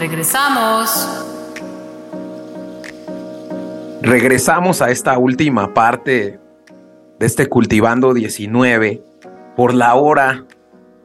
Regresamos. 0.00 1.26
Regresamos 4.00 4.80
a 4.80 4.90
esta 4.90 5.18
última 5.18 5.74
parte 5.74 6.40
de 7.18 7.26
este 7.26 7.50
Cultivando 7.50 8.14
19 8.14 9.02
por 9.56 9.74
la 9.74 9.94
hora 9.96 10.46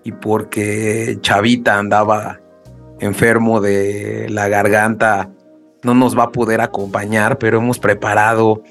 y 0.06 0.14
porque 0.14 1.18
Chavita 1.20 1.78
andaba 1.78 2.40
enfermo 3.02 3.60
de 3.60 4.28
la 4.30 4.48
garganta, 4.48 5.30
no 5.84 5.94
nos 5.94 6.18
va 6.18 6.24
a 6.24 6.32
poder 6.32 6.62
acompañar, 6.62 7.38
pero 7.38 7.58
hemos 7.58 7.80
preparado 7.80 8.64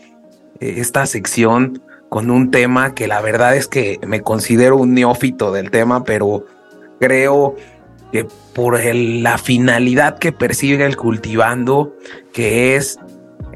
eh, 0.58 0.76
esta 0.78 1.04
sección 1.04 1.82
con 2.08 2.30
un 2.30 2.50
tema 2.50 2.94
que 2.94 3.08
la 3.08 3.20
verdad 3.20 3.56
es 3.56 3.68
que 3.68 4.00
me 4.06 4.22
considero 4.22 4.78
un 4.78 4.94
neófito 4.94 5.52
del 5.52 5.70
tema, 5.70 6.02
pero 6.02 6.46
creo 6.98 7.56
que 8.14 8.28
por 8.54 8.78
la 8.94 9.38
finalidad 9.38 10.20
que 10.20 10.30
persigue 10.30 10.86
el 10.86 10.96
cultivando, 10.96 11.96
que 12.32 12.76
es 12.76 12.96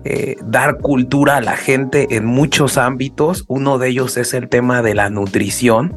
eh, 0.03 0.35
dar 0.43 0.79
cultura 0.79 1.37
a 1.37 1.41
la 1.41 1.57
gente 1.57 2.17
en 2.17 2.27
muchos 2.27 2.77
ámbitos, 2.77 3.45
uno 3.47 3.79
de 3.79 3.91
ellos 3.91 4.17
es 4.17 4.35
el 4.35 4.49
tema 4.49 4.83
de 4.83 4.97
la 4.97 5.11
nutrición. 5.11 5.97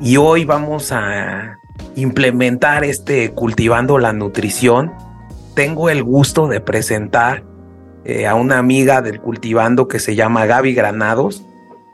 Y 0.00 0.16
hoy 0.16 0.46
vamos 0.46 0.90
a 0.90 1.58
implementar 1.96 2.82
este 2.82 3.32
cultivando 3.32 3.98
la 3.98 4.14
nutrición. 4.14 4.94
Tengo 5.52 5.90
el 5.90 6.02
gusto 6.02 6.48
de 6.48 6.62
presentar 6.62 7.44
eh, 8.06 8.26
a 8.26 8.36
una 8.36 8.56
amiga 8.56 9.02
del 9.02 9.20
cultivando 9.20 9.86
que 9.86 9.98
se 9.98 10.14
llama 10.14 10.46
Gaby 10.46 10.72
Granados. 10.72 11.44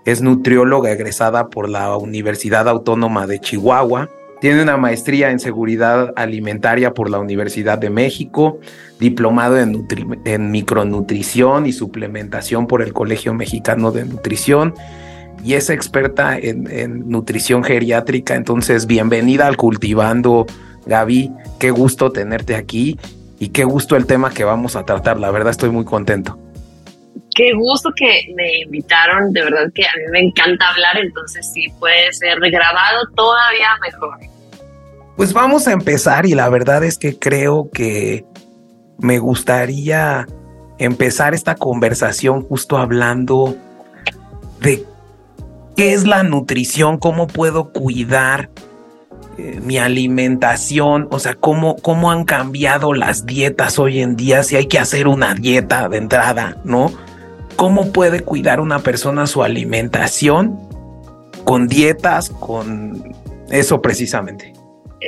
Es 0.04 0.22
nutrióloga 0.22 0.92
egresada 0.92 1.48
por 1.48 1.68
la 1.68 1.96
Universidad 1.96 2.68
Autónoma 2.68 3.26
de 3.26 3.40
Chihuahua. 3.40 4.08
Tiene 4.44 4.62
una 4.62 4.76
maestría 4.76 5.30
en 5.30 5.40
seguridad 5.40 6.12
alimentaria 6.16 6.92
por 6.92 7.08
la 7.08 7.18
Universidad 7.18 7.78
de 7.78 7.88
México, 7.88 8.60
diplomado 9.00 9.56
en, 9.58 10.50
micronutrición 10.50 11.64
y 11.64 11.72
suplementación 11.72 12.66
por 12.66 12.82
el 12.82 12.92
Colegio 12.92 13.32
Mexicano 13.32 13.90
de 13.90 14.04
Nutrición 14.04 14.74
y 15.42 15.54
es 15.54 15.70
experta 15.70 16.36
en, 16.36 16.70
en, 16.70 17.08
nutrición 17.08 17.64
geriátrica. 17.64 18.34
Entonces, 18.34 18.86
bienvenida 18.86 19.46
al 19.46 19.56
Cultivando, 19.56 20.44
Gaby. 20.84 21.32
Qué 21.58 21.70
gusto 21.70 22.12
tenerte 22.12 22.54
aquí 22.54 22.98
y 23.38 23.48
qué 23.48 23.64
gusto 23.64 23.96
el 23.96 24.04
tema 24.04 24.28
que 24.28 24.44
vamos 24.44 24.76
a 24.76 24.84
tratar. 24.84 25.18
La 25.18 25.30
verdad 25.30 25.52
estoy 25.52 25.70
muy 25.70 25.86
contento. 25.86 26.38
Qué 27.34 27.54
gusto 27.54 27.88
que 27.96 28.26
me 28.36 28.58
invitaron, 28.58 29.32
de 29.32 29.42
verdad 29.42 29.72
que 29.74 29.86
a 29.86 29.92
mí 29.96 30.02
me 30.12 30.20
encanta 30.20 30.68
hablar, 30.68 30.98
entonces 30.98 31.50
si 31.50 31.66
puede 31.80 32.12
ser 32.12 32.38
grabado 32.40 33.08
todavía 33.16 33.68
mejor. 33.80 34.33
Pues 35.16 35.32
vamos 35.32 35.68
a 35.68 35.72
empezar 35.72 36.26
y 36.26 36.34
la 36.34 36.48
verdad 36.48 36.82
es 36.82 36.98
que 36.98 37.16
creo 37.18 37.70
que 37.70 38.24
me 38.98 39.20
gustaría 39.20 40.26
empezar 40.78 41.34
esta 41.34 41.54
conversación 41.54 42.42
justo 42.42 42.76
hablando 42.76 43.56
de 44.60 44.84
qué 45.76 45.94
es 45.94 46.04
la 46.04 46.24
nutrición, 46.24 46.98
cómo 46.98 47.28
puedo 47.28 47.72
cuidar 47.72 48.50
eh, 49.38 49.60
mi 49.62 49.78
alimentación, 49.78 51.06
o 51.10 51.20
sea, 51.20 51.34
cómo, 51.34 51.76
cómo 51.76 52.10
han 52.10 52.24
cambiado 52.24 52.92
las 52.92 53.24
dietas 53.24 53.78
hoy 53.78 54.00
en 54.00 54.16
día, 54.16 54.42
si 54.42 54.56
hay 54.56 54.66
que 54.66 54.80
hacer 54.80 55.06
una 55.06 55.34
dieta 55.34 55.88
de 55.88 55.98
entrada, 55.98 56.56
¿no? 56.64 56.92
¿Cómo 57.54 57.92
puede 57.92 58.20
cuidar 58.20 58.58
una 58.58 58.80
persona 58.80 59.28
su 59.28 59.44
alimentación 59.44 60.58
con 61.44 61.68
dietas, 61.68 62.30
con 62.30 63.14
eso 63.48 63.80
precisamente? 63.80 64.53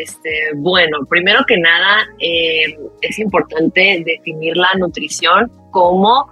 Este, 0.03 0.51
bueno, 0.55 0.99
primero 1.09 1.45
que 1.47 1.57
nada, 1.57 2.07
eh, 2.21 2.77
es 3.01 3.19
importante 3.19 4.03
definir 4.05 4.57
la 4.57 4.69
nutrición 4.79 5.51
como 5.71 6.31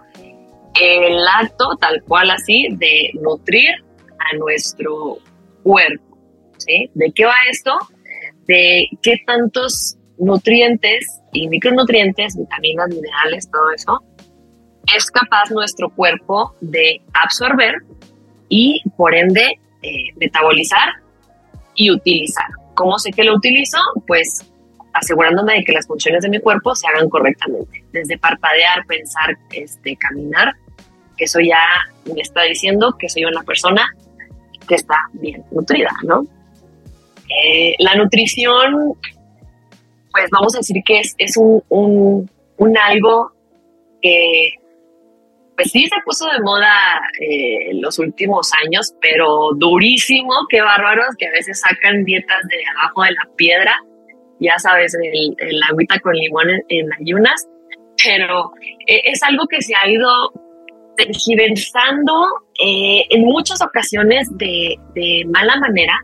el 0.78 1.26
acto 1.26 1.76
tal 1.80 2.02
cual 2.02 2.30
así 2.30 2.68
de 2.72 3.10
nutrir 3.14 3.70
a 4.18 4.36
nuestro 4.36 5.18
cuerpo. 5.62 6.18
¿De 6.66 7.12
qué 7.14 7.24
va 7.24 7.34
esto? 7.50 7.78
De 8.46 8.86
qué 9.02 9.16
tantos 9.26 9.96
nutrientes 10.18 11.20
y 11.32 11.48
micronutrientes, 11.48 12.36
vitaminas, 12.36 12.88
minerales, 12.88 13.50
todo 13.50 13.70
eso, 13.74 14.02
es 14.94 15.10
capaz 15.10 15.50
nuestro 15.50 15.88
cuerpo 15.90 16.54
de 16.60 17.00
absorber 17.14 17.76
y 18.48 18.82
por 18.96 19.14
ende 19.14 19.58
eh, 19.82 20.10
metabolizar 20.16 20.90
y 21.74 21.90
utilizar. 21.90 22.46
¿Cómo 22.74 22.98
sé 22.98 23.10
que 23.10 23.24
lo 23.24 23.34
utilizo? 23.34 23.78
Pues 24.06 24.50
asegurándome 24.92 25.54
de 25.54 25.64
que 25.64 25.72
las 25.72 25.86
funciones 25.86 26.22
de 26.22 26.28
mi 26.28 26.40
cuerpo 26.40 26.74
se 26.74 26.86
hagan 26.86 27.08
correctamente. 27.08 27.84
Desde 27.92 28.16
parpadear, 28.16 28.86
pensar, 28.86 29.36
este, 29.50 29.96
caminar, 29.96 30.54
que 31.16 31.24
eso 31.24 31.40
ya 31.40 31.62
me 32.12 32.20
está 32.20 32.42
diciendo 32.42 32.96
que 32.98 33.08
soy 33.08 33.24
una 33.24 33.42
persona 33.42 33.84
que 34.66 34.76
está 34.76 34.96
bien 35.14 35.44
nutrida, 35.50 35.90
¿no? 36.04 36.26
Eh, 37.44 37.74
la 37.78 37.94
nutrición, 37.96 38.94
pues 40.12 40.30
vamos 40.30 40.54
a 40.54 40.58
decir 40.58 40.76
que 40.84 41.00
es, 41.00 41.36
un, 41.36 41.62
un, 42.58 42.78
algo 42.78 43.32
que 44.00 44.54
pues 45.56 45.70
sí 45.70 45.84
se 45.86 45.96
puso 46.04 46.26
de 46.26 46.40
moda 46.40 47.00
eh, 47.20 47.70
en 47.70 47.80
los 47.80 47.98
últimos 47.98 48.50
años, 48.64 48.92
pero 49.00 49.50
durísimo, 49.56 50.32
qué 50.48 50.60
bárbaros, 50.60 51.14
que 51.18 51.26
a 51.26 51.30
veces 51.30 51.60
sacan 51.60 52.04
dietas 52.04 52.42
de 52.48 52.56
abajo 52.78 53.02
de 53.02 53.10
la 53.10 53.36
piedra, 53.36 53.76
ya 54.40 54.58
sabes, 54.58 54.94
el, 54.94 55.34
el 55.38 55.62
agüita 55.62 55.98
con 56.00 56.14
limón 56.14 56.48
en, 56.68 56.92
ayunas, 56.94 57.46
pero 58.04 58.52
eh, 58.86 59.02
es 59.04 59.22
algo 59.22 59.46
que 59.46 59.62
se 59.62 59.74
ha 59.76 59.88
ido 59.88 60.32
tergiversando 60.96 62.12
en 62.60 63.22
muchas 63.22 63.60
ocasiones 63.60 64.28
de, 64.36 64.76
de 64.94 65.24
mala 65.26 65.56
manera, 65.56 66.00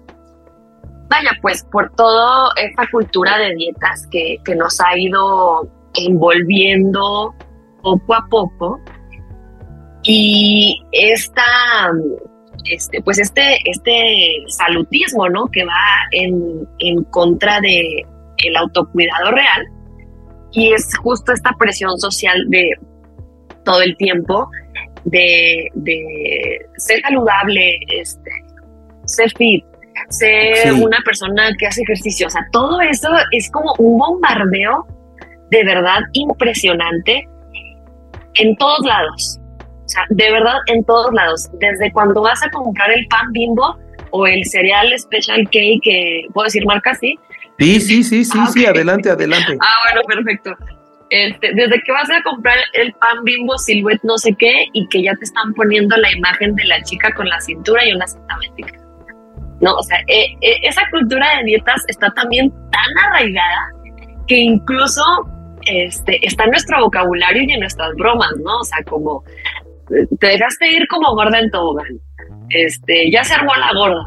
vaya, 1.10 1.30
pues 1.42 1.66
por 1.70 1.90
toda 1.96 2.52
esta 2.56 2.86
cultura 2.90 3.36
de 3.36 3.54
dietas 3.56 4.06
que, 4.10 4.38
nos 4.56 4.80
ha 4.80 4.96
ido 4.96 5.68
envolviendo 5.94 7.34
poco 7.82 8.14
a 8.14 8.26
poco. 8.30 8.80
Y 10.02 10.82
esta, 10.92 11.42
este, 12.64 13.02
pues 13.02 13.18
este, 13.18 13.58
este 13.64 14.44
salutismo, 14.48 15.28
¿no? 15.28 15.46
Que 15.46 15.64
va 15.64 15.72
en, 16.12 16.66
en 16.78 17.04
contra 17.04 17.60
de 17.60 18.06
el 18.38 18.56
autocuidado 18.56 19.32
real. 19.32 19.66
Y 20.52 20.72
es 20.72 20.96
justo 20.96 21.32
esta 21.32 21.50
presión 21.58 21.98
social 21.98 22.44
de 22.48 22.70
todo 23.64 23.82
el 23.82 23.96
tiempo 23.96 24.48
de, 25.04 25.68
de 25.74 26.58
ser 26.76 27.00
saludable, 27.02 27.78
este, 27.88 28.30
ser 29.04 29.30
fit, 29.36 29.64
ser 30.08 30.72
una 30.72 30.98
persona 31.04 31.50
que 31.58 31.66
hace 31.66 31.82
ejercicio. 31.82 32.26
O 32.26 32.30
sea, 32.30 32.46
todo 32.52 32.80
eso 32.80 33.08
es 33.32 33.50
como 33.50 33.74
un 33.78 33.98
bombardeo 33.98 34.86
de 35.50 35.64
verdad 35.64 36.00
impresionante 36.12 37.28
en 38.34 38.56
todos 38.56 38.86
lados. 38.86 39.39
O 39.90 39.92
sea, 39.92 40.04
de 40.08 40.30
verdad 40.30 40.54
en 40.66 40.84
todos 40.84 41.12
lados. 41.12 41.50
Desde 41.54 41.90
cuando 41.90 42.22
vas 42.22 42.40
a 42.44 42.50
comprar 42.50 42.92
el 42.92 43.08
pan 43.08 43.32
bimbo 43.32 43.76
o 44.12 44.24
el 44.24 44.44
cereal 44.44 44.96
special 44.96 45.42
cake, 45.50 45.80
que 45.82 46.22
puedo 46.32 46.44
decir 46.44 46.64
marca 46.64 46.92
así. 46.92 47.18
Sí, 47.58 47.80
sí, 47.80 48.04
sí, 48.04 48.24
sí, 48.24 48.38
sí, 48.52 48.66
adelante, 48.66 49.10
adelante. 49.10 49.58
Ah, 49.60 49.74
bueno, 49.84 50.06
perfecto. 50.06 50.54
Este, 51.10 51.52
desde 51.54 51.82
que 51.82 51.90
vas 51.90 52.08
a 52.08 52.22
comprar 52.22 52.56
el 52.74 52.92
pan 52.94 53.24
bimbo 53.24 53.58
silhouette 53.58 54.00
no 54.04 54.16
sé 54.16 54.32
qué 54.38 54.66
y 54.72 54.86
que 54.90 55.02
ya 55.02 55.12
te 55.16 55.24
están 55.24 55.52
poniendo 55.54 55.96
la 55.96 56.12
imagen 56.12 56.54
de 56.54 56.64
la 56.66 56.80
chica 56.84 57.12
con 57.14 57.28
la 57.28 57.40
cintura 57.40 57.84
y 57.84 57.92
una 57.92 58.06
cinta 58.06 58.36
métrica. 58.36 58.78
¿no? 59.60 59.74
O 59.74 59.82
sea, 59.82 59.98
eh, 60.06 60.36
eh, 60.40 60.56
esa 60.62 60.82
cultura 60.92 61.36
de 61.38 61.46
dietas 61.46 61.82
está 61.88 62.10
también 62.10 62.50
tan 62.70 63.06
arraigada 63.08 63.72
que 64.28 64.36
incluso 64.36 65.02
este, 65.66 66.24
está 66.26 66.44
en 66.44 66.50
nuestro 66.50 66.80
vocabulario 66.80 67.42
y 67.42 67.52
en 67.52 67.60
nuestras 67.60 67.94
bromas, 67.96 68.30
¿no? 68.42 68.58
O 68.58 68.64
sea, 68.64 68.78
como 68.84 69.24
te 70.18 70.26
dejaste 70.26 70.72
ir 70.72 70.86
como 70.88 71.14
gorda 71.14 71.38
en 71.38 71.50
tobogán, 71.50 72.00
este, 72.50 73.10
ya 73.10 73.24
se 73.24 73.34
armó 73.34 73.52
la 73.54 73.72
gorda, 73.74 74.04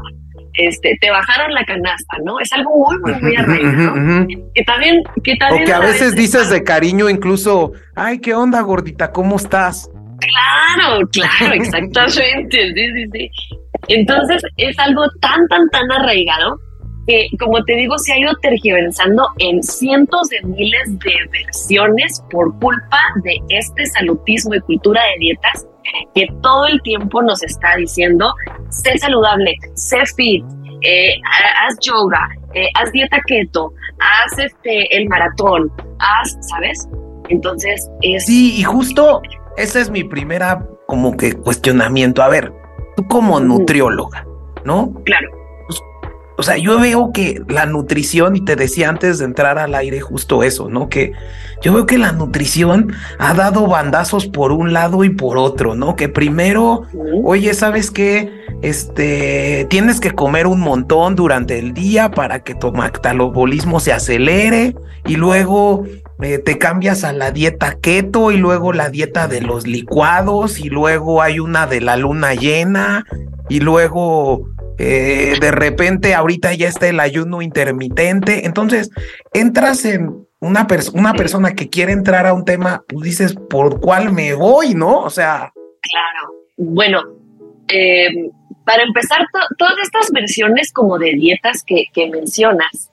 este, 0.54 0.96
te 1.00 1.10
bajaron 1.10 1.52
la 1.52 1.64
canasta, 1.64 2.16
¿no? 2.24 2.38
Es 2.40 2.52
algo 2.52 2.70
muy, 2.76 2.98
muy, 3.00 3.20
muy 3.20 3.36
arraigado. 3.36 4.26
Que 4.54 4.62
también, 4.64 5.02
que 5.22 5.36
también. 5.36 5.62
O 5.62 5.66
que 5.66 5.72
a 5.72 5.80
veces 5.80 6.14
dices 6.14 6.50
de 6.50 6.62
cariño 6.62 7.08
incluso, 7.08 7.72
ay, 7.94 8.18
¿qué 8.20 8.34
onda, 8.34 8.60
gordita? 8.60 9.10
¿Cómo 9.10 9.36
estás? 9.36 9.90
Claro, 10.20 11.06
claro, 11.08 11.54
exactamente. 11.60 12.72
sí, 12.74 12.82
sí, 12.94 13.06
sí. 13.12 13.30
Entonces 13.88 14.42
es 14.56 14.78
algo 14.78 15.02
tan, 15.20 15.46
tan, 15.48 15.68
tan 15.70 15.90
arraigado 15.92 16.58
que, 17.06 17.28
como 17.38 17.62
te 17.64 17.76
digo, 17.76 17.98
se 17.98 18.12
ha 18.12 18.18
ido 18.18 18.32
tergiversando 18.40 19.28
en 19.38 19.62
cientos 19.62 20.28
de 20.28 20.40
miles 20.42 20.98
de 21.00 21.14
versiones 21.30 22.22
por 22.30 22.58
culpa 22.60 22.98
de 23.24 23.36
este 23.48 23.84
salutismo 23.86 24.54
y 24.54 24.60
cultura 24.60 25.02
de 25.02 25.18
dietas 25.18 25.66
que 26.14 26.26
todo 26.42 26.66
el 26.66 26.80
tiempo 26.82 27.22
nos 27.22 27.42
está 27.42 27.76
diciendo, 27.76 28.32
sé 28.70 28.98
saludable, 28.98 29.54
sé 29.74 30.04
fit, 30.16 30.44
eh, 30.82 31.14
haz 31.62 31.78
yoga, 31.80 32.28
eh, 32.54 32.68
haz 32.74 32.92
dieta 32.92 33.18
keto, 33.26 33.72
haz 34.00 34.38
este, 34.38 34.96
el 34.96 35.08
maratón, 35.08 35.72
haz, 35.98 36.36
¿sabes? 36.40 36.88
Entonces 37.28 37.88
es... 38.02 38.26
Sí, 38.26 38.56
y 38.58 38.62
justo 38.62 39.22
esa 39.56 39.80
es 39.80 39.90
mi 39.90 40.04
primera 40.04 40.66
como 40.86 41.16
que 41.16 41.32
cuestionamiento. 41.32 42.22
A 42.22 42.28
ver, 42.28 42.52
tú 42.96 43.06
como 43.08 43.40
nutrióloga, 43.40 44.26
¿no? 44.64 44.92
Claro. 45.04 45.43
O 46.36 46.42
sea, 46.42 46.56
yo 46.56 46.80
veo 46.80 47.12
que 47.12 47.40
la 47.48 47.66
nutrición, 47.66 48.34
y 48.36 48.44
te 48.44 48.56
decía 48.56 48.88
antes 48.88 49.18
de 49.18 49.24
entrar 49.24 49.58
al 49.58 49.74
aire 49.74 50.00
justo 50.00 50.42
eso, 50.42 50.68
¿no? 50.68 50.88
Que 50.88 51.12
yo 51.62 51.72
veo 51.72 51.86
que 51.86 51.96
la 51.96 52.12
nutrición 52.12 52.92
ha 53.18 53.34
dado 53.34 53.66
bandazos 53.66 54.26
por 54.26 54.50
un 54.50 54.72
lado 54.72 55.04
y 55.04 55.10
por 55.10 55.38
otro, 55.38 55.74
¿no? 55.74 55.94
Que 55.94 56.08
primero, 56.08 56.82
oye, 57.22 57.54
¿sabes 57.54 57.90
qué? 57.90 58.32
Este, 58.62 59.66
tienes 59.70 60.00
que 60.00 60.10
comer 60.10 60.46
un 60.46 60.60
montón 60.60 61.14
durante 61.14 61.58
el 61.58 61.72
día 61.72 62.10
para 62.10 62.40
que 62.40 62.54
tu 62.54 62.72
metabolismo 62.72 63.78
se 63.78 63.92
acelere 63.92 64.74
y 65.06 65.16
luego 65.16 65.84
eh, 66.22 66.38
te 66.38 66.58
cambias 66.58 67.04
a 67.04 67.12
la 67.12 67.30
dieta 67.30 67.76
keto 67.80 68.32
y 68.32 68.38
luego 68.38 68.72
la 68.72 68.88
dieta 68.88 69.28
de 69.28 69.40
los 69.40 69.66
licuados 69.66 70.58
y 70.58 70.68
luego 70.68 71.22
hay 71.22 71.40
una 71.40 71.66
de 71.66 71.80
la 71.80 71.96
luna 71.96 72.34
llena 72.34 73.04
y 73.48 73.60
luego 73.60 74.48
eh, 74.78 75.34
de 75.40 75.50
repente 75.50 76.14
ahorita 76.14 76.54
ya 76.54 76.68
está 76.68 76.88
el 76.88 77.00
ayuno 77.00 77.42
intermitente. 77.42 78.46
Entonces 78.46 78.90
entras 79.32 79.84
en 79.84 80.26
una, 80.40 80.66
una 80.92 81.14
persona 81.14 81.54
que 81.54 81.70
quiere 81.70 81.92
entrar 81.92 82.26
a 82.26 82.34
un 82.34 82.44
tema, 82.44 82.82
pues 82.88 83.04
dices, 83.04 83.34
¿por 83.48 83.80
cuál 83.80 84.12
me 84.12 84.34
voy? 84.34 84.74
¿No? 84.74 85.00
O 85.00 85.10
sea. 85.10 85.52
Claro. 85.80 86.34
Bueno, 86.56 87.02
eh, 87.68 88.30
para 88.64 88.82
empezar, 88.82 89.26
todas 89.58 89.74
estas 89.82 90.10
versiones 90.10 90.72
como 90.72 90.98
de 90.98 91.12
dietas 91.12 91.62
que, 91.62 91.86
mencionas 92.10 92.90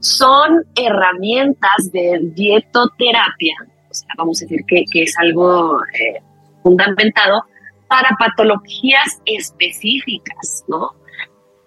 son 0.00 0.64
herramientas 0.76 1.90
de 1.92 2.20
dietoterapia, 2.34 3.54
o 3.90 3.94
sea, 3.94 4.08
vamos 4.16 4.40
a 4.40 4.44
decir 4.44 4.64
que, 4.68 4.84
que 4.92 5.02
es 5.02 5.18
algo 5.18 5.80
eh, 5.94 6.20
fundamentado 6.62 7.42
para 7.88 8.16
patologías 8.18 9.20
específicas, 9.24 10.64
¿no? 10.68 10.92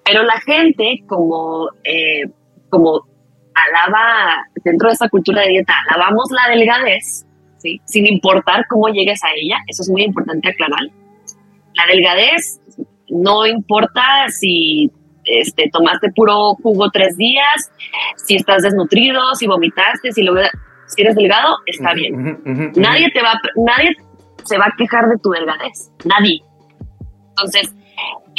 Pero 0.04 0.24
la 0.24 0.40
gente, 0.42 1.04
como, 1.08 1.70
eh, 1.84 2.24
como 2.70 3.08
alaba, 3.54 4.46
dentro 4.64 4.90
de 4.90 4.94
esa 4.94 5.10
cultura 5.10 5.42
de 5.42 5.50
dieta, 5.50 5.74
alabamos 5.90 6.30
la 6.32 6.54
delgadez, 6.54 7.26
¿sí? 7.58 7.80
sin 7.86 8.06
importar 8.08 8.66
cómo 8.68 8.88
llegues 8.88 9.24
a 9.24 9.30
ella, 9.36 9.58
eso 9.68 9.84
es 9.84 9.90
muy 9.90 10.04
importante 10.04 10.50
aclarar. 10.50 10.82
La 11.74 11.86
delgadez 11.86 12.60
no 13.10 13.46
importa 13.46 14.02
si 14.30 14.92
este, 15.26 15.70
tomaste 15.72 16.12
puro 16.16 16.56
jugo 16.56 16.90
tres 16.92 17.18
días, 17.18 17.72
si 18.16 18.36
estás 18.36 18.64
desnutrido, 18.64 19.36
si 19.36 19.48
vomitaste, 19.48 20.12
si, 20.12 20.24
lo, 20.24 20.34
si 20.88 21.02
eres 21.02 21.16
delgado, 21.16 21.58
está 21.66 21.94
bien. 21.94 22.40
nadie 22.76 23.10
te 23.12 23.22
va, 23.22 23.40
nadie 23.56 23.96
se 24.50 24.58
va 24.58 24.66
a 24.66 24.76
quejar 24.78 25.08
de 25.08 25.18
tu 25.20 25.30
delgadez, 25.30 25.92
nadie. 26.06 26.42
Entonces, 27.30 27.74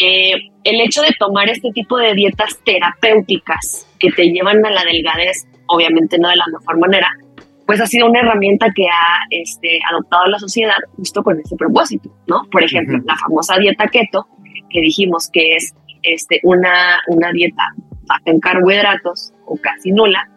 eh, 0.02 0.34
el 0.64 0.80
hecho 0.80 1.02
de 1.02 1.14
tomar 1.18 1.48
este 1.48 1.70
tipo 1.72 1.96
de 1.98 2.14
dietas 2.14 2.58
terapéuticas 2.64 3.86
que 3.98 4.10
te 4.10 4.24
llevan 4.30 4.64
a 4.66 4.70
la 4.70 4.84
delgadez, 4.84 5.46
obviamente 5.66 6.18
no 6.18 6.28
de 6.28 6.36
la 6.36 6.46
mejor 6.58 6.78
manera, 6.78 7.08
pues 7.66 7.80
ha 7.80 7.86
sido 7.86 8.08
una 8.08 8.20
herramienta 8.20 8.66
que 8.74 8.86
ha 8.86 9.26
este, 9.30 9.78
adoptado 9.90 10.26
la 10.26 10.38
sociedad 10.38 10.74
justo 10.96 11.22
con 11.22 11.38
ese 11.38 11.54
propósito, 11.56 12.10
¿no? 12.26 12.42
Por 12.50 12.64
ejemplo, 12.64 12.98
la 13.04 13.16
famosa 13.16 13.56
dieta 13.58 13.86
keto, 13.86 14.26
que 14.68 14.80
dijimos 14.80 15.30
que 15.32 15.54
es 15.56 15.72
este, 16.02 16.40
una, 16.42 16.98
una 17.06 17.30
dieta 17.30 17.62
baja 18.06 18.22
en 18.24 18.40
carbohidratos 18.40 19.32
o 19.46 19.56
casi 19.56 19.92
nula, 19.92 20.28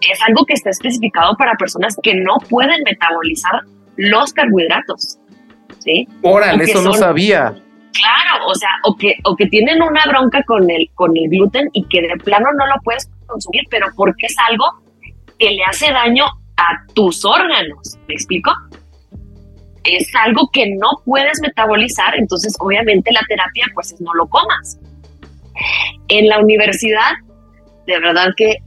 es 0.00 0.22
algo 0.26 0.46
que 0.46 0.54
está 0.54 0.70
especificado 0.70 1.36
para 1.36 1.54
personas 1.54 1.96
que 2.02 2.14
no 2.14 2.36
pueden 2.48 2.82
metabolizar 2.84 3.62
los 3.98 4.32
carbohidratos. 4.32 5.18
¿sí? 5.80 6.08
Órale, 6.22 6.64
eso 6.64 6.80
no 6.82 6.94
sabía. 6.94 7.54
Claro, 7.92 8.46
o 8.46 8.54
sea, 8.54 8.70
o 8.84 8.96
que, 8.96 9.16
o 9.24 9.36
que 9.36 9.46
tienen 9.46 9.82
una 9.82 10.02
bronca 10.06 10.42
con 10.44 10.70
el, 10.70 10.88
con 10.94 11.16
el 11.16 11.28
gluten 11.28 11.68
y 11.72 11.84
que 11.84 12.00
de 12.00 12.16
plano 12.24 12.46
no 12.58 12.66
lo 12.66 12.80
puedes 12.82 13.10
consumir, 13.26 13.64
pero 13.70 13.88
porque 13.96 14.26
es 14.26 14.36
algo 14.48 14.64
que 15.38 15.50
le 15.50 15.64
hace 15.64 15.90
daño 15.90 16.24
a 16.56 16.86
tus 16.94 17.24
órganos. 17.24 17.98
¿Me 18.06 18.14
explico? 18.14 18.50
es 19.88 20.14
algo 20.14 20.50
que 20.52 20.66
no 20.76 20.88
puedes 21.04 21.40
metabolizar, 21.40 22.14
entonces 22.16 22.54
obviamente 22.60 23.10
la 23.12 23.20
terapia 23.28 23.66
pues 23.74 23.92
es 23.92 24.00
no 24.00 24.12
lo 24.14 24.26
comas. 24.26 24.78
En 26.08 26.28
la 26.28 26.38
universidad, 26.40 27.12
de 27.86 27.98
verdad 27.98 28.28
que 28.36 28.58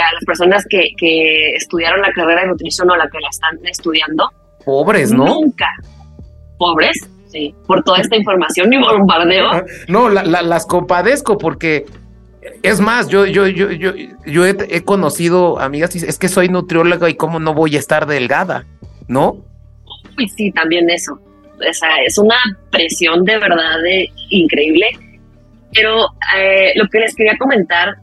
a 0.00 0.12
las 0.12 0.24
personas 0.24 0.64
que, 0.68 0.90
que 0.96 1.54
estudiaron 1.54 2.00
la 2.00 2.12
carrera 2.12 2.42
de 2.42 2.48
nutrición 2.48 2.90
o 2.90 2.96
la 2.96 3.08
que 3.08 3.18
la 3.20 3.28
están 3.28 3.58
estudiando, 3.64 4.30
pobres, 4.64 5.12
¿no? 5.12 5.26
Nunca. 5.26 5.66
Pobres, 6.58 7.08
sí, 7.28 7.54
por 7.66 7.84
toda 7.84 8.00
esta 8.00 8.16
información 8.16 8.72
y 8.72 8.78
bombardeo. 8.78 9.64
No, 9.88 10.08
las 10.08 10.66
compadezco 10.66 11.38
porque 11.38 11.86
es 12.62 12.80
más, 12.80 13.08
yo, 13.08 13.26
yo, 13.26 13.46
yo, 13.46 13.70
yo, 13.70 13.92
yo 14.26 14.46
he, 14.46 14.56
he, 14.70 14.84
conocido 14.84 15.60
amigas 15.60 15.94
y 15.94 15.98
es 15.98 16.18
que 16.18 16.28
soy 16.28 16.48
nutrióloga 16.48 17.08
y 17.08 17.14
cómo 17.14 17.38
no 17.38 17.54
voy 17.54 17.76
a 17.76 17.78
estar 17.78 18.06
delgada, 18.06 18.66
¿no? 19.06 19.44
y 20.18 20.28
sí, 20.28 20.52
también 20.52 20.90
eso. 20.90 21.12
O 21.14 21.72
sea, 21.72 22.02
es 22.06 22.18
una 22.18 22.36
presión 22.70 23.24
de 23.24 23.38
verdad 23.38 23.78
increíble. 24.30 24.86
Pero 25.74 26.06
eh, 26.36 26.72
lo 26.76 26.88
que 26.88 27.00
les 27.00 27.14
quería 27.14 27.36
comentar 27.38 27.94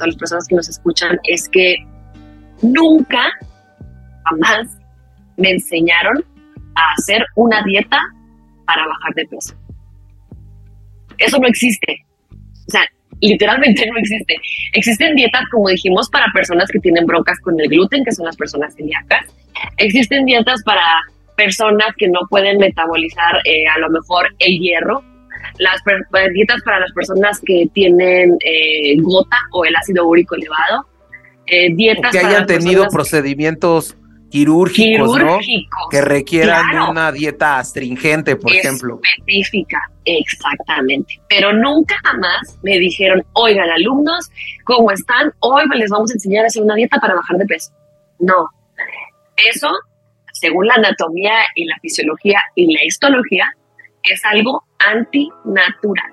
todas 0.00 0.14
las 0.14 0.16
personas 0.16 0.48
que 0.48 0.56
nos 0.56 0.68
escuchan 0.68 1.18
es 1.24 1.48
que 1.50 1.76
nunca, 2.62 3.30
jamás 4.24 4.78
me 5.36 5.50
enseñaron 5.50 6.24
a 6.74 6.92
hacer 6.96 7.22
una 7.36 7.62
dieta 7.64 7.98
para 8.66 8.86
bajar 8.86 9.14
de 9.14 9.26
peso. 9.26 9.54
Eso 11.18 11.38
no 11.38 11.46
existe. 11.46 12.04
O 12.30 12.70
sea, 12.70 12.82
literalmente 13.20 13.86
no 13.86 13.98
existe. 13.98 14.36
Existen 14.72 15.14
dietas, 15.16 15.42
como 15.50 15.68
dijimos, 15.68 16.08
para 16.08 16.26
personas 16.32 16.70
que 16.70 16.78
tienen 16.78 17.04
broncas 17.04 17.38
con 17.40 17.60
el 17.60 17.68
gluten, 17.68 18.04
que 18.04 18.12
son 18.12 18.24
las 18.24 18.36
personas 18.36 18.74
celíacas. 18.74 19.26
Existen 19.76 20.24
dietas 20.24 20.62
para 20.64 20.82
personas 21.36 21.88
que 21.98 22.08
no 22.08 22.20
pueden 22.30 22.58
metabolizar 22.58 23.36
eh, 23.44 23.66
a 23.68 23.78
lo 23.78 23.90
mejor 23.90 24.28
el 24.38 24.58
hierro, 24.58 25.02
las 25.58 25.80
dietas 26.32 26.62
para 26.64 26.80
las 26.80 26.92
personas 26.92 27.40
que 27.44 27.66
tienen 27.72 28.36
eh, 28.44 28.96
gota 29.00 29.36
o 29.52 29.64
el 29.64 29.74
ácido 29.76 30.06
úrico 30.06 30.34
elevado, 30.34 30.86
eh, 31.46 31.74
dietas 31.74 32.12
que 32.12 32.18
hayan 32.18 32.46
tenido 32.46 32.88
procedimientos 32.88 33.96
quirúrgicos, 34.30 35.18
¿no? 35.18 35.38
que 35.90 36.00
requieran 36.00 36.88
una 36.88 37.10
dieta 37.10 37.58
astringente, 37.58 38.36
por 38.36 38.52
ejemplo. 38.52 39.00
Específica, 39.02 39.78
exactamente. 40.04 41.20
Pero 41.28 41.52
nunca 41.52 41.96
jamás 42.04 42.58
me 42.62 42.78
dijeron, 42.78 43.24
oigan, 43.32 43.68
alumnos, 43.70 44.30
¿cómo 44.64 44.92
están? 44.92 45.32
Hoy 45.40 45.64
les 45.74 45.90
vamos 45.90 46.10
a 46.12 46.14
enseñar 46.14 46.44
a 46.44 46.46
hacer 46.46 46.62
una 46.62 46.76
dieta 46.76 46.98
para 47.00 47.14
bajar 47.14 47.38
de 47.38 47.46
peso. 47.46 47.72
No. 48.20 48.48
Eso 49.36 49.68
según 50.40 50.66
la 50.66 50.74
anatomía 50.74 51.34
y 51.54 51.66
la 51.66 51.76
fisiología 51.80 52.40
y 52.54 52.72
la 52.72 52.84
histología, 52.84 53.44
es 54.02 54.24
algo 54.24 54.64
antinatural. 54.78 56.12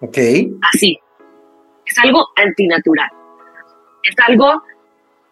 Ok. 0.00 0.18
Así. 0.72 0.98
Es 1.86 1.98
algo 1.98 2.26
antinatural. 2.36 3.10
Es 4.02 4.14
algo 4.26 4.62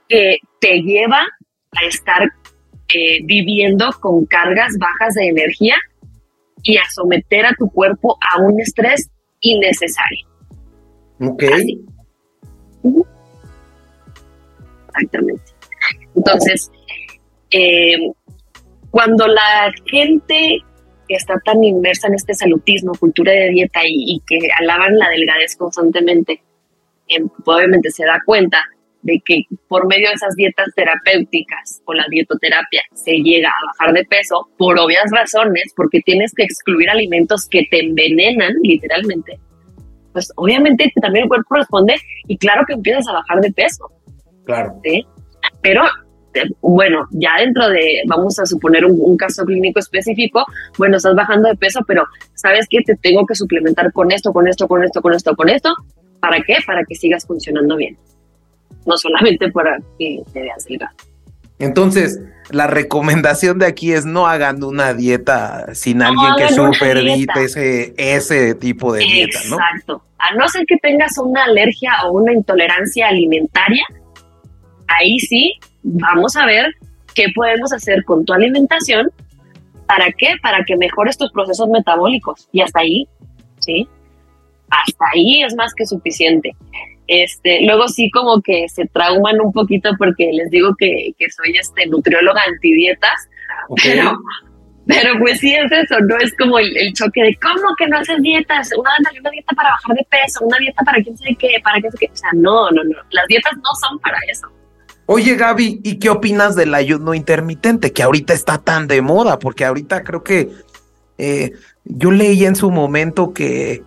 que 0.09 0.39
te 0.61 0.83
lleva 0.83 1.21
a 1.73 1.85
estar 1.87 2.23
eh, 2.95 3.21
viviendo 3.25 3.91
con 4.01 4.27
cargas 4.27 4.77
bajas 4.79 5.15
de 5.15 5.29
energía 5.29 5.77
y 6.63 6.77
a 6.77 6.85
someter 6.91 7.47
a 7.47 7.55
tu 7.59 7.69
cuerpo 7.71 8.19
a 8.21 8.41
un 8.41 8.61
estrés 8.61 9.11
innecesario. 9.41 10.27
Ok. 11.21 11.45
Exactamente. 14.89 15.43
Entonces, 16.15 16.71
eh, 17.51 18.13
cuando 18.91 19.27
la 19.27 19.73
gente 19.87 20.63
que 21.13 21.17
está 21.17 21.39
tan 21.45 21.63
inmersa 21.63 22.09
en 22.09 22.15
este 22.15 22.33
salutismo, 22.33 22.93
cultura 22.99 23.33
de 23.33 23.51
dieta 23.51 23.81
y, 23.85 24.19
que 24.27 24.39
alaban 24.59 24.97
la 24.97 25.11
delgadez 25.11 25.57
constantemente, 25.57 26.43
em, 27.09 27.29
obviamente 27.45 27.91
se 27.91 28.07
da 28.07 28.19
cuenta 28.25 28.65
de 29.03 29.21
que 29.23 29.43
por 29.69 29.87
medio 29.87 30.09
de 30.09 30.15
esas 30.15 30.35
dietas 30.37 30.69
terapéuticas 30.75 31.83
o 31.85 31.93
la 31.93 32.07
dietoterapia 32.09 32.81
se 32.95 33.13
llega 33.19 33.51
a 33.51 33.67
bajar 33.67 33.95
de 33.95 34.05
peso 34.07 34.49
por 34.57 34.79
obvias 34.79 35.11
razones, 35.11 35.75
porque 35.77 36.01
tienes 36.01 36.33
que 36.35 36.45
excluir 36.45 36.89
alimentos 36.89 37.47
que 37.47 37.67
te 37.71 37.81
envenenan 37.85 38.55
literalmente, 38.63 39.39
pues 40.15 40.33
obviamente 40.37 40.91
también 41.03 41.25
el 41.25 41.29
cuerpo 41.29 41.57
responde 41.57 41.97
y 42.27 42.39
claro 42.39 42.65
que 42.67 42.73
empiezas 42.73 43.07
a 43.09 43.13
bajar 43.13 43.41
de 43.43 43.53
peso. 43.53 43.91
Claro. 44.47 44.81
¿sí? 44.83 45.05
Pero 45.61 45.83
bueno, 46.61 47.07
ya 47.11 47.31
dentro 47.39 47.69
de, 47.69 48.03
vamos 48.07 48.39
a 48.39 48.47
suponer 48.47 48.85
un, 48.85 49.17
caso 49.17 49.45
clínico 49.45 49.79
específico, 49.79 50.45
bueno, 50.79 50.97
estás 50.97 51.15
bajando 51.15 51.49
de 51.49 51.57
peso, 51.57 51.81
pero 51.87 52.05
¿sabes 52.35 52.67
qué? 52.69 52.79
Te 52.85 52.97
tengo 52.97 53.27
que 53.27 53.35
suplementar 53.35 53.93
con 53.93 54.11
esto, 54.11 54.33
con 54.33 54.49
esto, 54.49 54.67
con 54.67 54.83
esto, 54.83 55.03
con 55.03 55.15
esto, 55.15 55.37
con 55.37 55.49
esto. 55.49 55.75
¿Para 56.21 56.41
qué? 56.43 56.57
Para 56.67 56.85
que 56.85 56.95
sigas 56.95 57.27
funcionando 57.27 57.77
bien. 57.77 57.97
No 58.87 58.97
solamente 58.97 59.51
para 59.51 59.79
que 59.99 60.23
te 60.33 60.41
veas 60.41 60.65
delgado. 60.65 60.97
Entonces, 61.59 62.21
la 62.51 62.67
recomendación 62.67 63.59
de 63.59 63.67
aquí 63.67 63.93
es 63.93 64.05
no 64.05 64.27
hagan 64.27 64.65
una 64.65 64.95
dieta 64.95 65.75
sin 65.75 66.03
alguien 66.03 66.35
que 66.37 66.53
supervite 66.53 67.45
ese, 67.45 67.95
ese 67.97 68.55
tipo 68.57 68.93
de 68.93 69.01
dieta, 69.01 69.39
¿no? 69.49 69.57
Exacto. 69.57 70.03
A 70.19 70.35
no 70.35 70.49
ser 70.49 70.65
que 70.67 70.77
tengas 70.79 71.17
una 71.19 71.45
alergia 71.45 71.93
o 72.05 72.13
una 72.13 72.33
intolerancia 72.33 73.09
alimentaria, 73.09 73.85
ahí 74.89 75.19
sí 75.21 75.55
vamos 75.83 76.37
a 76.37 76.47
ver 76.47 76.75
qué 77.15 77.27
podemos 77.35 77.73
hacer 77.73 78.05
con 78.05 78.25
tu 78.25 78.33
alimentación. 78.33 79.11
¿Para 79.87 80.11
qué? 80.13 80.35
Para 80.43 80.65
que 80.65 80.77
mejores 80.77 81.19
tus 81.19 81.31
procesos 81.33 81.69
metabólicos. 81.69 82.49
Y 82.53 82.61
hasta 82.61 82.81
ahí, 82.81 83.07
¿sí? 83.61 83.89
Hasta 84.71 85.05
ahí 85.13 85.43
es 85.43 85.55
más 85.55 85.75
que 85.75 85.85
suficiente. 85.85 86.57
Este, 87.09 87.61
luego 87.67 87.89
sí 87.89 88.11
como 88.11 88.41
que 88.41 88.69
se 88.69 88.87
trauman 88.87 89.41
un 89.41 89.53
poquito 89.53 89.91
porque 89.99 90.31
les 90.33 90.51
digo 90.51 90.75
que, 90.79 91.13
soy 91.37 91.57
este 91.59 91.87
nutrióloga 91.87 92.41
antidietas, 92.47 93.29
pero, 93.83 94.19
pero 94.87 95.19
pues 95.19 95.41
sí 95.41 95.53
es 95.55 95.71
eso, 95.71 95.97
no 96.01 96.17
es 96.19 96.35
como 96.37 96.59
el, 96.59 96.93
choque 96.95 97.23
de 97.23 97.39
cómo 97.43 97.75
que 97.77 97.89
no 97.89 97.99
haces 97.99 98.23
dietas, 98.23 98.71
una, 98.79 98.91
una 99.21 99.31
dieta 99.31 99.55
para 99.55 99.71
bajar 99.71 99.97
de 99.97 100.07
peso, 100.09 100.45
una 100.45 100.57
dieta 100.59 100.83
para 100.85 101.03
quién 101.03 101.19
sabe 101.19 101.35
qué, 101.35 101.61
para 101.63 101.81
qué 101.81 101.91
sé 101.91 101.99
qué, 102.01 102.11
o 102.11 102.17
sea, 102.17 102.31
no, 102.35 102.71
no, 102.71 102.85
no, 102.85 102.97
las 103.11 103.27
dietas 103.27 103.53
no 103.57 103.89
son 103.89 103.99
para 103.99 104.19
eso. 104.31 104.49
Oye 105.15 105.37
Gaby, 105.37 105.83
¿y 105.85 105.99
qué 105.99 106.09
opinas 106.09 106.57
del 106.57 106.75
ayuno 106.75 107.13
intermitente 107.13 107.93
que 107.93 108.03
ahorita 108.03 108.33
está 108.33 108.57
tan 108.57 108.89
de 108.89 109.03
moda? 109.03 109.39
Porque 109.39 109.67
ahorita 109.67 110.05
creo 110.05 110.23
que 110.23 110.49
eh, 111.19 111.53
yo 111.85 112.11
leí 112.11 112.47
en 112.47 112.57
su 112.57 112.71
momento 112.71 113.35
que 113.35 113.83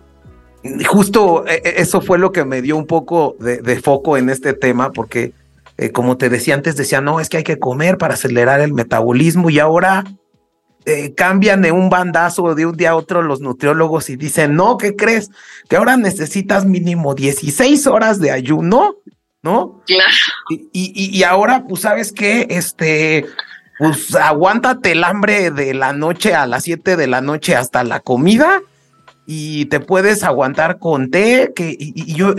justo 0.86 1.44
e, 1.48 1.54
e, 1.64 1.82
eso 1.82 2.00
fue 2.00 2.18
lo 2.18 2.30
que 2.30 2.44
me 2.44 2.62
dio 2.62 2.76
un 2.76 2.86
poco 2.86 3.34
de, 3.40 3.80
foco 3.80 4.16
en 4.16 4.30
este 4.30 4.52
tema, 4.52 4.92
porque 4.92 5.32
eh, 5.78 5.90
como 5.90 6.16
te 6.16 6.28
decía 6.28 6.54
antes, 6.54 6.76
decía, 6.76 7.00
no, 7.00 7.18
es 7.18 7.28
que 7.28 7.38
hay 7.38 7.44
que 7.44 7.58
comer 7.58 7.98
para 7.98 8.14
acelerar 8.14 8.60
el 8.60 8.72
metabolismo 8.72 9.50
y 9.50 9.58
ahora 9.58 10.04
eh, 10.84 11.12
cambian 11.16 11.60
de 11.60 11.72
un 11.72 11.90
bandazo 11.90 12.54
de 12.54 12.66
un 12.66 12.76
día 12.76 12.90
a 12.90 12.96
otro 12.96 13.22
los 13.22 13.40
nutriólogos 13.40 14.10
y 14.10 14.16
dicen, 14.16 14.54
no, 14.54 14.76
¿qué 14.76 14.94
crees? 14.94 15.32
Que 15.68 15.74
ahora 15.74 15.96
necesitas 15.96 16.64
mínimo 16.64 17.16
16 17.16 17.88
horas 17.88 18.20
de 18.20 18.30
ayuno, 18.30 18.94
¿no? 19.46 19.80
Claro. 19.86 20.10
Y, 20.50 20.92
y, 20.92 21.22
ahora, 21.22 21.64
pues, 21.68 21.82
¿sabes 21.82 22.10
qué? 22.10 22.48
Este, 22.50 23.26
pues 23.78 24.12
aguántate 24.16 24.92
el 24.92 25.04
hambre 25.04 25.52
de 25.52 25.72
la 25.72 25.92
noche 25.92 26.34
a 26.34 26.46
las 26.46 26.64
7 26.64 26.96
de 26.96 27.06
la 27.06 27.20
noche 27.20 27.54
hasta 27.54 27.84
la 27.84 28.00
comida 28.00 28.60
y 29.24 29.66
te 29.66 29.78
puedes 29.78 30.24
aguantar 30.24 30.80
con 30.80 31.12
té, 31.12 31.52
que 31.54 31.76
y, 31.78 32.14
yo 32.14 32.34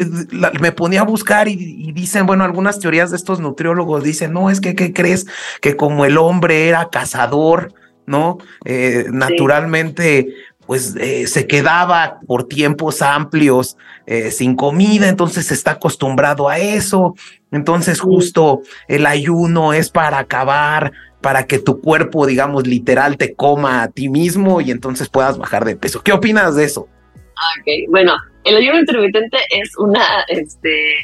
me 0.59 0.73
ponía 0.73 1.01
a 1.01 1.05
buscar 1.05 1.47
y, 1.47 1.91
dicen, 1.93 2.25
bueno, 2.25 2.43
algunas 2.43 2.79
teorías 2.79 3.11
de 3.11 3.15
estos 3.15 3.39
nutriólogos 3.39 4.03
dicen, 4.03 4.33
no, 4.33 4.49
es 4.49 4.59
que, 4.59 4.75
¿qué 4.75 4.91
crees? 4.91 5.27
Que 5.61 5.77
como 5.77 6.03
el 6.03 6.17
hombre 6.17 6.67
era 6.67 6.89
cazador, 6.89 7.73
¿no? 8.05 8.37
Eh, 8.65 9.05
naturalmente, 9.11 10.33
pues 10.67 10.95
eh, 10.99 11.25
se 11.27 11.47
quedaba 11.47 12.19
por 12.27 12.47
tiempos 12.47 13.01
amplios 13.01 13.77
eh, 14.05 14.31
sin 14.31 14.55
comida, 14.55 15.07
entonces 15.07 15.51
está 15.51 15.71
acostumbrado 15.71 16.49
a 16.49 16.59
eso, 16.59 17.15
entonces 17.51 18.01
justo 18.01 18.61
el 18.87 19.05
ayuno 19.05 19.73
es 19.73 19.89
para 19.89 20.19
acabar 20.19 20.91
para 21.21 21.47
que 21.47 21.57
tu 21.59 21.81
cuerpo, 21.81 22.27
digamos, 22.27 22.67
literal 22.67 23.17
te 23.17 23.33
coma 23.33 23.81
a 23.83 23.87
ti 23.89 24.09
mismo 24.09 24.61
y 24.61 24.71
entonces 24.71 25.09
puedas 25.09 25.37
bajar 25.37 25.65
de 25.65 25.75
peso. 25.75 26.03
¿Qué 26.03 26.11
opinas 26.11 26.55
de 26.55 26.65
eso? 26.65 26.81
Ok, 26.81 27.89
bueno, 27.89 28.13
el 28.43 28.57
ayuno 28.57 28.79
intermitente 28.79 29.37
es 29.49 29.71
una, 29.77 30.03
este, 30.27 30.99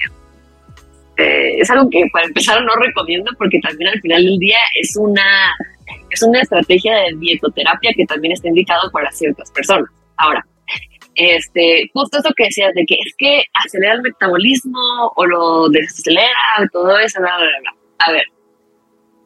eh, 1.17 1.59
es 1.59 1.69
algo 1.69 1.89
que 1.89 2.05
para 2.11 2.25
empezar 2.25 2.63
no 2.63 2.75
recomiendo 2.75 3.31
porque 3.37 3.59
también 3.59 3.89
al 3.89 4.01
final 4.01 4.23
del 4.23 4.39
día 4.39 4.57
es 4.79 4.95
una, 4.97 5.23
es 6.13 6.23
una 6.23 6.41
estrategia 6.41 6.95
de 6.95 7.15
dietoterapia 7.19 7.91
que 7.95 8.05
también 8.05 8.33
está 8.33 8.47
indicado 8.47 8.89
para 8.91 9.11
ciertas 9.11 9.51
personas. 9.51 9.89
Ahora, 10.17 10.45
este, 11.15 11.89
justo 11.93 12.17
eso 12.17 12.33
que 12.35 12.45
decías 12.45 12.73
de 12.73 12.85
que 12.85 12.95
es 12.95 13.13
que 13.17 13.43
acelera 13.65 13.93
el 13.93 14.01
metabolismo 14.01 14.79
o 15.15 15.25
lo 15.25 15.69
desacelera, 15.69 16.29
todo 16.71 16.97
eso, 16.99 17.19
bla, 17.19 17.37
bla, 17.37 17.47
bla. 17.61 17.75
A 17.99 18.11
ver, 18.11 18.23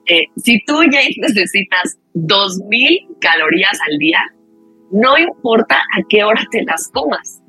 eh, 0.07 0.25
si 0.37 0.63
tú 0.65 0.83
ya 0.83 0.99
necesitas 1.17 1.97
2.000 2.15 3.19
calorías 3.19 3.77
al 3.89 3.97
día, 3.97 4.21
no 4.91 5.17
importa 5.17 5.77
a 5.77 6.01
qué 6.09 6.23
hora 6.23 6.41
te 6.51 6.63
las 6.63 6.89
comas. 6.93 7.41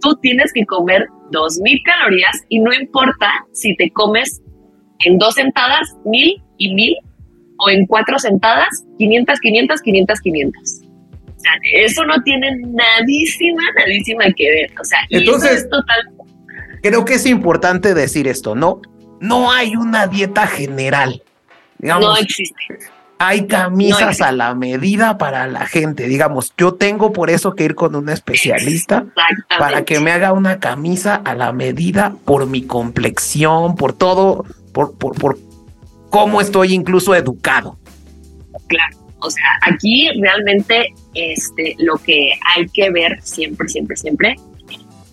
Tú 0.00 0.16
tienes 0.20 0.52
que 0.52 0.64
comer 0.66 1.06
2.000 1.30 1.82
calorías 1.84 2.44
y 2.48 2.60
no 2.60 2.72
importa 2.72 3.30
si 3.52 3.76
te 3.76 3.90
comes 3.90 4.42
en 5.00 5.18
dos 5.18 5.34
sentadas 5.34 5.88
1.000 6.04 6.42
y 6.58 6.74
1.000 6.74 7.13
o 7.58 7.70
en 7.70 7.86
cuatro 7.86 8.18
sentadas 8.18 8.84
500, 8.98 9.40
500, 9.40 9.80
500, 9.80 10.20
500. 10.20 10.62
O 11.26 11.40
sea, 11.40 11.52
eso 11.74 12.04
no 12.04 12.22
tiene 12.22 12.56
nadísima, 12.66 13.62
nadísima 13.76 14.24
que 14.36 14.50
ver. 14.50 14.72
O 14.80 14.84
sea, 14.84 14.98
entonces 15.10 15.52
es 15.52 15.70
total. 15.70 16.10
Creo 16.82 17.04
que 17.04 17.14
es 17.14 17.26
importante 17.26 17.94
decir 17.94 18.28
esto, 18.28 18.54
¿no? 18.54 18.80
No 19.20 19.52
hay 19.52 19.76
una 19.76 20.06
dieta 20.06 20.46
general 20.46 21.22
no 21.84 22.16
existe. 22.16 22.78
Hay 23.18 23.46
camisas 23.46 24.20
a 24.20 24.32
la 24.32 24.54
medida 24.54 25.18
para 25.18 25.46
la 25.46 25.66
gente. 25.66 26.08
Digamos, 26.08 26.52
yo 26.58 26.74
tengo 26.74 27.12
por 27.12 27.30
eso 27.30 27.54
que 27.54 27.64
ir 27.64 27.74
con 27.74 27.94
un 27.94 28.08
especialista 28.08 29.06
para 29.58 29.84
que 29.84 30.00
me 30.00 30.10
haga 30.10 30.32
una 30.32 30.58
camisa 30.58 31.14
a 31.14 31.34
la 31.34 31.52
medida 31.52 32.16
por 32.24 32.46
mi 32.46 32.62
complexión, 32.62 33.76
por 33.76 33.92
todo, 33.92 34.44
por, 34.72 34.98
por, 34.98 35.14
por 35.16 35.38
cómo 36.14 36.40
estoy 36.40 36.72
incluso 36.72 37.12
educado. 37.12 37.76
Claro. 38.68 38.96
O 39.18 39.28
sea, 39.28 39.58
aquí 39.62 40.08
realmente 40.20 40.94
este, 41.12 41.74
lo 41.78 41.96
que 41.96 42.34
hay 42.54 42.66
que 42.72 42.88
ver 42.90 43.20
siempre, 43.20 43.68
siempre, 43.68 43.96
siempre 43.96 44.36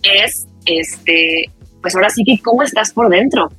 es, 0.04 0.46
este, 0.64 1.50
pues 1.80 1.96
ahora 1.96 2.08
sí 2.08 2.22
que 2.24 2.40
cómo 2.40 2.62
estás 2.62 2.92
por 2.92 3.08
dentro. 3.08 3.50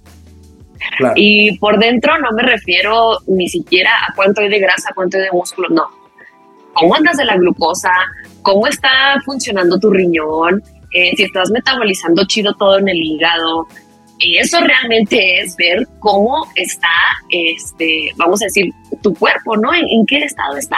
Y 1.16 1.58
por 1.58 1.80
dentro 1.80 2.18
no 2.20 2.32
me 2.32 2.44
refiero 2.44 3.20
ni 3.28 3.50
siquiera 3.50 3.92
a 4.08 4.14
cuánto 4.16 4.40
hay 4.40 4.48
de 4.48 4.60
grasa, 4.60 4.92
cuánto 4.96 5.18
hay 5.18 5.24
de 5.24 5.32
músculo, 5.32 5.68
no. 5.68 5.90
¿Cómo 6.74 6.96
andas 6.96 7.18
de 7.18 7.26
la 7.26 7.36
glucosa? 7.36 7.92
¿Cómo 8.42 8.68
está 8.68 9.20
funcionando 9.26 9.78
tu 9.80 9.92
riñón? 9.92 10.64
Eh, 10.94 11.12
si 11.18 11.24
estás 11.24 11.52
metabolizando 11.52 12.24
chido 12.26 12.54
todo 12.54 12.78
en 12.78 12.88
el 12.88 12.98
hígado. 12.98 13.68
Eso 14.40 14.60
realmente 14.62 15.40
es 15.40 15.56
ver 15.56 15.88
cómo 16.00 16.48
está, 16.56 16.88
este, 17.30 18.12
vamos 18.18 18.42
a 18.42 18.46
decir, 18.46 18.72
tu 19.02 19.14
cuerpo, 19.14 19.58
¿no? 19.58 19.74
¿En, 19.74 20.06
qué 20.06 20.20
estado 20.20 20.56
está? 20.58 20.78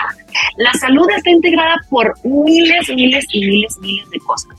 La 0.58 0.74
salud 0.74 1.08
está 1.16 1.30
integrada 1.30 1.76
por 1.90 2.14
miles, 2.24 2.90
miles 2.90 3.26
y 3.32 3.48
miles, 3.48 3.78
miles 3.80 4.10
de 4.10 4.20
cosas. 4.20 4.58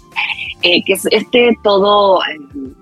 Eh, 0.63 0.83
que 0.85 0.95
es 0.95 1.07
este 1.11 1.53
todo... 1.63 2.21
Eh, 2.23 2.73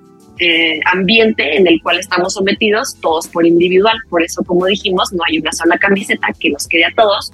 eh, 0.40 0.80
ambiente 0.92 1.56
en 1.56 1.68
el 1.68 1.80
cual 1.80 2.00
estamos 2.00 2.34
sometidos 2.34 2.96
todos 3.00 3.28
por 3.28 3.46
individual. 3.46 3.96
Por 4.10 4.20
eso, 4.20 4.42
como 4.42 4.66
dijimos, 4.66 5.12
no 5.12 5.22
hay 5.28 5.38
una 5.38 5.52
sola 5.52 5.78
camiseta 5.78 6.26
que 6.40 6.50
nos 6.50 6.66
quede 6.66 6.86
a 6.86 6.94
todos 6.96 7.30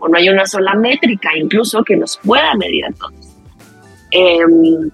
o 0.00 0.08
no 0.08 0.18
hay 0.18 0.28
una 0.28 0.44
sola 0.44 0.74
métrica 0.74 1.30
incluso 1.34 1.82
que 1.82 1.96
nos 1.96 2.18
pueda 2.18 2.54
medir 2.56 2.84
a 2.84 2.92
todos. 2.92 3.32
Em, 4.10 4.90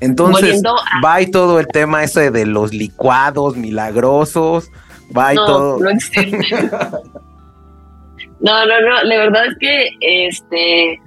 Entonces, 0.00 0.62
va 1.04 1.20
y 1.20 1.30
todo 1.30 1.60
el 1.60 1.66
tema 1.66 2.02
ese 2.02 2.30
de 2.30 2.46
los 2.46 2.72
licuados 2.72 3.56
milagrosos, 3.56 4.70
va 5.16 5.34
y 5.34 5.36
todo. 5.36 5.78
No, 8.40 8.64
no, 8.64 8.66
no, 8.66 8.80
no, 8.80 9.02
la 9.04 9.16
verdad 9.18 9.46
es 9.46 9.56
que 9.58 9.88
este 10.00 10.98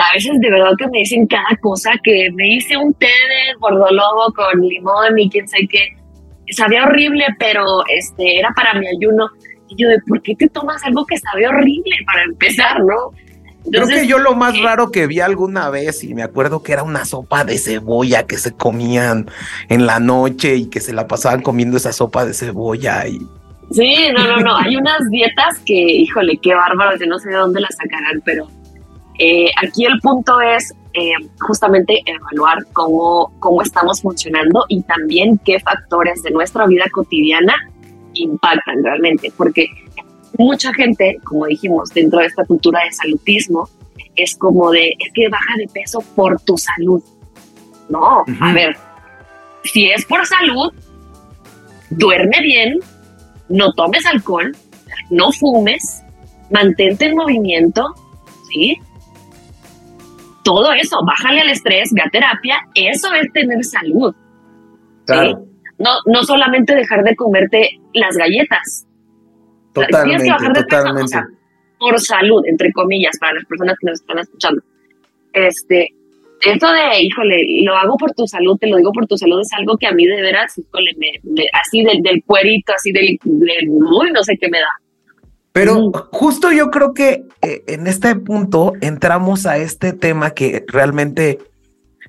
a 0.00 0.14
veces 0.14 0.40
de 0.40 0.50
verdad 0.50 0.72
que 0.78 0.88
me 0.88 0.98
dicen 1.00 1.26
cada 1.26 1.56
cosa, 1.60 1.92
que 2.02 2.30
me 2.32 2.54
hice 2.54 2.76
un 2.76 2.94
té 2.94 3.06
de 3.06 3.54
gordolobo 3.58 4.32
con 4.34 4.60
limón 4.60 5.18
y 5.18 5.28
quién 5.28 5.46
sabe 5.46 5.68
qué. 5.68 5.88
Sabía 6.50 6.84
horrible, 6.84 7.26
pero 7.38 7.64
este 7.88 8.38
era 8.38 8.50
para 8.54 8.74
mi 8.74 8.86
ayuno. 8.86 9.28
Y 9.68 9.76
yo, 9.76 9.88
de 9.88 9.98
¿por 10.06 10.20
qué 10.22 10.34
te 10.34 10.48
tomas 10.48 10.82
algo 10.84 11.04
que 11.06 11.18
sabe 11.18 11.46
horrible 11.46 11.96
para 12.06 12.24
empezar, 12.24 12.80
no? 12.80 13.12
Creo 13.70 13.86
que 13.86 14.06
yo 14.06 14.18
lo 14.18 14.34
más 14.34 14.54
eh, 14.54 14.62
raro 14.62 14.90
que 14.90 15.06
vi 15.06 15.20
alguna 15.20 15.70
vez, 15.70 16.02
y 16.04 16.14
me 16.14 16.22
acuerdo 16.22 16.62
que 16.62 16.72
era 16.72 16.82
una 16.82 17.04
sopa 17.04 17.44
de 17.44 17.58
cebolla 17.58 18.26
que 18.26 18.36
se 18.36 18.52
comían 18.52 19.30
en 19.68 19.86
la 19.86 20.00
noche 20.00 20.56
y 20.56 20.66
que 20.66 20.80
se 20.80 20.92
la 20.92 21.06
pasaban 21.06 21.42
comiendo 21.42 21.76
esa 21.76 21.92
sopa 21.92 22.24
de 22.24 22.34
cebolla. 22.34 23.06
Y... 23.06 23.20
Sí, 23.70 24.08
no, 24.16 24.26
no, 24.26 24.36
no. 24.38 24.56
Hay 24.56 24.76
unas 24.76 25.08
dietas 25.10 25.58
que, 25.64 25.74
híjole, 25.74 26.38
qué 26.42 26.54
bárbaro, 26.54 26.98
que 26.98 27.06
no 27.06 27.18
sé 27.18 27.30
de 27.30 27.36
dónde 27.36 27.60
las 27.60 27.76
sacarán, 27.76 28.20
pero 28.24 28.48
eh, 29.18 29.50
aquí 29.62 29.84
el 29.84 29.98
punto 30.00 30.40
es 30.40 30.74
eh, 30.94 31.12
justamente 31.40 32.02
evaluar 32.04 32.58
cómo, 32.72 33.32
cómo 33.38 33.62
estamos 33.62 34.02
funcionando 34.02 34.64
y 34.68 34.82
también 34.82 35.38
qué 35.44 35.60
factores 35.60 36.22
de 36.22 36.30
nuestra 36.32 36.66
vida 36.66 36.84
cotidiana 36.92 37.54
impactan 38.14 38.82
realmente, 38.82 39.32
porque 39.36 39.68
mucha 40.38 40.72
gente, 40.74 41.18
como 41.24 41.46
dijimos, 41.46 41.90
dentro 41.90 42.20
de 42.20 42.26
esta 42.26 42.44
cultura 42.44 42.80
de 42.84 42.92
salutismo, 42.92 43.68
es 44.16 44.36
como 44.36 44.70
de, 44.70 44.94
es 44.98 45.12
que 45.14 45.28
baja 45.28 45.54
de 45.56 45.66
peso 45.68 46.00
por 46.14 46.40
tu 46.42 46.56
salud. 46.56 47.02
No, 47.88 48.24
a 48.40 48.52
ver, 48.52 48.76
si 49.64 49.90
es 49.90 50.04
por 50.04 50.24
salud, 50.26 50.72
duerme 51.90 52.40
bien, 52.40 52.78
no 53.48 53.72
tomes 53.72 54.06
alcohol, 54.06 54.56
no 55.10 55.32
fumes, 55.32 56.02
mantente 56.50 57.06
en 57.06 57.16
movimiento, 57.16 57.94
¿sí? 58.50 58.78
Todo 60.42 60.72
eso, 60.72 60.98
bájale 61.06 61.42
al 61.42 61.50
estrés, 61.50 61.90
ve 61.92 62.02
a 62.02 62.10
terapia, 62.10 62.66
eso 62.74 63.12
es 63.14 63.32
tener 63.32 63.64
salud. 63.64 64.14
Claro. 65.06 65.46
No, 65.78 65.90
no 66.06 66.22
solamente 66.24 66.74
dejar 66.74 67.02
de 67.02 67.16
comerte 67.16 67.80
las 67.92 68.16
galletas. 68.16 68.86
Totalmente, 69.72 70.28
totalmente. 70.54 71.18
por 71.78 72.00
salud, 72.00 72.42
entre 72.46 72.72
comillas, 72.72 73.18
para 73.18 73.34
las 73.34 73.44
personas 73.46 73.76
que 73.80 73.86
nos 73.86 74.00
están 74.00 74.18
escuchando. 74.18 74.62
Este, 75.32 75.88
esto 76.42 76.66
de, 76.72 77.02
híjole, 77.02 77.62
lo 77.64 77.76
hago 77.76 77.96
por 77.96 78.12
tu 78.12 78.26
salud, 78.26 78.58
te 78.58 78.66
lo 78.66 78.76
digo 78.76 78.92
por 78.92 79.06
tu 79.06 79.16
salud, 79.16 79.40
es 79.40 79.52
algo 79.52 79.76
que 79.78 79.86
a 79.86 79.92
mí 79.92 80.06
de 80.06 80.20
veras, 80.20 80.58
híjole, 80.58 80.90
me, 80.98 81.46
así 81.52 81.84
del, 81.84 82.02
del, 82.02 82.22
cuerito, 82.24 82.72
así 82.74 82.92
del, 82.92 83.18
del, 83.22 83.68
uy, 83.68 84.10
no 84.12 84.22
sé 84.24 84.36
qué 84.38 84.48
me 84.48 84.58
da. 84.58 84.80
Pero 85.52 85.80
mm. 85.80 85.92
justo 86.10 86.50
yo 86.50 86.70
creo 86.70 86.94
que 86.94 87.24
eh, 87.42 87.62
en 87.68 87.86
este 87.86 88.16
punto 88.16 88.72
entramos 88.80 89.46
a 89.46 89.56
este 89.58 89.92
tema 89.92 90.32
que 90.32 90.64
realmente 90.66 91.38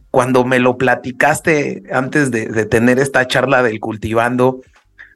cuando 0.10 0.46
me 0.46 0.60
lo 0.60 0.77
platicaste 0.77 1.84
antes 1.91 2.32
de, 2.32 2.48
de 2.48 2.65
tener 2.65 3.00
esta 3.00 3.27
charla 3.27 3.63
del 3.63 3.79
cultivando, 3.79 4.62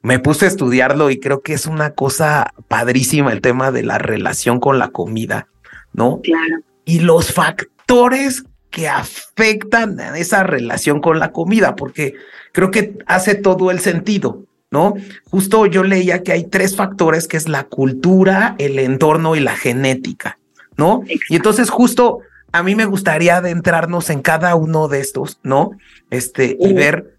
me 0.02 0.18
puse 0.18 0.44
a 0.44 0.48
estudiarlo 0.48 1.10
y 1.10 1.20
creo 1.20 1.40
que 1.42 1.54
es 1.54 1.66
una 1.66 1.90
cosa 1.90 2.54
padrísima 2.68 3.32
el 3.32 3.40
tema 3.40 3.70
de 3.70 3.82
la 3.82 3.98
relación 3.98 4.60
con 4.60 4.78
la 4.78 4.88
comida, 4.88 5.48
¿no? 5.92 6.20
Claro. 6.22 6.56
Y 6.84 7.00
los 7.00 7.32
factores 7.32 8.44
que 8.70 8.88
afectan 8.88 9.98
a 10.00 10.18
esa 10.18 10.42
relación 10.42 11.00
con 11.00 11.18
la 11.18 11.32
comida, 11.32 11.74
porque 11.74 12.14
creo 12.52 12.70
que 12.70 12.98
hace 13.06 13.34
todo 13.34 13.70
el 13.70 13.80
sentido, 13.80 14.44
¿no? 14.70 14.94
Justo 15.30 15.66
yo 15.66 15.82
leía 15.82 16.22
que 16.22 16.32
hay 16.32 16.44
tres 16.44 16.76
factores, 16.76 17.26
que 17.26 17.36
es 17.36 17.48
la 17.48 17.64
cultura, 17.64 18.54
el 18.58 18.78
entorno 18.78 19.36
y 19.36 19.40
la 19.40 19.56
genética, 19.56 20.38
¿no? 20.76 21.02
Y 21.28 21.36
entonces 21.36 21.70
justo 21.70 22.20
a 22.52 22.62
mí 22.62 22.74
me 22.74 22.86
gustaría 22.86 23.38
adentrarnos 23.38 24.10
en 24.10 24.20
cada 24.20 24.54
uno 24.54 24.88
de 24.88 25.00
estos, 25.00 25.38
¿no? 25.42 25.72
Este, 26.10 26.56
y 26.58 26.72
ver 26.72 27.16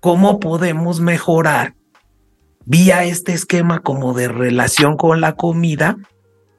cómo 0.00 0.40
podemos 0.40 1.00
mejorar 1.00 1.74
vía 2.64 3.04
este 3.04 3.32
esquema 3.32 3.80
como 3.80 4.14
de 4.14 4.28
relación 4.28 4.96
con 4.96 5.20
la 5.20 5.34
comida 5.34 5.96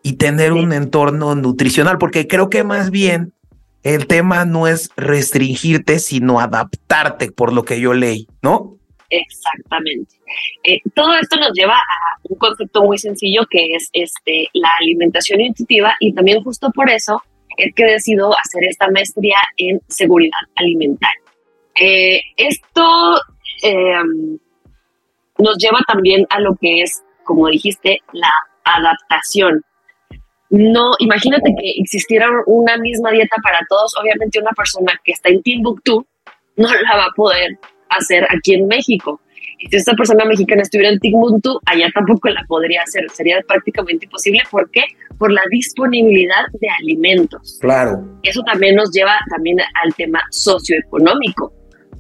y 0.04 0.14
tener 0.14 0.54
un 0.54 0.74
entorno 0.74 1.34
nutricional, 1.36 1.98
porque 1.98 2.28
creo 2.28 2.50
que 2.50 2.64
más 2.64 2.92
bien 2.92 3.34
el 3.84 4.08
tema 4.08 4.46
no 4.46 4.68
es 4.68 4.90
restringirte, 4.96 6.00
sino 6.00 6.40
adaptarte 6.40 7.32
por 7.32 7.54
lo 7.54 7.64
que 7.64 7.80
yo 7.80 7.94
leí, 7.94 8.28
¿no? 8.42 8.78
Exactamente. 9.10 10.16
Eh, 10.64 10.80
todo 10.96 11.14
esto 11.16 11.38
nos 11.38 11.52
lleva 11.54 11.76
a 11.76 12.20
un 12.24 12.38
concepto 12.38 12.84
muy 12.84 12.98
sencillo 12.98 13.46
que 13.50 13.76
es 13.76 13.90
este, 13.94 14.48
la 14.54 14.70
alimentación 14.80 15.42
intuitiva 15.42 15.96
y 16.00 16.14
también 16.14 16.42
justo 16.44 16.72
por 16.72 16.90
eso 16.90 17.22
es 17.58 17.74
que 17.76 17.86
decido 17.86 18.34
hacer 18.34 18.64
esta 18.68 18.90
maestría 18.90 19.38
en 19.58 19.80
seguridad 19.88 20.40
alimentaria. 20.56 21.22
Eh, 21.80 22.22
esto 22.38 23.22
em, 23.62 24.40
nos 25.44 25.58
lleva 25.58 25.80
también 25.88 26.26
a 26.30 26.40
lo 26.40 26.56
que 26.60 26.82
es, 26.82 27.04
como 27.24 27.48
dijiste, 27.48 28.00
la 28.14 28.32
adaptación 28.64 29.62
no, 30.54 30.92
imagínate 31.00 31.52
que 31.60 31.72
existiera 31.82 32.28
una 32.46 32.78
misma 32.78 33.10
dieta 33.10 33.38
para 33.42 33.60
todos, 33.68 33.92
obviamente 34.00 34.40
una 34.40 34.52
persona 34.52 34.94
que 35.04 35.14
está 35.14 35.30
en 35.30 35.42
Timbuktu 35.42 36.06
no 36.58 36.68
la 36.68 36.96
va 36.96 37.06
a 37.06 37.16
poder 37.16 37.58
hacer 37.90 38.24
aquí 38.30 38.54
en 38.54 38.68
México. 38.68 39.20
Y 39.58 39.68
si 39.70 39.78
esta 39.78 39.94
persona 39.94 40.26
mexicana 40.26 40.62
estuviera 40.62 40.94
en 40.94 41.00
Timbuktu, 41.00 41.60
allá 41.66 41.88
tampoco 41.96 42.30
la 42.30 42.44
podría 42.48 42.84
hacer, 42.84 43.10
sería 43.10 43.42
prácticamente 43.48 44.06
imposible. 44.06 44.42
¿Por 44.52 44.70
qué? 44.70 44.84
Por 45.18 45.32
la 45.32 45.42
disponibilidad 45.50 46.46
de 46.54 46.68
alimentos. 46.82 47.58
Claro. 47.60 48.20
Eso 48.22 48.44
también 48.44 48.76
nos 48.76 48.92
lleva 48.92 49.18
también 49.32 49.58
al 49.84 49.96
tema 49.96 50.22
socioeconómico, 50.30 51.52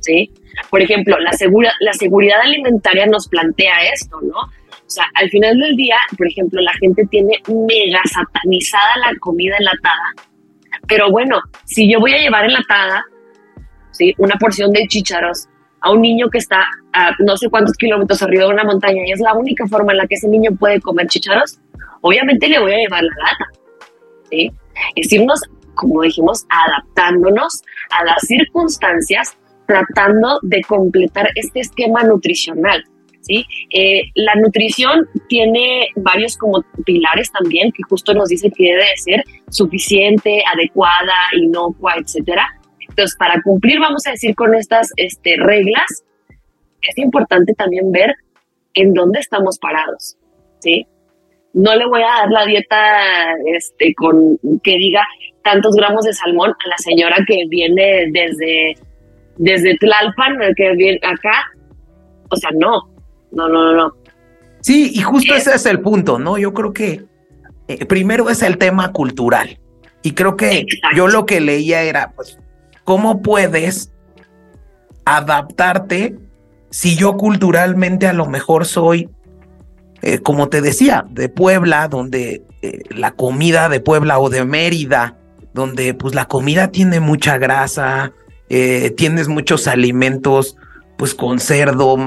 ¿sí? 0.04 0.32
Por 0.70 0.82
ejemplo, 0.82 1.18
la, 1.20 1.34
segura, 1.34 1.72
la 1.80 1.94
seguridad 1.94 2.42
alimentaria 2.42 3.06
nos 3.08 3.28
plantea 3.28 3.74
esto, 3.94 4.20
¿no? 4.22 4.38
O 4.38 4.90
sea, 4.94 5.06
al 5.16 5.30
final 5.30 5.58
del 5.58 5.76
día, 5.76 5.98
por 6.18 6.28
ejemplo, 6.28 6.62
la 6.62 6.74
gente 6.74 7.06
tiene 7.10 7.42
mega 7.48 8.02
satanizada 8.06 8.98
la 8.98 9.18
comida 9.20 9.56
enlatada. 9.58 10.14
Pero 10.88 11.10
bueno, 11.10 11.40
si 11.66 11.92
yo 11.92 12.00
voy 12.00 12.14
a 12.14 12.20
llevar 12.20 12.46
enlatada, 12.46 13.04
¿sí? 13.92 14.14
Una 14.18 14.36
porción 14.36 14.72
de 14.72 14.86
chícharos 14.88 15.48
a 15.82 15.92
un 15.92 16.02
niño 16.02 16.30
que 16.30 16.38
está 16.38 16.66
a 16.94 17.12
no 17.20 17.36
sé 17.38 17.50
cuántos 17.50 17.76
kilómetros 17.76 18.22
arriba 18.22 18.46
de 18.46 18.52
una 18.52 18.64
montaña 18.64 19.04
y 19.06 19.12
es 19.12 19.20
la 19.20 19.34
única 19.34 19.66
forma 19.68 19.94
en 19.94 20.00
la 20.00 20.08
que 20.08 20.16
ese 20.16 20.28
niño 20.28 20.52
puede 20.58 20.80
comer 20.80 21.08
chícharos, 21.08 21.60
obviamente 22.02 22.48
le 22.48 22.60
voy 22.60 22.74
a 22.74 22.78
llevar 22.78 23.04
la 23.04 23.16
lata, 23.24 23.46
¿sí? 24.30 24.52
Es 24.96 25.12
irnos, 25.12 25.42
como 25.76 26.02
dijimos, 26.02 26.46
adaptándonos 26.50 27.64
a 27.90 28.04
las 28.06 28.22
circunstancias, 28.22 29.38
tratando 29.66 30.40
de 30.42 30.62
completar 30.64 31.30
este 31.36 31.62
esquema 31.62 32.04
nutricional. 32.04 32.84
¿sí? 33.22 33.46
Eh, 33.70 34.12
la 34.16 34.36
nutrición 34.36 35.08
tiene 35.28 35.88
varios 35.96 36.38
como 36.38 36.64
pilares 36.86 37.32
también, 37.32 37.72
que 37.72 37.84
justo 37.90 38.14
nos 38.14 38.30
dice 38.30 38.52
que 38.52 38.72
debe 38.72 38.98
ser 38.98 39.24
suficiente, 39.50 40.44
adecuada, 40.54 41.14
inocua, 41.36 41.96
etcétera. 41.98 42.48
Entonces, 42.88 43.16
para 43.18 43.42
cumplir, 43.42 43.80
vamos 43.80 44.06
a 44.08 44.12
decir, 44.12 44.36
con 44.36 44.54
estas 44.56 44.92
este, 44.98 45.38
reglas, 45.38 46.04
es 46.82 46.98
importante 46.98 47.54
también 47.54 47.92
ver 47.92 48.14
en 48.74 48.94
dónde 48.94 49.20
estamos 49.20 49.58
parados, 49.58 50.18
¿sí? 50.60 50.86
No 51.54 51.76
le 51.76 51.86
voy 51.86 52.02
a 52.02 52.22
dar 52.22 52.32
la 52.32 52.46
dieta 52.46 53.36
este, 53.56 53.94
con 53.94 54.40
que 54.64 54.78
diga 54.78 55.06
tantos 55.44 55.76
gramos 55.76 56.04
de 56.04 56.14
salmón 56.14 56.50
a 56.52 56.68
la 56.68 56.78
señora 56.78 57.18
que 57.28 57.44
viene 57.48 58.08
desde, 58.12 58.76
desde 59.38 59.78
Tlalpan, 59.78 60.38
que 60.56 60.74
viene 60.76 61.00
acá. 61.04 61.52
O 62.30 62.36
sea, 62.36 62.50
no, 62.54 62.90
no, 63.32 63.48
no, 63.48 63.74
no. 63.74 63.94
Sí, 64.62 64.92
y 64.94 65.02
justo 65.02 65.36
ese 65.36 65.56
es 65.56 65.66
el 65.66 65.82
punto, 65.82 66.20
¿no? 66.20 66.38
Yo 66.38 66.54
creo 66.54 66.72
que 66.74 67.06
eh, 67.68 67.86
primero 67.86 68.30
es 68.30 68.42
el 68.42 68.58
tema 68.58 68.92
cultural. 68.92 69.60
Y 70.02 70.12
creo 70.12 70.36
que 70.36 70.66
yo 70.96 71.08
lo 71.08 71.26
que 71.26 71.40
leía 71.40 71.82
era, 71.82 72.12
pues, 72.12 72.38
¿cómo 72.84 73.22
puedes 73.22 73.94
adaptarte 75.06 76.18
si 76.70 76.96
yo 76.96 77.18
culturalmente 77.18 78.08
a 78.08 78.14
lo 78.14 78.26
mejor 78.26 78.66
soy, 78.66 79.10
eh, 80.02 80.20
como 80.20 80.50
te 80.50 80.62
decía, 80.62 81.06
de 81.10 81.30
Puebla, 81.30 81.88
donde 81.88 82.44
eh, 82.62 82.80
la 82.90 83.12
comida 83.12 83.70
de 83.70 83.80
Puebla 83.80 84.20
o 84.20 84.30
de 84.30 84.44
Mérida, 84.44 85.18
donde 85.54 85.94
pues 85.94 86.16
la 86.16 86.26
comida 86.26 86.70
tiene 86.72 87.00
mucha 87.00 87.38
grasa, 87.38 88.12
tienes 88.96 89.28
muchos 89.28 89.68
alimentos 89.68 90.58
pues 90.98 91.16
con 91.16 91.40
cerdo, 91.40 91.98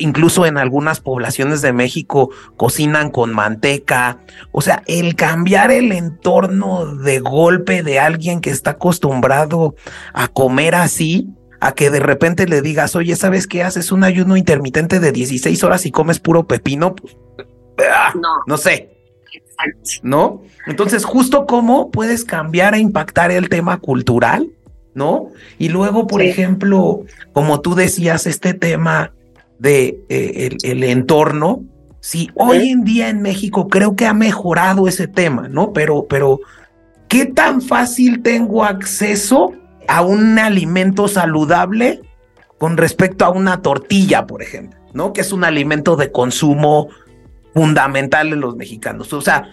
incluso 0.00 0.46
en 0.46 0.58
algunas 0.58 1.00
poblaciones 1.00 1.62
de 1.62 1.72
México 1.72 2.30
cocinan 2.56 3.10
con 3.10 3.32
manteca. 3.32 4.18
O 4.50 4.62
sea, 4.62 4.82
el 4.86 5.14
cambiar 5.14 5.70
el 5.70 5.92
entorno 5.92 6.96
de 6.96 7.20
golpe 7.20 7.82
de 7.82 8.00
alguien 8.00 8.40
que 8.40 8.50
está 8.50 8.72
acostumbrado 8.72 9.74
a 10.14 10.28
comer 10.28 10.74
así, 10.74 11.28
a 11.60 11.72
que 11.72 11.90
de 11.90 12.00
repente 12.00 12.48
le 12.48 12.62
digas, 12.62 12.96
oye, 12.96 13.14
¿sabes 13.14 13.46
qué 13.46 13.62
haces? 13.62 13.92
Un 13.92 14.04
ayuno 14.04 14.36
intermitente 14.36 14.98
de 14.98 15.12
16 15.12 15.62
horas 15.62 15.84
y 15.84 15.90
comes 15.90 16.18
puro 16.18 16.46
pepino. 16.46 16.94
Pues, 16.96 17.16
ah, 17.92 18.12
no. 18.14 18.28
no 18.46 18.56
sé. 18.56 18.96
Exacto. 19.32 19.90
¿No? 20.02 20.42
Entonces, 20.66 21.04
justo 21.04 21.46
cómo 21.46 21.90
puedes 21.90 22.24
cambiar 22.24 22.74
e 22.74 22.78
impactar 22.78 23.30
el 23.30 23.50
tema 23.50 23.78
cultural 23.78 24.48
¿no? 24.94 25.28
Y 25.58 25.68
luego, 25.68 26.06
por 26.06 26.22
ejemplo, 26.22 27.02
como 27.32 27.60
tú 27.60 27.74
decías, 27.74 28.26
este 28.26 28.54
tema 28.54 29.12
de 29.58 30.00
eh, 30.08 30.56
el, 30.62 30.84
entorno, 30.84 31.62
sí, 32.00 32.30
hoy 32.34 32.70
en 32.70 32.84
día 32.84 33.08
en 33.08 33.22
México 33.22 33.68
creo 33.68 33.94
que 33.94 34.06
ha 34.06 34.14
mejorado 34.14 34.88
ese 34.88 35.06
tema, 35.06 35.48
¿no? 35.48 35.72
Pero, 35.72 36.06
pero, 36.08 36.40
¿qué 37.08 37.26
tan 37.26 37.60
fácil 37.60 38.22
tengo 38.22 38.64
acceso 38.64 39.52
a 39.86 40.02
un 40.02 40.38
alimento 40.38 41.08
saludable 41.08 42.00
con 42.58 42.76
respecto 42.76 43.24
a 43.24 43.30
una 43.30 43.62
tortilla, 43.62 44.26
por 44.26 44.42
ejemplo, 44.42 44.78
¿no? 44.92 45.12
Que 45.12 45.22
es 45.22 45.32
un 45.32 45.44
alimento 45.44 45.96
de 45.96 46.12
consumo 46.12 46.88
fundamental 47.54 48.32
en 48.32 48.40
los 48.40 48.56
mexicanos. 48.56 49.12
O 49.12 49.20
sea, 49.20 49.48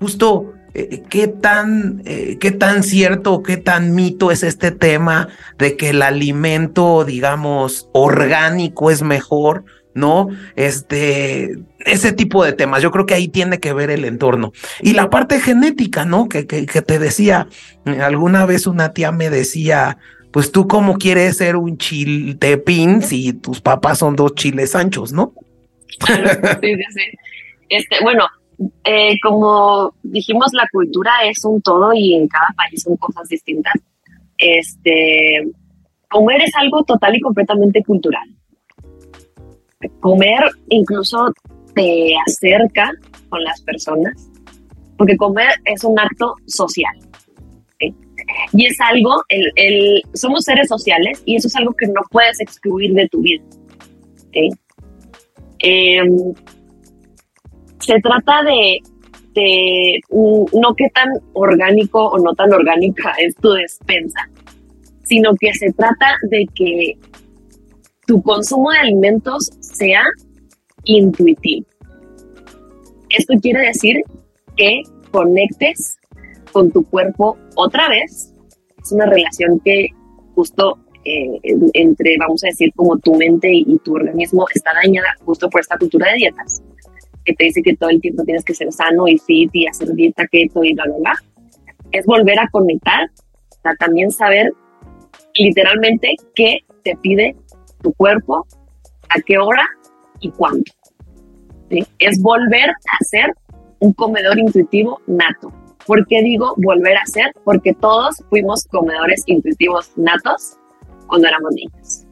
justo 0.00 0.54
eh, 0.72 1.02
¿qué, 1.08 1.26
tan, 1.26 2.02
eh, 2.04 2.38
¿qué 2.40 2.52
tan 2.52 2.82
cierto, 2.82 3.42
qué 3.42 3.56
tan 3.56 3.94
mito 3.94 4.30
es 4.30 4.42
este 4.42 4.70
tema 4.70 5.28
de 5.58 5.76
que 5.76 5.90
el 5.90 6.02
alimento, 6.02 7.04
digamos, 7.04 7.88
orgánico 7.92 8.90
es 8.90 9.02
mejor? 9.02 9.64
¿no? 9.92 10.28
Este, 10.54 11.58
ese 11.80 12.12
tipo 12.12 12.44
de 12.44 12.52
temas. 12.52 12.80
Yo 12.80 12.92
creo 12.92 13.06
que 13.06 13.14
ahí 13.14 13.26
tiene 13.26 13.58
que 13.58 13.72
ver 13.72 13.90
el 13.90 14.04
entorno. 14.04 14.52
Y 14.80 14.92
la 14.92 15.10
parte 15.10 15.40
genética, 15.40 16.04
¿no? 16.04 16.28
Que, 16.28 16.46
que, 16.46 16.64
que 16.64 16.80
te 16.80 17.00
decía, 17.00 17.48
alguna 17.84 18.46
vez 18.46 18.68
una 18.68 18.92
tía 18.92 19.10
me 19.10 19.30
decía, 19.30 19.98
pues 20.30 20.52
tú 20.52 20.68
cómo 20.68 20.96
quieres 20.96 21.38
ser 21.38 21.56
un 21.56 21.76
chiltepín 21.76 23.02
si 23.02 23.32
tus 23.32 23.60
papás 23.60 23.98
son 23.98 24.14
dos 24.14 24.34
chiles 24.36 24.76
anchos, 24.76 25.12
¿no? 25.12 25.34
sí, 26.06 26.14
sí, 26.62 26.84
sí. 26.94 27.02
Este, 27.68 27.96
bueno, 28.02 28.24
eh, 28.84 29.14
como 29.22 29.94
dijimos, 30.02 30.48
la 30.52 30.66
cultura 30.70 31.12
es 31.24 31.44
un 31.44 31.62
todo 31.62 31.92
y 31.94 32.14
en 32.14 32.28
cada 32.28 32.48
país 32.56 32.82
son 32.82 32.96
cosas 32.96 33.28
distintas. 33.28 33.74
Este, 34.36 35.50
comer 36.10 36.42
es 36.42 36.54
algo 36.56 36.82
total 36.84 37.16
y 37.16 37.20
completamente 37.20 37.82
cultural. 37.82 38.28
Comer 40.00 40.42
incluso 40.68 41.32
te 41.74 42.14
acerca 42.26 42.92
con 43.30 43.42
las 43.44 43.62
personas, 43.62 44.30
porque 44.98 45.16
comer 45.16 45.50
es 45.64 45.84
un 45.84 45.98
acto 45.98 46.34
social. 46.46 46.94
Y 48.52 48.66
es 48.66 48.78
algo, 48.80 49.22
el, 49.28 50.02
somos 50.14 50.44
seres 50.44 50.68
sociales 50.68 51.22
y 51.24 51.36
eso 51.36 51.48
es 51.48 51.56
algo 51.56 51.72
que 51.72 51.86
no 51.86 52.02
puedes 52.10 52.40
excluir 52.40 52.92
de 52.92 53.08
tu 53.08 53.22
vida. 53.22 53.42
Em, 55.60 56.34
se 57.80 58.00
trata 58.00 58.42
de, 58.44 58.78
de 59.34 60.00
no 60.10 60.74
qué 60.76 60.88
tan 60.94 61.08
orgánico 61.32 62.06
o 62.08 62.18
no 62.18 62.34
tan 62.34 62.52
orgánica 62.52 63.12
es 63.18 63.34
tu 63.36 63.50
despensa, 63.52 64.28
sino 65.02 65.34
que 65.36 65.52
se 65.54 65.72
trata 65.72 66.16
de 66.30 66.46
que 66.54 66.98
tu 68.06 68.22
consumo 68.22 68.70
de 68.70 68.78
alimentos 68.78 69.50
sea 69.60 70.02
intuitivo. 70.84 71.66
Esto 73.10 73.34
quiere 73.40 73.66
decir 73.66 74.02
que 74.56 74.82
conectes 75.10 75.98
con 76.52 76.70
tu 76.70 76.84
cuerpo 76.84 77.36
otra 77.56 77.88
vez. 77.88 78.32
Es 78.82 78.92
una 78.92 79.06
relación 79.06 79.60
que 79.60 79.88
justo 80.34 80.78
eh, 81.04 81.40
entre, 81.72 82.16
vamos 82.18 82.44
a 82.44 82.48
decir, 82.48 82.72
como 82.74 82.98
tu 82.98 83.14
mente 83.14 83.48
y 83.52 83.78
tu 83.78 83.94
organismo 83.94 84.46
está 84.54 84.72
dañada 84.74 85.16
justo 85.24 85.48
por 85.48 85.60
esta 85.60 85.78
cultura 85.78 86.10
de 86.10 86.18
dietas, 86.18 86.62
que 87.24 87.34
te 87.34 87.44
dice 87.44 87.62
que 87.62 87.76
todo 87.76 87.90
el 87.90 88.00
tiempo 88.00 88.24
tienes 88.24 88.44
que 88.44 88.54
ser 88.54 88.72
sano 88.72 89.06
y 89.08 89.18
fit 89.18 89.50
y 89.52 89.66
hacer 89.66 89.92
dieta, 89.92 90.26
keto 90.26 90.64
y 90.64 90.74
bla, 90.74 90.84
bla, 90.84 90.96
bla. 90.98 91.12
Es 91.92 92.06
volver 92.06 92.38
a 92.38 92.48
conectar, 92.50 93.10
a 93.64 93.74
también 93.76 94.10
saber 94.10 94.52
literalmente 95.34 96.14
qué 96.34 96.60
te 96.82 96.96
pide 96.96 97.36
tu 97.82 97.92
cuerpo, 97.94 98.46
a 99.08 99.20
qué 99.20 99.38
hora 99.38 99.64
y 100.20 100.30
cuándo. 100.30 100.64
Es 101.98 102.20
volver 102.20 102.70
a 102.70 103.04
ser 103.04 103.32
un 103.80 103.92
comedor 103.92 104.38
intuitivo 104.38 105.00
nato. 105.06 105.52
¿Por 105.86 106.06
qué 106.06 106.22
digo 106.22 106.54
volver 106.56 106.96
a 106.96 107.06
ser? 107.06 107.32
Porque 107.44 107.74
todos 107.74 108.22
fuimos 108.28 108.64
comedores 108.66 109.22
intuitivos 109.26 109.92
natos 109.96 110.56
cuando 111.06 111.28
éramos 111.28 111.52
niños. 111.52 112.06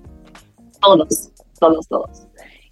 Todos, 0.81 1.31
todos, 1.61 1.87
todos. 1.89 2.28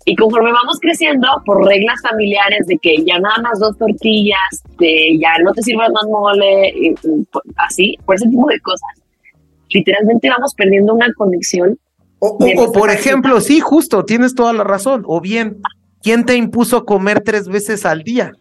Y 0.09 0.15
conforme 0.15 0.53
vamos 0.53 0.79
creciendo, 0.81 1.27
por 1.45 1.67
reglas 1.67 2.01
familiares 2.01 2.65
de 2.69 2.79
que 2.79 3.05
ya 3.05 3.19
nada 3.19 3.39
más 3.43 3.59
dos 3.59 3.77
tortillas, 3.77 4.63
de 4.79 5.19
ya 5.21 5.37
no 5.43 5.53
te 5.53 5.63
sirvas 5.63 5.91
más 5.91 6.05
mole, 6.09 6.95
así, 7.57 7.99
por 8.07 8.15
ese 8.15 8.29
tipo 8.29 8.47
de 8.49 8.61
cosas, 8.61 9.03
literalmente 9.69 10.31
vamos 10.31 10.55
perdiendo 10.55 10.95
una 10.95 11.13
conexión. 11.15 11.77
O, 12.21 12.39
por 12.73 12.91
ejemplo, 12.91 13.41
sí, 13.41 13.59
justo, 13.59 14.05
tienes 14.05 14.37
toda 14.37 14.53
la 14.53 14.63
razón. 14.63 15.03
O 15.07 15.21
bien, 15.21 15.59
¿quién 16.03 16.25
te 16.25 16.37
impuso 16.37 16.85
comer 16.85 17.21
tres 17.23 17.49
veces 17.49 17.85
al 17.85 18.05
día? 18.05 18.33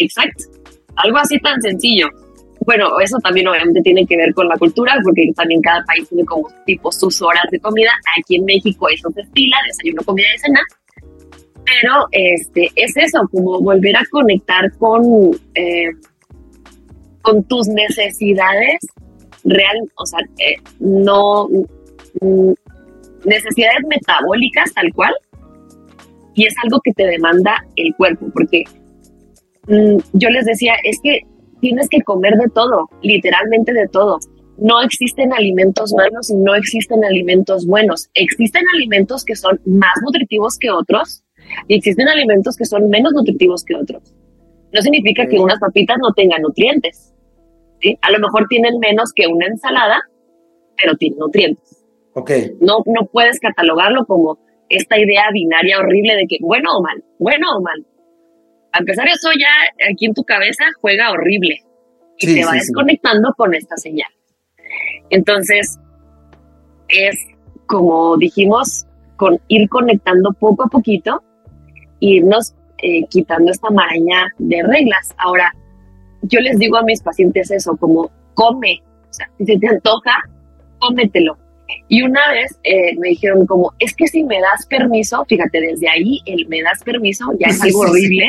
Exacto. 0.00 0.44
Algo 0.96 1.18
así 1.18 1.38
tan 1.38 1.62
sencillo. 1.62 2.08
Bueno, 2.64 2.98
eso 3.00 3.18
también 3.18 3.48
obviamente 3.48 3.80
tiene 3.82 4.06
que 4.06 4.16
ver 4.16 4.32
con 4.34 4.48
la 4.48 4.56
cultura, 4.56 4.94
porque 5.04 5.30
también 5.34 5.60
cada 5.60 5.84
país 5.84 6.08
tiene 6.08 6.24
como 6.24 6.48
tipo 6.66 6.92
sus 6.92 7.20
horas 7.22 7.44
de 7.50 7.58
comida. 7.60 7.90
Aquí 8.18 8.36
en 8.36 8.44
México 8.44 8.88
eso 8.88 9.10
se 9.10 9.22
estila, 9.22 9.56
desayuno, 9.66 10.02
comida 10.04 10.26
y 10.34 10.38
cena. 10.38 10.60
Pero 11.64 12.06
este, 12.10 12.70
es 12.76 12.96
eso, 12.96 13.20
como 13.30 13.60
volver 13.60 13.96
a 13.96 14.04
conectar 14.10 14.70
con, 14.78 15.02
eh, 15.54 15.90
con 17.22 17.44
tus 17.44 17.68
necesidades 17.68 18.80
real, 19.44 19.76
o 19.96 20.06
sea, 20.06 20.20
eh, 20.38 20.56
no 20.80 21.48
mm, 22.20 22.52
necesidades 23.24 23.86
metabólicas 23.88 24.72
tal 24.74 24.92
cual, 24.92 25.14
y 26.34 26.46
es 26.46 26.54
algo 26.64 26.80
que 26.82 26.92
te 26.92 27.06
demanda 27.06 27.64
el 27.76 27.94
cuerpo, 27.94 28.26
porque 28.32 28.64
Mm, 29.68 29.98
yo 30.14 30.28
les 30.30 30.44
decía, 30.44 30.74
es 30.82 30.98
que 31.02 31.20
tienes 31.62 31.88
que 31.88 32.02
comer 32.02 32.34
de 32.34 32.48
todo, 32.52 32.90
literalmente 33.02 33.72
de 33.72 33.88
todo. 33.88 34.18
No 34.58 34.82
existen 34.82 35.32
alimentos 35.32 35.94
malos 35.96 36.28
y 36.28 36.34
no 36.34 36.54
existen 36.54 37.04
alimentos 37.04 37.66
buenos. 37.66 38.10
Existen 38.14 38.62
alimentos 38.74 39.24
que 39.24 39.36
son 39.36 39.60
más 39.64 39.94
nutritivos 40.04 40.58
que 40.58 40.70
otros 40.70 41.24
y 41.68 41.76
existen 41.76 42.08
alimentos 42.08 42.56
que 42.56 42.64
son 42.64 42.90
menos 42.90 43.12
nutritivos 43.14 43.64
que 43.64 43.76
otros. 43.76 44.12
No 44.72 44.82
significa 44.82 45.26
que 45.26 45.38
unas 45.38 45.60
papitas 45.60 45.96
no 46.02 46.12
tengan 46.14 46.42
nutrientes. 46.42 47.14
A 48.02 48.10
lo 48.10 48.18
mejor 48.18 48.46
tienen 48.48 48.78
menos 48.80 49.12
que 49.14 49.26
una 49.26 49.46
ensalada, 49.46 50.00
pero 50.76 50.96
tienen 50.96 51.18
nutrientes. 51.18 51.84
Okay. 52.14 52.52
No, 52.60 52.78
no 52.86 53.06
puedes 53.06 53.38
catalogarlo 53.38 54.04
como 54.06 54.38
esta 54.68 54.98
idea 54.98 55.24
binaria 55.32 55.78
horrible 55.78 56.16
de 56.16 56.26
que 56.28 56.38
bueno 56.40 56.70
o 56.76 56.82
mal, 56.82 57.04
bueno 57.18 57.46
o 57.56 57.62
mal 57.62 57.86
a 58.72 58.78
empezar 58.78 59.06
eso 59.08 59.30
ya 59.38 59.90
aquí 59.90 60.06
en 60.06 60.14
tu 60.14 60.24
cabeza 60.24 60.64
juega 60.80 61.10
horrible 61.10 61.60
y 62.18 62.34
te 62.34 62.44
va 62.44 62.52
desconectando 62.52 63.32
con 63.36 63.54
esta 63.54 63.76
señal. 63.76 64.10
Entonces, 65.10 65.78
es 66.88 67.16
como 67.66 68.16
dijimos, 68.16 68.86
con 69.16 69.40
ir 69.48 69.68
conectando 69.68 70.32
poco 70.32 70.64
a 70.64 70.68
poquito, 70.68 71.22
irnos 72.00 72.54
eh, 72.78 73.04
quitando 73.08 73.50
esta 73.50 73.70
maraña 73.70 74.26
de 74.38 74.62
reglas. 74.62 75.14
Ahora, 75.18 75.52
yo 76.22 76.40
les 76.40 76.58
digo 76.58 76.76
a 76.76 76.82
mis 76.82 77.02
pacientes 77.02 77.50
eso, 77.50 77.76
como 77.76 78.10
come, 78.34 78.82
o 79.08 79.12
sea, 79.12 79.30
si 79.38 79.44
se 79.44 79.58
te 79.58 79.68
antoja, 79.68 80.12
cómetelo. 80.78 81.38
Y 81.88 82.02
una 82.02 82.20
vez 82.32 82.58
eh, 82.64 82.96
me 82.98 83.10
dijeron 83.10 83.46
como, 83.46 83.72
es 83.78 83.94
que 83.94 84.06
si 84.06 84.24
me 84.24 84.40
das 84.40 84.66
permiso, 84.66 85.24
fíjate, 85.26 85.60
desde 85.60 85.88
ahí 85.88 86.20
el 86.26 86.46
me 86.48 86.62
das 86.62 86.82
permiso 86.82 87.26
ya 87.38 87.48
es 87.48 87.62
algo 87.62 87.80
horrible. 87.80 88.26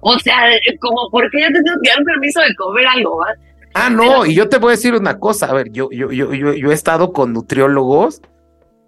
O 0.00 0.18
sea, 0.18 0.50
como, 0.80 1.10
¿por 1.10 1.30
qué 1.30 1.40
yo 1.42 1.48
tengo 1.48 1.78
que 1.82 1.90
dar 1.90 2.04
permiso 2.04 2.40
de 2.40 2.54
comer 2.56 2.86
algo? 2.86 3.18
¿va? 3.18 3.34
Ah, 3.74 3.90
no, 3.90 4.26
y 4.26 4.34
yo 4.34 4.48
te 4.48 4.58
voy 4.58 4.70
a 4.70 4.76
decir 4.76 4.94
una 4.94 5.18
cosa, 5.18 5.46
a 5.46 5.54
ver, 5.54 5.70
yo, 5.70 5.88
yo, 5.92 6.10
yo, 6.10 6.34
yo, 6.34 6.54
yo 6.54 6.70
he 6.70 6.74
estado 6.74 7.12
con 7.12 7.32
nutriólogos 7.32 8.20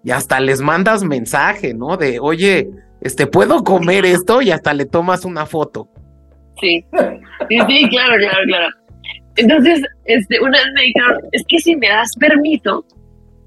y 0.03 0.11
hasta 0.11 0.39
les 0.39 0.59
mandas 0.59 1.03
mensaje, 1.03 1.73
¿no? 1.73 1.95
De, 1.95 2.19
oye, 2.19 2.69
este, 3.01 3.27
¿puedo 3.27 3.63
comer 3.63 4.05
esto? 4.05 4.41
Y 4.41 4.51
hasta 4.51 4.73
le 4.73 4.85
tomas 4.85 5.23
una 5.23 5.45
foto. 5.45 5.87
Sí, 6.59 6.85
sí, 7.49 7.57
sí, 7.67 7.89
claro, 7.89 8.15
claro, 8.17 8.39
claro. 8.47 8.67
Entonces, 9.35 9.81
este, 10.05 10.39
una 10.41 10.57
vez 10.57 10.67
me 10.75 10.81
dijeron, 10.83 11.17
es 11.31 11.43
que 11.47 11.59
si 11.59 11.75
me 11.75 11.87
das 11.87 12.15
permiso, 12.19 12.85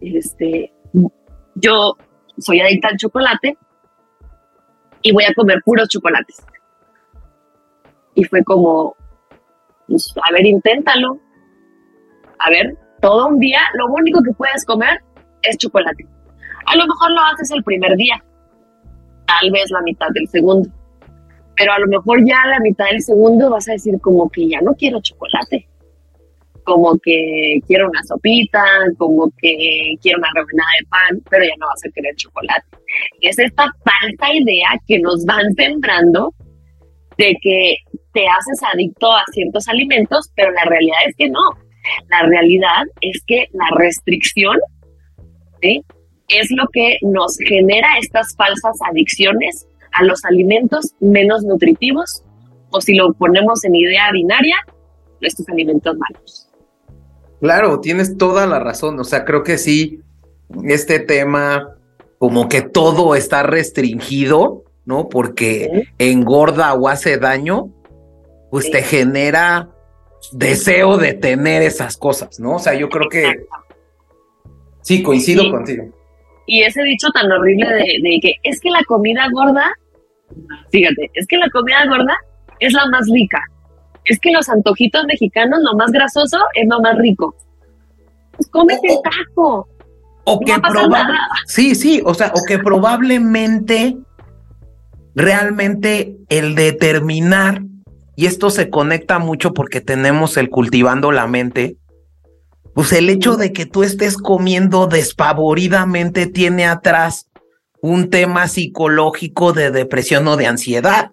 este, 0.01 0.73
yo 1.55 1.97
soy 2.39 2.61
adicta 2.61 2.89
al 2.89 2.97
chocolate 2.97 3.57
y 5.03 5.13
voy 5.13 5.25
a 5.25 5.35
comer 5.35 5.61
puros 5.65 5.89
chocolates. 5.89 6.45
Y 8.17 8.25
fue 8.25 8.43
como, 8.43 8.97
pues, 9.87 10.13
a 10.29 10.33
ver, 10.33 10.45
inténtalo. 10.45 11.21
A 12.39 12.51
ver, 12.51 12.77
todo 13.01 13.29
un 13.29 13.39
día 13.39 13.61
lo 13.75 13.87
único 13.93 14.23
que 14.23 14.33
puedes 14.33 14.65
comer 14.65 15.01
es 15.43 15.57
chocolate. 15.59 16.07
A 16.67 16.77
lo 16.77 16.87
mejor 16.87 17.13
lo 17.13 17.21
haces 17.21 17.51
el 17.53 17.63
primer 17.63 17.97
día, 17.97 18.23
tal 19.27 19.51
vez 19.53 19.71
la 19.71 19.83
mitad 19.83 20.09
del 20.13 20.27
segundo. 20.29 20.69
Pero 21.57 21.73
a 21.73 21.79
lo 21.79 21.87
mejor 21.87 22.19
ya 22.27 22.45
la 22.47 22.61
mitad 22.61 22.87
del 22.87 23.01
segundo 23.01 23.51
vas 23.51 23.69
a 23.69 23.73
decir 23.73 23.99
como 24.01 24.29
que 24.29 24.49
ya 24.49 24.61
no 24.61 24.75
quiero 24.75 25.01
chocolate. 25.01 25.69
Como 26.65 26.99
que 26.99 27.61
quiero 27.67 27.89
una 27.89 28.03
sopita, 28.03 28.65
como 28.99 29.31
que 29.39 29.95
quiero 30.03 30.19
una 30.19 30.29
rebanada 30.35 30.69
de 30.81 30.87
pan, 30.89 31.23
pero 31.31 31.45
ya 31.45 31.55
no 31.61 31.67
vas 31.69 31.85
a 31.87 31.91
querer 31.91 32.17
chocolate. 32.17 32.67
Es 33.21 33.39
esta 33.39 33.71
falsa 33.85 34.35
idea 34.35 34.71
que 34.87 34.99
nos 34.99 35.25
van 35.25 35.55
sembrando 35.55 36.35
de 37.17 37.37
que 37.41 37.77
te 38.17 38.27
haces 38.27 38.59
adicto 38.73 39.13
a 39.13 39.23
ciertos 39.31 39.69
alimentos, 39.69 40.33
pero 40.35 40.51
la 40.53 40.65
realidad 40.65 40.97
es 41.07 41.15
que 41.17 41.29
no. 41.29 41.43
La 42.09 42.23
realidad 42.23 42.85
es 43.03 43.23
que 43.27 43.47
la 43.53 43.67
restricción 43.77 44.57
es 45.61 46.47
lo 46.57 46.67
que 46.73 46.97
nos 47.03 47.37
genera 47.47 47.99
estas 48.01 48.35
falsas 48.35 48.79
adicciones 48.91 49.69
a 49.93 50.03
los 50.05 50.25
alimentos 50.25 50.95
menos 50.99 51.43
nutritivos 51.43 52.23
o 52.71 52.81
si 52.81 52.95
lo 52.95 53.13
ponemos 53.13 53.63
en 53.67 53.75
idea 53.75 54.11
binaria, 54.13 54.57
estos 55.21 55.47
alimentos 55.51 55.95
malos. 55.99 56.49
Claro, 57.43 57.81
tienes 57.81 58.17
toda 58.17 58.47
la 58.47 58.61
razón. 58.61 58.99
O 58.99 59.05
sea, 59.05 59.27
creo 59.27 59.43
que 59.43 59.59
sí, 59.59 60.01
este 60.65 61.01
tema, 61.01 61.77
como 62.17 62.49
que 62.49 62.63
todo 62.63 63.15
está 63.15 63.43
restringido, 63.43 64.65
¿no? 64.87 65.11
Porque 65.11 65.89
engorda 65.99 66.73
o 66.73 66.89
hace 66.89 67.19
daño, 67.19 67.76
pues 68.51 68.71
te 68.71 68.83
genera 68.83 69.69
deseo 70.33 70.97
de 70.97 71.15
tener 71.15 71.63
esas 71.63 71.97
cosas, 71.97 72.41
¿no? 72.41 72.57
O 72.57 72.59
sea, 72.59 72.75
yo 72.75 72.89
creo 72.89 73.09
que 73.09 73.47
Sí, 74.87 75.03
coincido 75.03 75.51
contigo. 75.51 75.85
Y 76.47 76.63
ese 76.63 76.81
dicho 76.85 77.09
tan 77.11 77.31
horrible 77.33 77.67
de, 77.67 78.21
que 78.23 78.35
es 78.45 78.61
que 78.61 78.71
la 78.71 78.85
comida 78.85 79.27
gorda, 79.33 79.69
fíjate, 80.71 81.11
es 81.15 81.27
que 81.27 81.39
la 81.39 81.51
comida 81.51 81.85
gorda 81.89 82.15
es 82.61 82.73
la 82.73 82.87
más 82.87 83.05
rica. 83.13 83.43
Es 84.05 84.21
que 84.21 84.31
los 84.31 84.49
antojitos 84.49 85.05
mexicanos, 85.07 85.59
lo 85.65 85.77
más 85.77 85.91
grasoso 85.91 86.39
es 86.55 86.69
lo 86.69 86.81
más 86.81 86.97
rico. 86.99 87.35
Pues 88.37 88.49
cómete 88.49 88.87
el 88.87 88.99
taco. 89.03 89.69
O 90.23 90.39
que 90.39 90.55
Sí, 91.47 91.75
sí, 91.75 92.01
o 92.05 92.15
sea, 92.15 92.33
o 92.33 92.45
que 92.47 92.61
probablemente 92.61 93.97
realmente 95.17 96.17
el 96.29 96.55
determinar, 96.55 97.61
y 98.17 98.27
esto 98.27 98.51
se 98.51 98.71
conecta 98.71 99.19
mucho 99.19 99.53
porque 99.53 99.81
tenemos 99.81 100.37
el 100.37 100.49
cultivando 100.49 101.13
la 101.13 101.27
mente, 101.27 101.77
pues 102.75 102.93
el 102.93 103.09
hecho 103.11 103.37
de 103.37 103.53
que 103.53 103.67
tú 103.67 103.83
estés 103.83 104.17
comiendo 104.17 104.87
despavoridamente 104.87 106.27
tiene 106.27 106.67
atrás 106.67 107.31
un 107.81 108.11
tema 108.11 108.49
psicológico 108.49 109.53
de 109.53 109.71
depresión 109.71 110.27
o 110.29 110.37
de 110.37 110.47
ansiedad, 110.47 111.13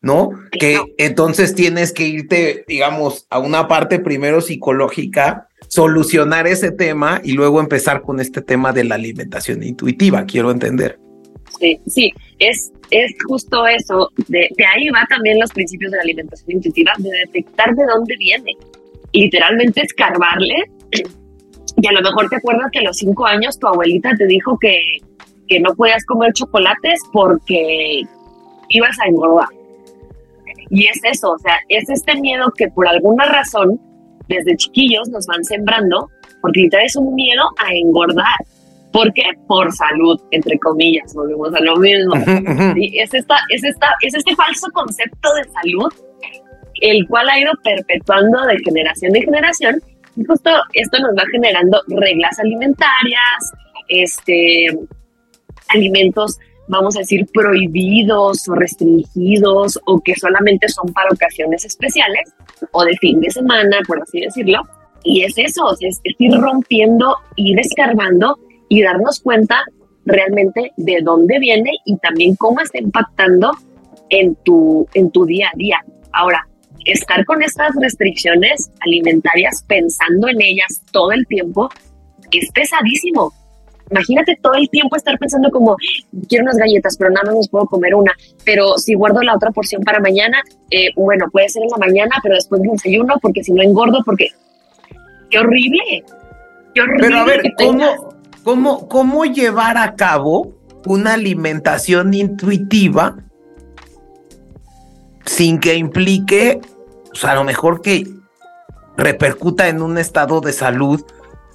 ¿no? 0.00 0.30
Que 0.50 0.80
entonces 0.96 1.54
tienes 1.54 1.92
que 1.92 2.04
irte, 2.04 2.64
digamos, 2.66 3.26
a 3.30 3.38
una 3.38 3.68
parte 3.68 3.98
primero 3.98 4.40
psicológica, 4.40 5.48
solucionar 5.68 6.46
ese 6.46 6.70
tema 6.70 7.20
y 7.22 7.32
luego 7.32 7.60
empezar 7.60 8.02
con 8.02 8.20
este 8.20 8.42
tema 8.42 8.72
de 8.72 8.84
la 8.84 8.94
alimentación 8.94 9.62
intuitiva, 9.62 10.24
quiero 10.24 10.50
entender. 10.50 10.98
Sí, 11.60 11.80
sí, 11.86 12.12
es, 12.38 12.72
es 12.90 13.14
justo 13.26 13.66
eso. 13.66 14.10
De, 14.28 14.48
de 14.56 14.64
ahí 14.64 14.88
va 14.88 15.04
también 15.08 15.38
los 15.38 15.52
principios 15.52 15.90
de 15.90 15.96
la 15.98 16.02
alimentación 16.02 16.52
intuitiva, 16.52 16.92
de 16.98 17.10
detectar 17.26 17.74
de 17.74 17.84
dónde 17.86 18.16
viene. 18.16 18.52
Literalmente 19.12 19.82
escarbarle 19.82 20.54
y 21.80 21.86
a 21.86 21.92
lo 21.92 22.02
mejor 22.02 22.28
te 22.28 22.36
acuerdas 22.36 22.70
que 22.72 22.80
a 22.80 22.82
los 22.82 22.96
cinco 22.96 23.24
años 23.26 23.58
tu 23.58 23.68
abuelita 23.68 24.10
te 24.18 24.26
dijo 24.26 24.58
que, 24.58 24.80
que 25.46 25.60
no 25.60 25.74
podías 25.74 26.04
comer 26.06 26.32
chocolates 26.32 27.00
porque 27.12 28.02
ibas 28.68 28.98
a 28.98 29.06
engordar. 29.06 29.48
Y 30.70 30.86
es 30.86 31.00
eso, 31.04 31.30
o 31.30 31.38
sea, 31.38 31.56
es 31.68 31.88
este 31.88 32.20
miedo 32.20 32.52
que 32.56 32.68
por 32.68 32.88
alguna 32.88 33.26
razón 33.26 33.80
desde 34.28 34.56
chiquillos 34.56 35.08
nos 35.08 35.26
van 35.26 35.44
sembrando, 35.44 36.10
porque 36.42 36.62
literal 36.62 36.86
es 36.86 36.96
un 36.96 37.14
miedo 37.14 37.44
a 37.58 37.72
engordar. 37.72 38.36
¿Por 38.98 39.12
qué? 39.12 39.22
Por 39.46 39.72
salud, 39.72 40.20
entre 40.32 40.58
comillas, 40.58 41.14
volvemos 41.14 41.54
a 41.54 41.60
lo 41.60 41.76
mismo. 41.76 42.14
es, 42.16 43.14
esta, 43.14 43.36
es, 43.48 43.62
esta, 43.62 43.94
es 44.00 44.12
este 44.12 44.34
falso 44.34 44.66
concepto 44.72 45.28
de 45.34 45.44
salud, 45.44 45.92
el 46.80 47.06
cual 47.06 47.28
ha 47.28 47.38
ido 47.38 47.52
perpetuando 47.62 48.44
de 48.46 48.58
generación 48.58 49.14
en 49.14 49.22
generación 49.22 49.82
y 50.16 50.24
justo 50.24 50.50
esto 50.72 50.98
nos 50.98 51.12
va 51.12 51.22
generando 51.30 51.80
reglas 51.86 52.40
alimentarias, 52.40 53.52
este, 53.86 54.66
alimentos, 55.68 56.36
vamos 56.66 56.96
a 56.96 56.98
decir, 56.98 57.24
prohibidos 57.32 58.48
o 58.48 58.54
restringidos 58.56 59.78
o 59.86 60.00
que 60.00 60.16
solamente 60.16 60.68
son 60.68 60.92
para 60.92 61.10
ocasiones 61.12 61.64
especiales 61.64 62.32
o 62.72 62.84
de 62.84 62.96
fin 62.96 63.20
de 63.20 63.30
semana, 63.30 63.78
por 63.86 64.02
así 64.02 64.22
decirlo. 64.22 64.62
Y 65.04 65.22
es 65.22 65.38
eso, 65.38 65.62
es, 65.78 66.00
ir 66.02 66.32
rompiendo, 66.32 67.14
ir 67.36 67.60
escarbando 67.60 68.36
y 68.68 68.82
darnos 68.82 69.20
cuenta 69.20 69.62
realmente 70.04 70.72
de 70.76 71.00
dónde 71.02 71.38
viene 71.38 71.70
y 71.84 71.96
también 71.98 72.36
cómo 72.36 72.60
está 72.60 72.78
impactando 72.78 73.52
en 74.10 74.34
tu, 74.36 74.86
en 74.94 75.10
tu 75.10 75.26
día 75.26 75.50
a 75.52 75.56
día. 75.56 75.78
Ahora, 76.12 76.46
estar 76.84 77.24
con 77.24 77.42
estas 77.42 77.74
restricciones 77.80 78.70
alimentarias, 78.80 79.64
pensando 79.66 80.28
en 80.28 80.40
ellas 80.40 80.82
todo 80.90 81.12
el 81.12 81.26
tiempo, 81.26 81.68
es 82.30 82.50
pesadísimo. 82.52 83.32
Imagínate 83.90 84.38
todo 84.42 84.54
el 84.54 84.68
tiempo 84.68 84.96
estar 84.96 85.18
pensando 85.18 85.50
como, 85.50 85.76
quiero 86.28 86.44
unas 86.44 86.58
galletas, 86.58 86.96
pero 86.98 87.10
nada 87.10 87.32
más 87.32 87.48
puedo 87.48 87.64
comer 87.66 87.94
una, 87.94 88.12
pero 88.44 88.76
si 88.76 88.94
guardo 88.94 89.22
la 89.22 89.34
otra 89.34 89.50
porción 89.50 89.82
para 89.82 89.98
mañana, 89.98 90.42
eh, 90.70 90.90
bueno, 90.94 91.26
puede 91.32 91.48
ser 91.48 91.62
en 91.62 91.70
la 91.70 91.78
mañana, 91.78 92.16
pero 92.22 92.34
después 92.34 92.60
me 92.60 92.72
desayuno, 92.72 93.14
porque 93.20 93.42
si 93.42 93.52
no 93.52 93.62
engordo, 93.62 94.02
porque... 94.04 94.28
¡Qué 95.30 95.38
horrible! 95.38 96.04
¡Qué 96.74 96.80
horrible! 96.82 97.00
Pero 97.00 97.18
a 97.18 97.24
ver, 97.24 97.42
¿cómo, 97.56 98.17
cómo, 98.44 98.88
¿cómo 98.88 99.24
llevar 99.24 99.76
a 99.76 99.94
cabo 99.94 100.54
una 100.86 101.14
alimentación 101.14 102.14
intuitiva 102.14 103.16
sin 105.24 105.58
que 105.58 105.74
implique 105.74 106.60
pues 107.10 107.24
a 107.24 107.34
lo 107.34 107.44
mejor 107.44 107.82
que 107.82 108.06
repercuta 108.96 109.68
en 109.68 109.80
un 109.80 109.96
estado 109.96 110.40
de 110.40 110.52
salud, 110.52 111.04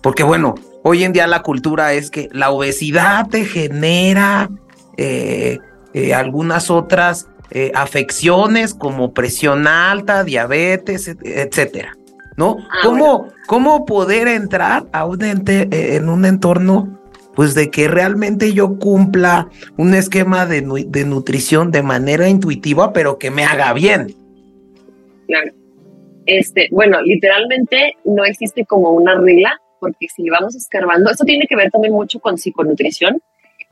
porque 0.02 0.24
bueno, 0.24 0.56
hoy 0.84 1.04
en 1.04 1.14
día 1.14 1.28
la 1.28 1.42
cultura 1.42 1.94
es 1.94 2.10
que 2.10 2.30
la 2.32 2.52
obesidad 2.52 3.28
te 3.30 3.46
genera 3.46 4.50
eh, 4.98 5.60
eh, 5.94 6.14
algunas 6.14 6.72
otras 6.72 7.28
eh, 7.52 7.72
afecciones 7.76 8.74
como 8.74 9.14
presión 9.14 9.68
alta, 9.68 10.24
diabetes, 10.24 11.08
etcétera, 11.22 11.98
¿no? 12.38 12.58
Ah, 12.70 12.80
¿Cómo, 12.84 13.30
¿Cómo 13.48 13.86
poder 13.86 14.28
entrar 14.28 14.86
a 14.92 15.06
un 15.06 15.20
en 15.24 16.10
un 16.10 16.26
entorno 16.26 17.00
pues 17.36 17.56
de 17.56 17.72
que 17.72 17.88
realmente 17.88 18.54
yo 18.54 18.78
cumpla 18.78 19.50
un 19.78 19.94
esquema 19.94 20.46
de, 20.46 20.62
de 20.88 21.06
nutrición 21.06 21.72
de 21.72 21.82
manera 21.82 22.30
intuitiva, 22.30 22.94
pero 22.94 23.18
que 23.18 23.32
me 23.32 23.44
haga 23.44 23.74
bien? 23.74 24.16
Claro. 25.28 25.52
Este, 26.26 26.68
bueno, 26.72 27.02
literalmente 27.02 27.98
no 28.06 28.24
existe 28.24 28.66
como 28.66 28.92
una 28.92 29.16
regla, 29.16 29.60
porque 29.80 30.08
si 30.16 30.30
vamos 30.30 30.56
escarbando, 30.56 31.10
esto 31.10 31.26
tiene 31.26 31.48
que 31.48 31.56
ver 31.56 31.70
también 31.72 31.94
mucho 31.94 32.20
con 32.20 32.38
psiconutrición, 32.38 33.22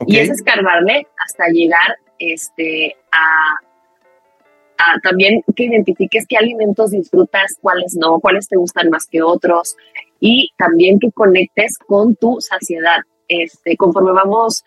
y 0.06 0.16
es 0.18 0.30
escarbarle 0.30 1.06
hasta 1.24 1.46
llegar 1.48 1.96
este, 2.18 2.96
a, 3.12 3.56
a, 4.82 5.00
también 5.02 5.42
que 5.54 5.64
identifiques 5.64 6.26
qué 6.28 6.36
alimentos 6.36 6.90
disfrutas, 6.90 7.56
cuáles 7.60 7.96
no, 7.96 8.20
cuáles 8.20 8.48
te 8.48 8.56
gustan 8.56 8.90
más 8.90 9.06
que 9.06 9.22
otros, 9.22 9.76
y 10.20 10.50
también 10.56 10.98
que 10.98 11.10
conectes 11.12 11.78
con 11.78 12.16
tu 12.16 12.38
saciedad. 12.40 12.98
Este, 13.28 13.76
conforme 13.76 14.12
vamos 14.12 14.64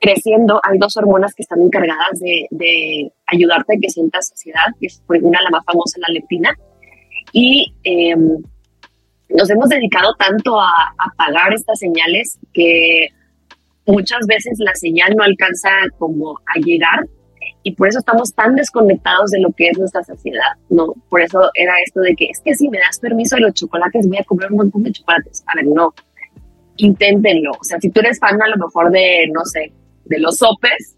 creciendo, 0.00 0.60
hay 0.62 0.78
dos 0.78 0.96
hormonas 0.96 1.34
que 1.34 1.42
están 1.42 1.60
encargadas 1.62 2.20
de, 2.20 2.46
de 2.50 3.12
ayudarte 3.26 3.74
a 3.74 3.80
que 3.80 3.88
sientas 3.88 4.28
saciedad, 4.28 4.66
que 4.80 4.86
es 4.86 5.02
por 5.06 5.16
una 5.22 5.42
la 5.42 5.50
más 5.50 5.64
famosa, 5.64 5.98
la 6.06 6.12
leptina, 6.12 6.54
y 7.32 7.72
em, 7.84 8.42
nos 9.28 9.50
hemos 9.50 9.68
dedicado 9.68 10.14
tanto 10.18 10.60
a 10.60 10.70
apagar 10.98 11.52
estas 11.52 11.78
señales 11.78 12.38
que 12.52 13.08
muchas 13.86 14.26
veces 14.26 14.58
la 14.58 14.74
señal 14.74 15.14
no 15.16 15.22
alcanza 15.22 15.70
como 15.98 16.38
a 16.46 16.58
llegar 16.60 17.06
y 17.62 17.74
por 17.74 17.88
eso 17.88 17.98
estamos 17.98 18.32
tan 18.34 18.54
desconectados 18.54 19.30
de 19.30 19.40
lo 19.40 19.52
que 19.52 19.68
es 19.68 19.78
nuestra 19.78 20.02
saciedad, 20.02 20.56
¿no? 20.70 20.94
Por 21.10 21.20
eso 21.20 21.50
era 21.54 21.72
esto 21.84 22.00
de 22.00 22.14
que 22.14 22.26
es 22.26 22.40
que 22.40 22.54
si 22.54 22.68
me 22.68 22.78
das 22.78 22.98
permiso 22.98 23.36
de 23.36 23.42
los 23.42 23.54
chocolates 23.54 24.06
voy 24.06 24.18
a 24.18 24.24
comer 24.24 24.50
un 24.50 24.58
montón 24.58 24.84
de 24.84 24.92
chocolates. 24.92 25.44
A 25.46 25.56
ver, 25.56 25.66
no, 25.66 25.92
inténtenlo. 26.76 27.52
O 27.52 27.64
sea, 27.64 27.78
si 27.80 27.90
tú 27.90 28.00
eres 28.00 28.18
fan 28.18 28.40
a 28.40 28.48
lo 28.48 28.56
mejor 28.56 28.90
de, 28.90 29.28
no 29.32 29.44
sé, 29.44 29.72
de 30.04 30.18
los 30.18 30.38
sopes, 30.38 30.96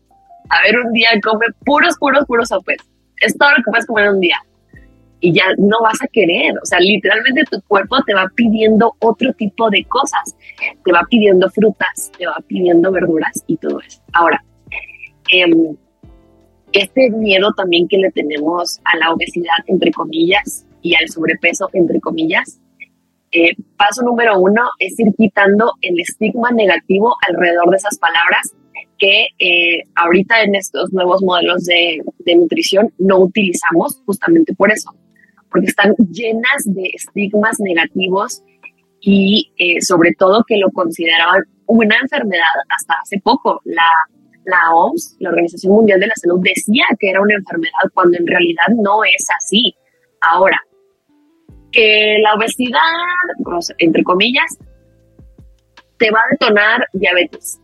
a 0.51 0.63
ver, 0.63 0.79
un 0.79 0.93
día 0.93 1.09
come 1.23 1.47
puros, 1.65 1.97
puros, 1.99 2.25
puros 2.27 2.49
sopes. 2.49 2.79
Es 3.21 3.37
todo 3.37 3.51
lo 3.51 3.57
que 3.57 3.71
puedes 3.71 3.87
comer 3.87 4.11
un 4.11 4.21
día. 4.21 4.37
Y 5.21 5.33
ya 5.33 5.45
no 5.59 5.81
vas 5.83 6.01
a 6.03 6.09
querer. 6.09 6.55
O 6.63 6.67
sea, 6.67 6.81
literalmente 6.81 7.45
tu 7.51 7.61
cuerpo 7.63 8.03
te 8.05 8.15
va 8.15 8.27
pidiendo 8.35 8.95
otro 9.01 9.33
tipo 9.35 9.71
de 9.71 9.85
cosas. 9.85 10.37
Te 10.85 10.93
va 10.93 11.03
pidiendo 11.09 11.51
frutas, 11.51 12.11
te 12.19 12.27
va 12.27 12.37
pidiendo 12.47 12.91
verduras 12.91 13.45
y 13.47 13.57
todo 13.57 13.81
eso. 13.81 14.01
Ahora, 14.13 14.43
em, 15.31 15.77
este 16.73 17.11
miedo 17.11 17.53
también 17.57 17.89
que 17.89 17.99
le 17.99 18.11
tenemos 18.11 18.81
a 18.85 18.97
la 18.97 19.13
obesidad, 19.13 19.57
entre 19.67 19.93
comillas, 19.93 20.67
y 20.83 20.95
al 20.95 21.09
sobrepeso, 21.09 21.69
entre 21.73 22.01
comillas, 22.01 22.61
eh, 23.33 23.55
paso 23.77 24.03
número 24.03 24.41
uno 24.41 24.63
es 24.81 24.99
ir 24.99 25.15
quitando 25.17 25.73
el 25.83 26.01
estigma 26.01 26.51
negativo 26.51 27.15
alrededor 27.29 27.71
de 27.71 27.77
esas 27.77 27.97
palabras 27.99 28.55
que 28.99 29.29
eh, 29.39 29.85
ahorita 29.95 30.43
en 30.43 30.57
estos 30.57 30.93
nuevos 30.93 31.23
modelos 31.23 31.65
de, 31.65 32.03
nutrición 32.37 32.93
no 32.99 33.19
utilizamos 33.21 34.03
justamente 34.05 34.55
por 34.55 34.71
eso, 34.71 34.95
porque 35.51 35.69
están 35.69 35.95
llenas 36.11 36.65
de 36.65 36.91
estigmas 36.95 37.57
negativos 37.61 38.43
y 39.01 39.53
eh, 39.59 39.81
sobre 39.81 40.13
todo 40.13 40.45
que 40.47 40.59
lo 40.59 40.71
consideraban 40.71 41.43
una 41.67 41.97
enfermedad 42.01 42.45
hasta 42.69 42.95
hace 43.03 43.21
poco. 43.21 43.61
La, 43.65 43.89
la 44.45 44.75
OMS, 44.75 45.17
la 45.21 45.31
Organización 45.31 45.73
Mundial 45.75 46.01
de 46.01 46.07
la 46.09 46.15
Salud, 46.17 46.41
decía 46.43 46.85
que 46.99 47.11
era 47.11 47.21
una 47.21 47.35
enfermedad 47.35 47.91
cuando 47.95 48.19
en 48.19 48.27
realidad 48.27 48.67
no 48.77 49.05
es 49.05 49.27
así. 49.39 49.75
Ahora, 50.21 50.61
que 51.73 52.19
la 52.23 52.35
obesidad, 52.35 52.81
entre 53.79 54.03
comillas, 54.03 54.59
te 55.99 56.11
va 56.11 56.19
a 56.19 56.31
detonar 56.31 56.87
diabetes. 56.93 57.61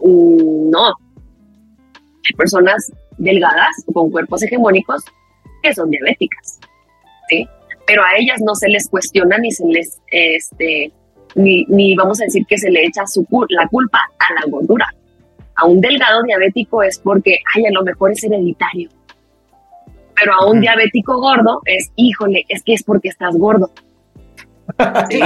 Mm, 0.00 0.70
no. 0.70 0.86
Hay 0.88 2.36
personas 2.36 2.92
delgadas 3.18 3.84
con 3.92 4.10
cuerpos 4.10 4.42
hegemónicos 4.42 5.04
que 5.62 5.74
son 5.74 5.90
diabéticas, 5.90 6.58
¿sí? 7.28 7.46
Pero 7.86 8.02
a 8.02 8.16
ellas 8.16 8.40
no 8.40 8.54
se 8.54 8.68
les 8.68 8.88
cuestiona 8.88 9.36
ni 9.38 9.50
se 9.50 9.66
les 9.66 10.00
este, 10.10 10.92
ni, 11.34 11.64
ni 11.66 11.94
vamos 11.96 12.20
a 12.20 12.24
decir 12.24 12.46
que 12.46 12.56
se 12.56 12.70
le 12.70 12.84
echa 12.84 13.06
su, 13.06 13.26
la 13.48 13.66
culpa 13.68 13.98
a 14.18 14.34
la 14.34 14.50
gordura. 14.50 14.86
A 15.60 15.66
un 15.66 15.80
delgado 15.80 16.22
diabético 16.22 16.82
es 16.82 16.98
porque, 16.98 17.38
ay, 17.54 17.66
a 17.66 17.70
lo 17.70 17.82
mejor 17.82 18.12
es 18.12 18.24
hereditario. 18.24 18.88
Pero 20.14 20.32
a 20.34 20.46
un 20.46 20.60
diabético 20.60 21.18
gordo 21.18 21.60
es, 21.66 21.90
híjole, 21.96 22.44
es 22.48 22.62
que 22.62 22.74
es 22.74 22.82
porque 22.82 23.08
estás 23.08 23.36
gordo. 23.36 23.70
¿Sí? 25.10 25.20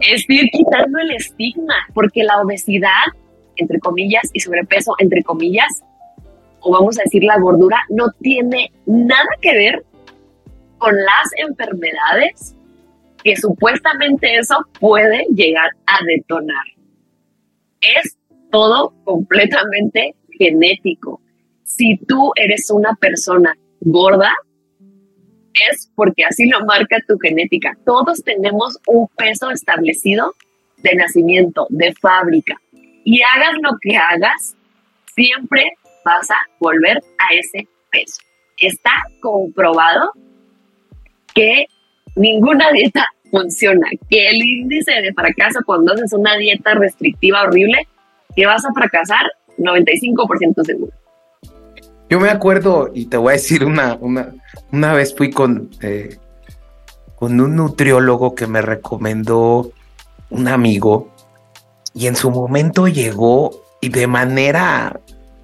Es 0.00 0.24
ir 0.28 0.48
quitando 0.50 0.98
el 0.98 1.10
estigma, 1.12 1.74
porque 1.92 2.22
la 2.22 2.40
obesidad, 2.40 3.04
entre 3.56 3.78
comillas, 3.80 4.30
y 4.32 4.40
sobrepeso, 4.40 4.94
entre 4.98 5.22
comillas, 5.22 5.84
o 6.60 6.72
vamos 6.72 6.98
a 6.98 7.02
decir 7.04 7.22
la 7.24 7.38
gordura, 7.38 7.78
no 7.90 8.06
tiene 8.20 8.72
nada 8.86 9.28
que 9.42 9.54
ver 9.54 9.84
con 10.78 10.94
las 10.96 11.30
enfermedades 11.36 12.56
que 13.22 13.36
supuestamente 13.36 14.36
eso 14.36 14.56
puede 14.80 15.26
llegar 15.34 15.70
a 15.86 15.98
detonar. 16.04 16.64
Es 17.80 18.16
todo 18.54 18.94
completamente 19.02 20.14
genético. 20.38 21.20
Si 21.64 21.96
tú 22.06 22.30
eres 22.36 22.70
una 22.70 22.94
persona 22.94 23.58
gorda, 23.80 24.30
es 25.68 25.90
porque 25.96 26.24
así 26.24 26.48
lo 26.48 26.64
marca 26.64 26.98
tu 27.08 27.18
genética. 27.18 27.76
Todos 27.84 28.22
tenemos 28.22 28.78
un 28.86 29.08
peso 29.16 29.50
establecido 29.50 30.34
de 30.84 30.94
nacimiento, 30.94 31.66
de 31.68 31.94
fábrica. 32.00 32.54
Y 33.02 33.22
hagas 33.22 33.54
lo 33.60 33.72
que 33.82 33.96
hagas, 33.96 34.56
siempre 35.16 35.72
vas 36.04 36.30
a 36.30 36.36
volver 36.60 36.98
a 36.98 37.34
ese 37.34 37.66
peso. 37.90 38.22
Está 38.56 38.92
comprobado 39.20 40.12
que 41.34 41.66
ninguna 42.14 42.70
dieta 42.70 43.04
funciona, 43.32 43.88
que 44.08 44.28
el 44.28 44.36
índice 44.36 44.92
de 44.92 45.12
fracaso 45.12 45.58
cuando 45.66 45.92
haces 45.92 46.12
una 46.12 46.36
dieta 46.36 46.74
restrictiva 46.74 47.42
horrible, 47.42 47.88
que 48.34 48.46
vas 48.46 48.64
a 48.64 48.72
fracasar 48.72 49.26
95% 49.58 50.64
seguro. 50.64 50.92
Yo 52.08 52.20
me 52.20 52.30
acuerdo, 52.30 52.90
y 52.94 53.06
te 53.06 53.16
voy 53.16 53.30
a 53.30 53.32
decir 53.32 53.64
una, 53.64 53.96
una, 54.00 54.34
una 54.72 54.92
vez 54.92 55.14
fui 55.16 55.30
con, 55.30 55.70
eh, 55.80 56.18
con 57.16 57.40
un 57.40 57.56
nutriólogo 57.56 58.34
que 58.34 58.46
me 58.46 58.60
recomendó 58.60 59.72
un 60.30 60.48
amigo, 60.48 61.10
y 61.94 62.08
en 62.08 62.16
su 62.16 62.30
momento 62.30 62.88
llegó 62.88 63.62
y 63.80 63.88
de 63.88 64.06
manera 64.06 65.00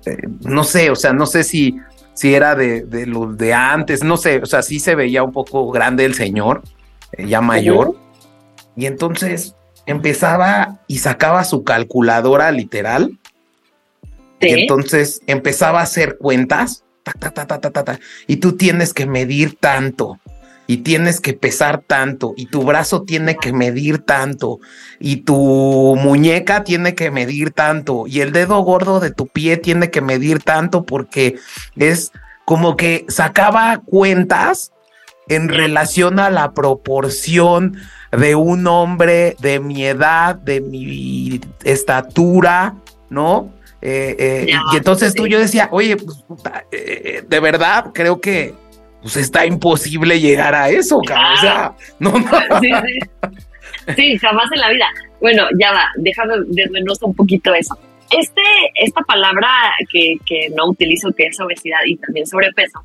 eh, 0.06 0.16
no 0.40 0.64
sé, 0.64 0.90
o 0.90 0.96
sea, 0.96 1.12
no 1.12 1.26
sé 1.26 1.44
si, 1.44 1.76
si 2.14 2.34
era 2.34 2.54
de, 2.54 2.82
de, 2.82 3.06
los 3.06 3.36
de 3.36 3.52
antes, 3.52 4.02
no 4.02 4.16
sé, 4.16 4.40
o 4.42 4.46
sea, 4.46 4.62
sí 4.62 4.80
se 4.80 4.94
veía 4.94 5.22
un 5.22 5.32
poco 5.32 5.70
grande 5.70 6.04
el 6.04 6.14
señor, 6.14 6.62
eh, 7.12 7.26
ya 7.26 7.40
mayor, 7.40 7.96
y 8.76 8.86
entonces 8.86 9.54
empezaba 9.90 10.80
y 10.86 10.98
sacaba 10.98 11.44
su 11.44 11.64
calculadora 11.64 12.50
literal, 12.52 13.18
y 14.40 14.48
entonces 14.48 15.20
empezaba 15.26 15.80
a 15.80 15.84
hacer 15.84 16.16
cuentas, 16.18 16.84
y 18.26 18.36
tú 18.36 18.56
tienes 18.56 18.94
que 18.94 19.06
medir 19.06 19.56
tanto, 19.58 20.18
y 20.70 20.78
tienes 20.78 21.20
que 21.20 21.32
pesar 21.32 21.82
tanto 21.84 22.32
y 22.36 22.46
tu 22.46 22.62
brazo 22.62 23.02
tiene 23.02 23.34
que 23.34 23.52
medir 23.52 23.98
tanto 23.98 24.60
y 25.00 25.22
tu 25.22 25.96
muñeca 26.00 26.62
tiene 26.62 26.94
que 26.94 27.10
medir 27.10 27.50
tanto 27.50 28.04
y 28.06 28.20
el 28.20 28.30
dedo 28.30 28.60
gordo 28.60 29.00
de 29.00 29.10
tu 29.10 29.26
pie 29.26 29.56
tiene 29.56 29.90
que 29.90 30.00
medir 30.00 30.44
tanto 30.44 30.84
porque 30.84 31.34
es 31.74 32.12
como 32.44 32.76
que 32.76 33.04
sacaba 33.08 33.82
cuentas 33.84 34.70
en 35.28 35.48
relación 35.48 36.20
a 36.20 36.30
la 36.30 36.52
proporción 36.52 37.76
de 38.12 38.34
un 38.34 38.66
hombre 38.66 39.36
de 39.40 39.60
mi 39.60 39.84
edad, 39.84 40.34
de 40.34 40.60
mi 40.60 41.40
estatura, 41.64 42.74
¿no? 43.08 43.52
Eh, 43.82 44.16
eh, 44.18 44.46
y 44.72 44.76
entonces 44.76 45.14
tú 45.14 45.26
yo 45.26 45.38
decía, 45.38 45.68
oye, 45.72 45.96
pues, 45.96 46.24
eh, 46.70 47.22
de 47.26 47.40
verdad 47.40 47.86
creo 47.94 48.20
que 48.20 48.54
pues 49.00 49.16
está 49.16 49.46
imposible 49.46 50.20
llegar 50.20 50.54
a 50.54 50.68
eso, 50.68 51.00
cabrón. 51.00 51.32
O 51.32 51.40
sea, 51.40 51.72
no, 51.98 52.12
no. 52.12 52.30
Sí, 52.60 52.68
sí. 52.68 53.94
sí, 53.96 54.18
jamás 54.18 54.50
en 54.52 54.60
la 54.60 54.70
vida. 54.70 54.86
Bueno, 55.20 55.44
ya 55.58 55.72
va, 55.72 55.86
déjame 55.96 56.34
desmenuzar 56.48 57.08
un 57.08 57.14
poquito 57.14 57.54
eso. 57.54 57.78
Este, 58.10 58.42
esta 58.74 59.00
palabra 59.02 59.48
que, 59.90 60.16
que 60.26 60.48
no 60.54 60.66
utilizo, 60.66 61.12
que 61.12 61.26
es 61.26 61.40
obesidad 61.40 61.78
y 61.86 61.96
también 61.96 62.26
sobrepeso, 62.26 62.84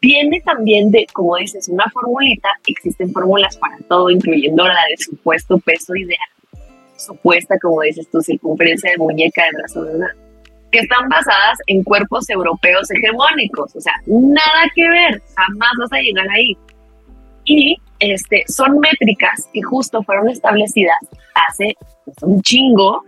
viene 0.00 0.40
también 0.40 0.90
de, 0.90 1.06
como 1.12 1.36
dices, 1.36 1.68
una 1.68 1.84
formulita. 1.92 2.48
Existen 2.66 3.12
fórmulas 3.12 3.56
para 3.56 3.76
todo, 3.88 4.10
incluyendo 4.10 4.64
la 4.64 4.84
de 4.88 4.96
supuesto 4.98 5.58
peso 5.58 5.94
ideal. 5.94 6.18
Supuesta, 6.96 7.56
como 7.60 7.80
dices 7.82 8.10
tu 8.10 8.20
circunferencia 8.20 8.90
de 8.90 8.98
muñeca 8.98 9.42
de 9.44 9.58
brazo 9.58 9.84
de 9.84 9.96
una 9.96 10.14
que 10.70 10.78
están 10.78 11.08
basadas 11.08 11.58
en 11.66 11.82
cuerpos 11.82 12.28
europeos 12.30 12.88
hegemónicos. 12.90 13.74
O 13.74 13.80
sea, 13.80 13.94
nada 14.06 14.70
que 14.74 14.88
ver, 14.88 15.22
jamás 15.36 15.70
vas 15.80 15.92
a 15.92 16.00
llegar 16.00 16.26
ahí. 16.30 16.56
Y 17.44 17.76
este, 17.98 18.44
son 18.46 18.78
métricas 18.78 19.48
que 19.52 19.62
justo 19.62 20.02
fueron 20.02 20.28
establecidas 20.28 20.96
hace 21.34 21.74
un 22.22 22.40
chingo, 22.42 23.02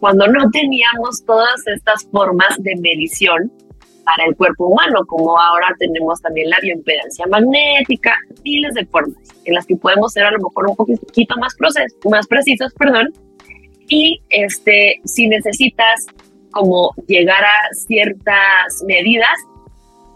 cuando 0.00 0.26
no 0.28 0.48
teníamos 0.50 1.24
todas 1.24 1.66
estas 1.66 2.06
formas 2.10 2.56
de 2.62 2.76
medición 2.76 3.50
para 4.08 4.26
el 4.26 4.34
cuerpo 4.36 4.68
humano, 4.68 5.04
como 5.06 5.38
ahora 5.38 5.68
tenemos 5.78 6.18
también 6.22 6.48
la 6.48 6.56
bioimpedancia 6.62 7.26
magnética, 7.26 8.14
miles 8.42 8.72
de 8.72 8.86
formas 8.86 9.18
en 9.44 9.54
las 9.54 9.66
que 9.66 9.76
podemos 9.76 10.14
ser 10.14 10.24
a 10.24 10.30
lo 10.30 10.38
mejor 10.38 10.66
un 10.70 10.76
poquito 10.76 11.36
más, 11.36 11.54
proceso, 11.54 11.94
más 12.08 12.26
precisos, 12.26 12.72
perdón, 12.72 13.12
y 13.86 14.18
este, 14.30 14.94
si 15.04 15.26
necesitas 15.26 16.06
como 16.52 16.94
llegar 17.06 17.44
a 17.44 17.74
ciertas 17.74 18.82
medidas, 18.86 19.36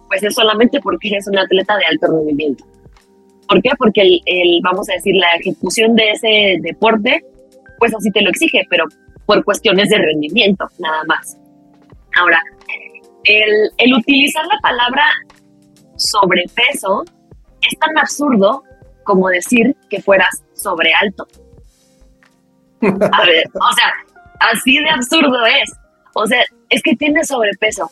pues 0.08 0.22
es 0.22 0.34
solamente 0.34 0.80
porque 0.80 1.08
eres 1.08 1.28
un 1.28 1.36
atleta 1.36 1.76
de 1.76 1.84
alto 1.84 2.06
rendimiento. 2.06 2.64
¿Por 3.46 3.60
qué? 3.60 3.70
Porque 3.76 4.20
el, 4.24 4.60
vamos 4.62 4.88
a 4.88 4.94
decir, 4.94 5.14
la 5.16 5.34
ejecución 5.38 5.94
de 5.96 6.12
ese 6.12 6.56
deporte, 6.62 7.22
pues 7.78 7.94
así 7.94 8.10
te 8.10 8.22
lo 8.22 8.30
exige, 8.30 8.62
pero 8.70 8.86
por 9.26 9.44
cuestiones 9.44 9.90
de 9.90 9.98
rendimiento, 9.98 10.66
nada 10.78 11.04
más. 11.04 11.36
Ahora, 12.18 12.40
el, 13.24 13.70
el 13.78 13.94
utilizar 13.94 14.44
la 14.46 14.58
palabra 14.60 15.04
sobrepeso 15.96 17.04
es 17.60 17.78
tan 17.78 17.96
absurdo 17.98 18.64
como 19.04 19.28
decir 19.28 19.76
que 19.88 20.00
fueras 20.00 20.42
sobre 20.54 20.92
alto. 20.94 21.26
A 22.82 23.24
ver, 23.24 23.44
o 23.54 23.72
sea, 23.74 23.92
así 24.40 24.78
de 24.78 24.90
absurdo 24.90 25.46
es. 25.46 25.72
O 26.14 26.26
sea, 26.26 26.42
es 26.68 26.82
que 26.82 26.96
tiene 26.96 27.24
sobrepeso. 27.24 27.90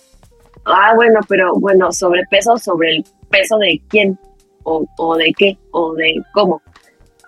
Ah, 0.65 0.93
bueno, 0.95 1.21
pero 1.29 1.55
bueno, 1.59 1.93
sobrepeso 1.93 2.57
sobre 2.59 2.97
el 2.97 3.05
peso 3.31 3.57
de 3.59 3.81
quién, 3.89 4.19
o, 4.65 4.85
o 4.99 5.17
de 5.17 5.33
qué, 5.37 5.57
o 5.71 5.95
de 5.95 6.17
cómo. 6.35 6.61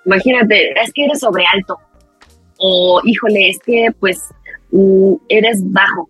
Imagínate, 0.04 0.72
es 0.80 0.92
que 0.92 1.04
eres 1.04 1.20
sobre 1.20 1.44
alto. 1.52 1.78
O, 2.58 3.00
híjole, 3.04 3.50
es 3.50 3.58
que 3.60 3.88
pues 3.98 4.20
mm, 4.70 5.14
eres 5.28 5.60
bajo. 5.72 6.08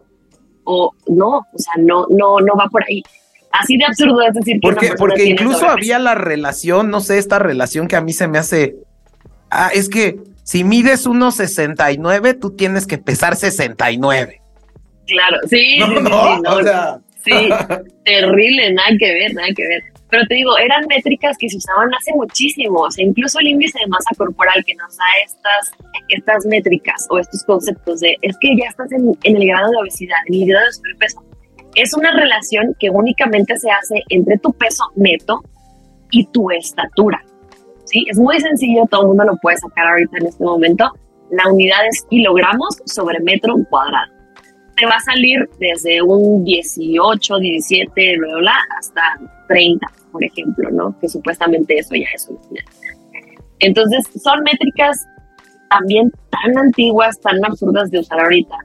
O 0.64 0.92
no, 1.08 1.38
o 1.38 1.58
sea, 1.58 1.74
no, 1.78 2.06
no, 2.10 2.38
no 2.40 2.54
va 2.56 2.68
por 2.70 2.82
ahí. 2.84 3.02
Así 3.52 3.76
de 3.76 3.84
absurdo 3.84 4.22
es 4.22 4.34
decir 4.34 4.54
que 4.54 4.60
porque, 4.62 4.92
porque 4.96 5.24
incluso 5.24 5.68
había 5.68 5.98
la 5.98 6.14
relación, 6.14 6.90
no 6.90 7.00
sé, 7.00 7.18
esta 7.18 7.38
relación 7.38 7.86
que 7.86 7.96
a 7.96 8.00
mí 8.00 8.12
se 8.12 8.26
me 8.28 8.38
hace. 8.38 8.76
Ah, 9.50 9.70
es 9.74 9.90
que 9.90 10.18
si 10.42 10.64
mides 10.64 11.06
unos 11.06 11.36
69, 11.36 12.34
tú 12.34 12.56
tienes 12.56 12.86
que 12.86 12.98
pesar 12.98 13.36
69. 13.36 14.40
Claro, 15.06 15.36
sí, 15.48 15.80
sí, 17.24 17.30
sí, 17.32 17.48
terrible, 18.04 18.72
nada 18.72 18.88
que 18.98 19.12
ver, 19.12 19.34
nada 19.34 19.48
que 19.54 19.66
ver. 19.66 19.91
Pero 20.12 20.26
te 20.26 20.34
digo, 20.34 20.58
eran 20.58 20.84
métricas 20.88 21.38
que 21.38 21.48
se 21.48 21.56
usaban 21.56 21.88
hace 21.94 22.12
muchísimo, 22.12 22.80
o 22.80 22.90
sea, 22.90 23.02
incluso 23.02 23.40
el 23.40 23.48
índice 23.48 23.78
de 23.78 23.86
masa 23.86 24.10
corporal 24.18 24.62
que 24.66 24.74
nos 24.74 24.94
da 24.94 25.04
estas, 25.24 25.72
estas 26.10 26.44
métricas 26.44 27.06
o 27.08 27.18
estos 27.18 27.42
conceptos 27.44 28.00
de, 28.00 28.18
es 28.20 28.36
que 28.38 28.54
ya 28.54 28.66
estás 28.68 28.92
en, 28.92 29.16
el 29.22 29.46
grado 29.46 29.70
de 29.70 29.76
obesidad, 29.78 30.18
en 30.26 30.42
el 30.42 30.48
grado 30.48 30.66
de 30.66 30.72
sobrepeso. 30.74 31.24
Es 31.76 31.94
una 31.94 32.14
relación 32.14 32.76
que 32.78 32.90
únicamente 32.90 33.56
se 33.56 33.70
hace 33.70 34.02
entre 34.10 34.36
tu 34.36 34.52
peso 34.52 34.84
neto 34.96 35.40
y 36.10 36.26
tu 36.26 36.50
estatura. 36.50 37.24
¿sí? 37.86 38.04
Es 38.06 38.18
muy 38.18 38.38
sencillo, 38.38 38.84
todo 38.90 39.04
el 39.04 39.08
mundo 39.08 39.24
lo 39.24 39.36
puede 39.38 39.56
sacar 39.56 39.86
ahorita 39.86 40.18
en 40.18 40.26
este 40.26 40.44
momento. 40.44 40.92
La 41.30 41.50
unidad 41.50 41.86
es 41.90 42.04
kilogramos 42.10 42.82
sobre 42.84 43.18
metro 43.20 43.54
cuadrado 43.70 44.11
te 44.82 44.86
va 44.86 44.96
a 44.96 45.00
salir 45.00 45.48
desde 45.60 46.02
un 46.02 46.42
18, 46.42 47.38
17, 47.38 48.18
bla, 48.18 48.38
bla, 48.38 48.54
hasta 48.76 49.00
30, 49.46 49.86
por 50.10 50.24
ejemplo, 50.24 50.70
¿no? 50.72 50.98
Que 50.98 51.08
supuestamente 51.08 51.78
eso 51.78 51.94
ya 51.94 52.08
es 52.12 52.28
una 52.28 52.40
Entonces, 53.60 54.04
son 54.20 54.42
métricas 54.42 55.06
también 55.70 56.10
tan 56.30 56.58
antiguas, 56.58 57.20
tan 57.20 57.44
absurdas 57.44 57.92
de 57.92 58.00
usar 58.00 58.18
ahorita, 58.18 58.56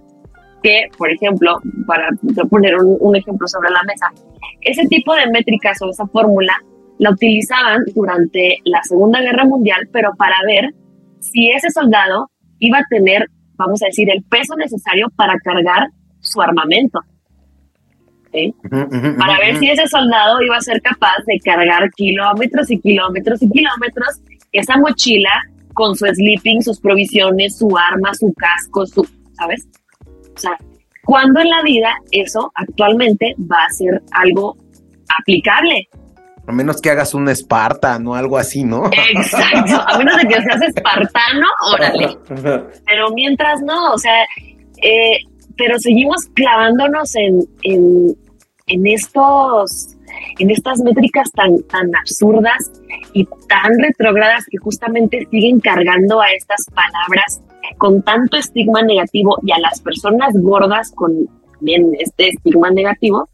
que, 0.63 0.87
por 0.97 1.11
ejemplo, 1.11 1.59
para 1.85 2.09
poner 2.49 2.75
un, 2.77 2.97
un 2.99 3.15
ejemplo 3.15 3.47
sobre 3.47 3.69
la 3.69 3.83
mesa, 3.83 4.07
ese 4.61 4.87
tipo 4.87 5.13
de 5.13 5.27
métricas 5.27 5.79
o 5.83 5.91
esa 5.91 6.07
fórmula 6.07 6.53
la 6.97 7.11
utilizaban 7.11 7.83
durante 7.93 8.57
la 8.65 8.81
Segunda 8.81 9.21
Guerra 9.21 9.45
Mundial, 9.45 9.87
pero 9.93 10.15
para 10.17 10.37
ver 10.47 10.73
si 11.19 11.51
ese 11.51 11.69
soldado 11.69 12.31
iba 12.57 12.79
a 12.79 12.85
tener, 12.89 13.27
vamos 13.55 13.83
a 13.83 13.85
decir, 13.85 14.09
el 14.09 14.23
peso 14.23 14.55
necesario 14.55 15.09
para 15.15 15.37
cargar 15.43 15.89
su 16.27 16.41
armamento. 16.41 16.99
para 19.17 19.37
ver 19.39 19.57
si 19.57 19.69
ese 19.69 19.87
soldado 19.87 20.41
iba 20.41 20.57
a 20.57 20.61
ser 20.61 20.81
capaz 20.81 21.17
de 21.25 21.39
cargar 21.43 21.89
kilómetros 21.91 22.69
y 22.69 22.79
kilómetros 22.79 23.41
y 23.41 23.49
kilómetros 23.49 24.21
esa 24.51 24.77
mochila 24.77 25.31
con 25.73 25.95
su 25.95 26.05
sleeping, 26.05 26.61
sus 26.61 26.79
provisiones, 26.79 27.57
su 27.57 27.69
arma, 27.77 28.13
su 28.15 28.33
casco, 28.33 28.85
su, 28.85 29.07
¿sabes? 29.33 29.67
O 30.35 30.39
sea, 30.39 30.57
cuando 31.05 31.39
en 31.39 31.49
la 31.49 31.61
vida 31.61 31.89
eso 32.11 32.51
actualmente 32.55 33.35
va 33.39 33.63
a 33.65 33.69
ser 33.69 34.01
algo 34.11 34.57
aplicable. 35.19 35.87
A 36.47 36.51
menos 36.51 36.81
que 36.81 36.89
hagas 36.89 37.13
un 37.13 37.29
Esparta, 37.29 37.99
o 38.03 38.15
algo 38.15 38.37
así, 38.37 38.63
¿no? 38.63 38.87
Exacto, 38.87 39.81
a 39.85 39.97
menos 39.97 40.17
de 40.17 40.27
que 40.27 40.41
seas 40.41 40.61
espartano, 40.63 41.47
órale. 41.73 42.17
Pero 42.85 43.11
mientras 43.13 43.61
no, 43.61 43.93
o 43.93 43.97
sea, 43.97 44.23
eh, 44.81 45.19
pero 45.57 45.79
seguimos 45.79 46.25
clavándonos 46.33 47.15
en, 47.15 47.41
en, 47.63 48.15
en, 48.67 48.87
estos, 48.87 49.95
en 50.39 50.51
estas 50.51 50.79
métricas 50.79 51.31
tan, 51.31 51.61
tan 51.63 51.95
absurdas 51.95 52.71
y 53.13 53.25
tan 53.25 53.77
retrógradas 53.79 54.45
que 54.49 54.57
justamente 54.57 55.27
siguen 55.31 55.59
cargando 55.59 56.21
a 56.21 56.27
estas 56.31 56.65
palabras 56.73 57.41
con 57.77 58.01
tanto 58.01 58.37
estigma 58.37 58.81
negativo 58.81 59.37
y 59.43 59.51
a 59.51 59.59
las 59.59 59.81
personas 59.81 60.33
gordas 60.35 60.91
con 60.91 61.27
también 61.57 61.91
este 61.99 62.29
estigma 62.29 62.69
negativo, 62.71 63.29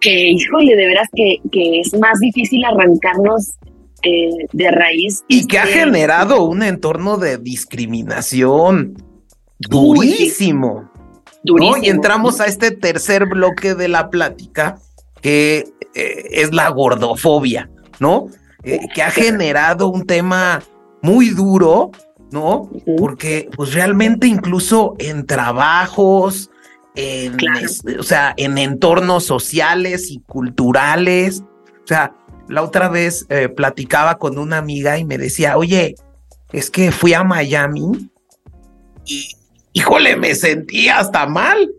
que, 0.00 0.30
híjole, 0.30 0.76
de 0.76 0.86
veras 0.86 1.08
que, 1.14 1.40
es 1.80 1.98
más 1.98 2.18
difícil 2.18 2.64
arrancarnos 2.64 3.52
eh, 4.02 4.46
de 4.52 4.70
raíz. 4.70 5.24
Y 5.28 5.46
que 5.46 5.58
ha 5.58 5.66
generado 5.66 6.44
un 6.44 6.62
entorno 6.62 7.16
de 7.16 7.38
discriminación 7.38 8.96
durísimo. 9.58 10.90
Durísimo. 11.44 11.76
Y 11.82 11.88
entramos 11.88 12.40
a 12.40 12.46
este 12.46 12.72
tercer 12.72 13.26
bloque 13.26 13.74
de 13.74 13.88
la 13.88 14.10
plática, 14.10 14.78
que 15.20 15.72
eh, 15.94 16.24
es 16.32 16.52
la 16.52 16.68
gordofobia, 16.70 17.70
¿no? 18.00 18.26
Eh, 18.64 18.80
que 18.94 19.02
ha 19.02 19.10
generado 19.10 19.88
un 19.88 20.06
tema 20.06 20.62
muy 21.02 21.30
duro, 21.30 21.92
¿no? 22.30 22.70
Porque 22.98 23.48
pues 23.54 23.74
realmente 23.74 24.26
incluso 24.26 24.94
en 24.98 25.26
trabajos, 25.26 26.50
en, 26.94 27.36
o 27.98 28.02
sea, 28.02 28.34
en 28.36 28.58
entornos 28.58 29.24
sociales 29.24 30.10
y 30.10 30.20
culturales. 30.20 31.42
O 31.84 31.86
sea, 31.86 32.16
la 32.48 32.62
otra 32.62 32.88
vez 32.88 33.26
eh, 33.28 33.48
platicaba 33.48 34.18
con 34.18 34.38
una 34.38 34.58
amiga 34.58 34.98
y 34.98 35.04
me 35.04 35.18
decía, 35.18 35.56
oye, 35.56 35.94
es 36.52 36.70
que 36.70 36.92
fui 36.92 37.14
a 37.14 37.24
Miami 37.24 38.10
y, 39.04 39.28
híjole, 39.74 40.16
me 40.16 40.34
sentí 40.34 40.88
hasta 40.88 41.26
mal. 41.26 41.70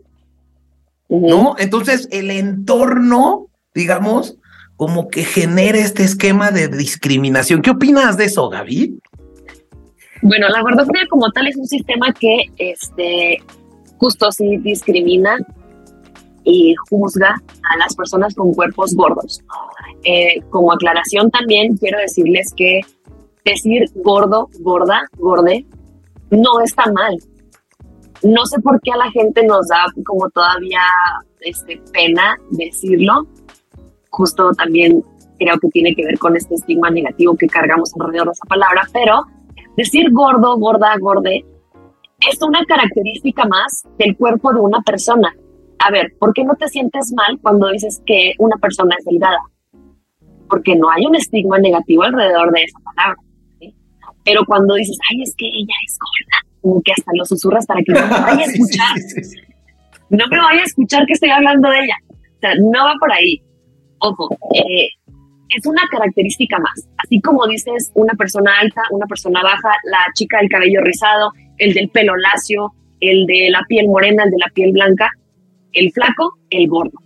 ¿No? 1.08 1.54
Entonces, 1.58 2.08
el 2.10 2.30
entorno, 2.30 3.48
digamos, 3.74 4.36
como 4.76 5.08
que 5.08 5.24
genera 5.24 5.78
este 5.78 6.04
esquema 6.04 6.50
de 6.50 6.68
discriminación. 6.68 7.62
¿Qué 7.62 7.70
opinas 7.70 8.16
de 8.16 8.26
eso, 8.26 8.48
Gaby? 8.48 9.00
Bueno, 10.22 10.48
la 10.48 10.62
gordofobia 10.62 11.06
como 11.08 11.30
tal 11.30 11.48
es 11.48 11.56
un 11.56 11.66
sistema 11.66 12.12
que 12.12 12.50
este, 12.58 13.42
justo 13.98 14.30
sí 14.32 14.58
discrimina 14.58 15.36
y 16.44 16.74
juzga 16.90 17.34
a 17.72 17.76
las 17.78 17.94
personas 17.94 18.34
con 18.34 18.52
cuerpos 18.54 18.94
gordos. 18.94 19.42
Eh, 20.04 20.40
como 20.50 20.72
aclaración 20.72 21.30
también 21.30 21.76
quiero 21.76 21.98
decirles 21.98 22.52
que 22.56 22.80
decir 23.44 23.90
gordo, 23.96 24.48
gorda, 24.60 25.08
gorde, 25.16 25.64
no 26.30 26.60
está 26.60 26.90
mal. 26.92 27.16
No 28.22 28.46
sé 28.46 28.60
por 28.60 28.80
qué 28.80 28.92
a 28.92 28.96
la 28.96 29.10
gente 29.10 29.44
nos 29.46 29.68
da 29.68 29.84
como 30.04 30.28
todavía 30.30 30.80
este, 31.40 31.80
pena 31.92 32.36
decirlo. 32.50 33.26
Justo 34.10 34.50
también 34.52 35.02
creo 35.38 35.58
que 35.58 35.68
tiene 35.68 35.94
que 35.94 36.04
ver 36.04 36.18
con 36.18 36.36
este 36.36 36.54
estigma 36.54 36.90
negativo 36.90 37.36
que 37.36 37.46
cargamos 37.46 37.92
alrededor 37.98 38.28
de 38.28 38.32
esa 38.32 38.46
palabra, 38.48 38.82
pero 38.92 39.24
decir 39.76 40.10
gordo, 40.12 40.56
gorda, 40.56 40.96
gorde 40.98 41.44
es 42.30 42.40
una 42.42 42.64
característica 42.64 43.46
más 43.46 43.84
del 43.98 44.16
cuerpo 44.16 44.52
de 44.52 44.60
una 44.60 44.80
persona. 44.80 45.34
A 45.78 45.90
ver, 45.90 46.14
¿por 46.18 46.32
qué 46.32 46.44
no 46.44 46.54
te 46.54 46.68
sientes 46.68 47.12
mal 47.14 47.38
cuando 47.42 47.68
dices 47.68 48.02
que 48.06 48.32
una 48.38 48.56
persona 48.56 48.94
es 48.98 49.04
delgada? 49.04 49.38
Porque 50.48 50.74
no 50.76 50.90
hay 50.90 51.04
un 51.06 51.14
estigma 51.14 51.58
negativo 51.58 52.04
alrededor 52.04 52.52
de 52.52 52.62
esa 52.62 52.78
palabra. 52.80 53.22
Pero 54.24 54.44
cuando 54.46 54.74
dices, 54.74 54.98
ay, 55.10 55.22
es 55.22 55.34
que 55.36 55.46
ella 55.46 55.74
es 55.86 55.98
gorda, 55.98 56.45
como 56.66 56.82
que 56.82 56.92
hasta 56.92 57.12
lo 57.14 57.24
susurras 57.24 57.64
para 57.64 57.80
que 57.82 57.92
no 57.92 58.00
me 58.00 58.20
vaya 58.20 58.44
a 58.44 58.44
escuchar. 58.50 58.96
No 60.10 60.26
me 60.28 60.38
vaya 60.38 60.62
a 60.62 60.64
escuchar 60.64 61.06
que 61.06 61.12
estoy 61.12 61.30
hablando 61.30 61.70
de 61.70 61.78
ella. 61.78 61.96
O 62.10 62.40
sea, 62.40 62.54
no 62.56 62.84
va 62.84 62.94
por 62.98 63.12
ahí. 63.12 63.40
Ojo, 64.00 64.36
eh, 64.54 64.88
es 65.56 65.66
una 65.66 65.82
característica 65.90 66.58
más. 66.58 66.88
Así 66.98 67.20
como 67.20 67.46
dices 67.46 67.92
una 67.94 68.14
persona 68.14 68.52
alta, 68.60 68.82
una 68.90 69.06
persona 69.06 69.42
baja, 69.42 69.70
la 69.84 70.00
chica 70.14 70.38
del 70.38 70.48
cabello 70.48 70.80
rizado, 70.82 71.30
el 71.58 71.72
del 71.72 71.88
pelo 71.90 72.16
lacio, 72.16 72.72
el 73.00 73.26
de 73.26 73.48
la 73.50 73.62
piel 73.68 73.86
morena, 73.86 74.24
el 74.24 74.30
de 74.30 74.38
la 74.38 74.50
piel 74.52 74.72
blanca, 74.72 75.08
el 75.72 75.92
flaco, 75.92 76.32
el 76.50 76.66
gordo. 76.66 76.98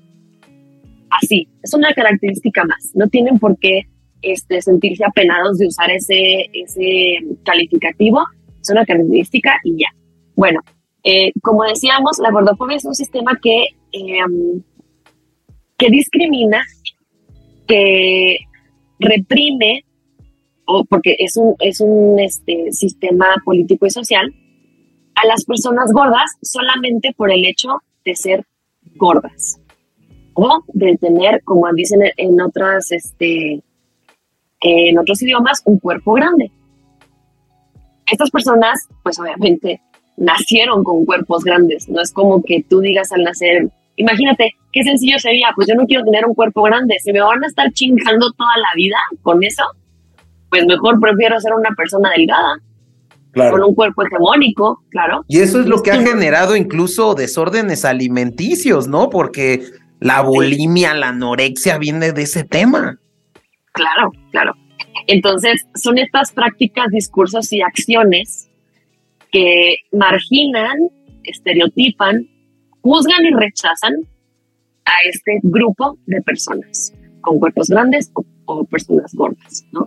Así, 1.10 1.48
es 1.62 1.74
una 1.74 1.92
característica 1.92 2.64
más. 2.64 2.92
No 2.94 3.08
tienen 3.08 3.38
por 3.38 3.58
qué 3.58 3.82
este, 4.22 4.62
sentirse 4.62 5.04
apenados 5.04 5.58
de 5.58 5.66
usar 5.66 5.90
ese, 5.90 6.48
ese 6.52 7.18
calificativo. 7.44 8.24
Es 8.60 8.70
una 8.70 8.84
característica 8.84 9.52
y 9.64 9.80
ya. 9.80 9.88
Bueno, 10.34 10.60
eh, 11.02 11.32
como 11.42 11.64
decíamos, 11.64 12.18
la 12.18 12.30
gordofobia 12.30 12.76
es 12.76 12.84
un 12.84 12.94
sistema 12.94 13.38
que, 13.42 13.68
em, 13.92 14.62
que 15.78 15.90
discrimina, 15.90 16.62
que 17.66 18.38
reprime, 18.98 19.84
o 20.66 20.84
porque 20.84 21.16
es 21.18 21.36
un, 21.36 21.54
es 21.58 21.80
un 21.80 22.18
este, 22.18 22.72
sistema 22.72 23.26
político 23.44 23.86
y 23.86 23.90
social, 23.90 24.32
a 25.14 25.26
las 25.26 25.44
personas 25.44 25.90
gordas 25.92 26.30
solamente 26.42 27.12
por 27.16 27.30
el 27.30 27.44
hecho 27.44 27.68
de 28.04 28.14
ser 28.14 28.46
gordas 28.96 29.60
o 30.34 30.62
de 30.68 30.96
tener, 30.96 31.42
como 31.44 31.70
dicen 31.74 32.00
en 32.16 32.40
otras, 32.40 32.92
este, 32.92 33.62
en 34.60 34.98
otros 34.98 35.22
idiomas, 35.22 35.62
un 35.64 35.78
cuerpo 35.78 36.12
grande. 36.12 36.50
Estas 38.06 38.30
personas, 38.30 38.88
pues 39.02 39.18
obviamente, 39.18 39.80
nacieron 40.16 40.84
con 40.84 41.04
cuerpos 41.04 41.44
grandes. 41.44 41.88
No 41.88 42.00
es 42.00 42.12
como 42.12 42.42
que 42.42 42.64
tú 42.68 42.80
digas 42.80 43.10
al 43.12 43.24
nacer, 43.24 43.68
imagínate, 43.96 44.54
qué 44.72 44.82
sencillo 44.82 45.18
sería, 45.18 45.48
pues 45.54 45.68
yo 45.68 45.74
no 45.74 45.86
quiero 45.86 46.04
tener 46.04 46.24
un 46.26 46.34
cuerpo 46.34 46.62
grande. 46.62 46.96
Si 47.02 47.12
me 47.12 47.20
van 47.20 47.42
a 47.42 47.46
estar 47.46 47.70
chingando 47.72 48.30
toda 48.32 48.56
la 48.56 48.68
vida 48.76 48.96
con 49.22 49.42
eso, 49.42 49.62
pues 50.50 50.66
mejor 50.66 51.00
prefiero 51.00 51.40
ser 51.40 51.54
una 51.54 51.70
persona 51.76 52.10
delgada 52.16 52.56
con 53.32 53.62
un 53.62 53.74
cuerpo 53.74 54.02
hegemónico, 54.02 54.82
claro. 54.90 55.24
Y 55.28 55.38
eso 55.38 55.60
es 55.60 55.66
lo 55.66 55.82
que 55.82 55.92
ha 55.92 56.00
generado 56.00 56.56
incluso 56.56 57.14
desórdenes 57.14 57.84
alimenticios, 57.84 58.88
¿no? 58.88 59.08
Porque 59.08 59.62
la 60.00 60.22
bulimia, 60.22 60.94
la 60.94 61.10
anorexia 61.10 61.78
viene 61.78 62.12
de 62.12 62.22
ese 62.22 62.44
tema. 62.44 62.98
Claro, 63.72 64.10
claro. 64.32 64.54
Entonces, 65.06 65.66
son 65.74 65.98
estas 65.98 66.32
prácticas, 66.32 66.88
discursos 66.90 67.52
y 67.52 67.62
acciones 67.62 68.50
que 69.30 69.76
marginan, 69.92 70.76
estereotipan, 71.24 72.28
juzgan 72.82 73.24
y 73.24 73.30
rechazan 73.30 73.94
a 74.84 74.92
este 75.08 75.38
grupo 75.42 75.98
de 76.06 76.20
personas 76.22 76.92
con 77.20 77.38
cuerpos 77.38 77.68
grandes 77.68 78.10
o, 78.14 78.64
personas 78.64 79.14
gordas, 79.14 79.64
¿no? 79.72 79.86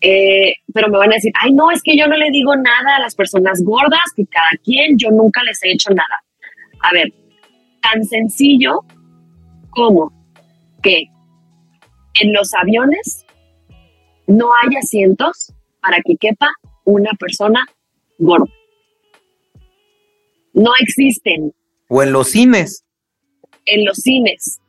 Eh, 0.00 0.54
pero 0.72 0.88
me 0.88 0.98
van 0.98 1.12
a 1.12 1.16
decir, 1.16 1.32
ay, 1.40 1.52
no, 1.52 1.70
es 1.70 1.82
que 1.82 1.96
yo 1.96 2.08
no 2.08 2.16
le 2.16 2.30
digo 2.30 2.56
nada 2.56 2.96
a 2.96 3.00
las 3.00 3.14
personas 3.14 3.62
gordas, 3.62 4.00
que 4.16 4.26
cada 4.26 4.50
quien, 4.64 4.98
yo 4.98 5.10
nunca 5.10 5.42
les 5.44 5.62
he 5.62 5.70
hecho 5.70 5.90
nada. 5.90 6.24
A 6.82 6.92
ver, 6.92 7.12
tan 7.80 8.04
sencillo 8.04 8.80
como 9.70 10.12
que 10.82 11.04
en 12.20 12.32
los 12.32 12.52
aviones 12.54 13.24
no 14.30 14.50
hay 14.54 14.76
asientos 14.76 15.52
para 15.80 15.98
que 16.04 16.16
quepa 16.16 16.48
una 16.84 17.10
persona 17.18 17.64
gorda. 18.18 18.52
No 20.52 20.70
existen. 20.80 21.52
O 21.88 22.02
en 22.02 22.12
los 22.12 22.28
cines. 22.28 22.84
En 23.66 23.84
los 23.84 23.96
cines 23.98 24.60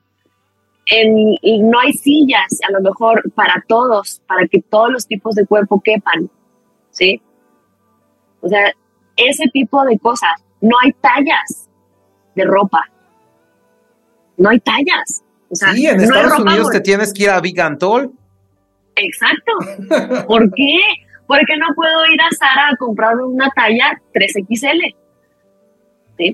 no 1.62 1.80
hay 1.80 1.94
sillas, 1.94 2.60
a 2.68 2.72
lo 2.72 2.82
mejor 2.82 3.32
para 3.34 3.64
todos, 3.68 4.22
para 4.28 4.48
que 4.48 4.62
todos 4.62 4.92
los 4.92 5.08
tipos 5.08 5.36
de 5.36 5.46
cuerpo 5.46 5.82
quepan, 5.82 6.30
¿sí? 6.90 7.22
O 8.42 8.50
sea, 8.50 8.74
ese 9.16 9.46
tipo 9.54 9.84
de 9.86 9.98
cosas. 10.00 10.32
No 10.62 10.76
hay 10.84 10.94
tallas 10.94 11.70
de 12.36 12.44
ropa. 12.46 12.84
No 14.38 14.50
hay 14.50 14.60
tallas. 14.60 15.24
O 15.50 15.56
sea, 15.56 15.74
sí, 15.74 15.88
en 15.88 16.02
Estados 16.02 16.40
Unidos 16.40 16.70
te 16.72 16.82
tienes 16.82 17.14
que 17.14 17.24
ir 17.24 17.30
a 17.30 17.42
Big 17.42 17.60
Antol. 17.60 18.12
Exacto. 19.04 20.26
¿Por 20.28 20.54
qué? 20.54 20.80
¿Por 21.28 21.40
qué 21.46 21.58
no 21.58 21.68
puedo 21.76 22.06
ir 22.08 22.22
a 22.22 22.30
Sara 22.36 22.70
a 22.70 22.76
comprar 22.78 23.16
una 23.18 23.50
talla 23.56 24.02
3XL? 24.14 24.96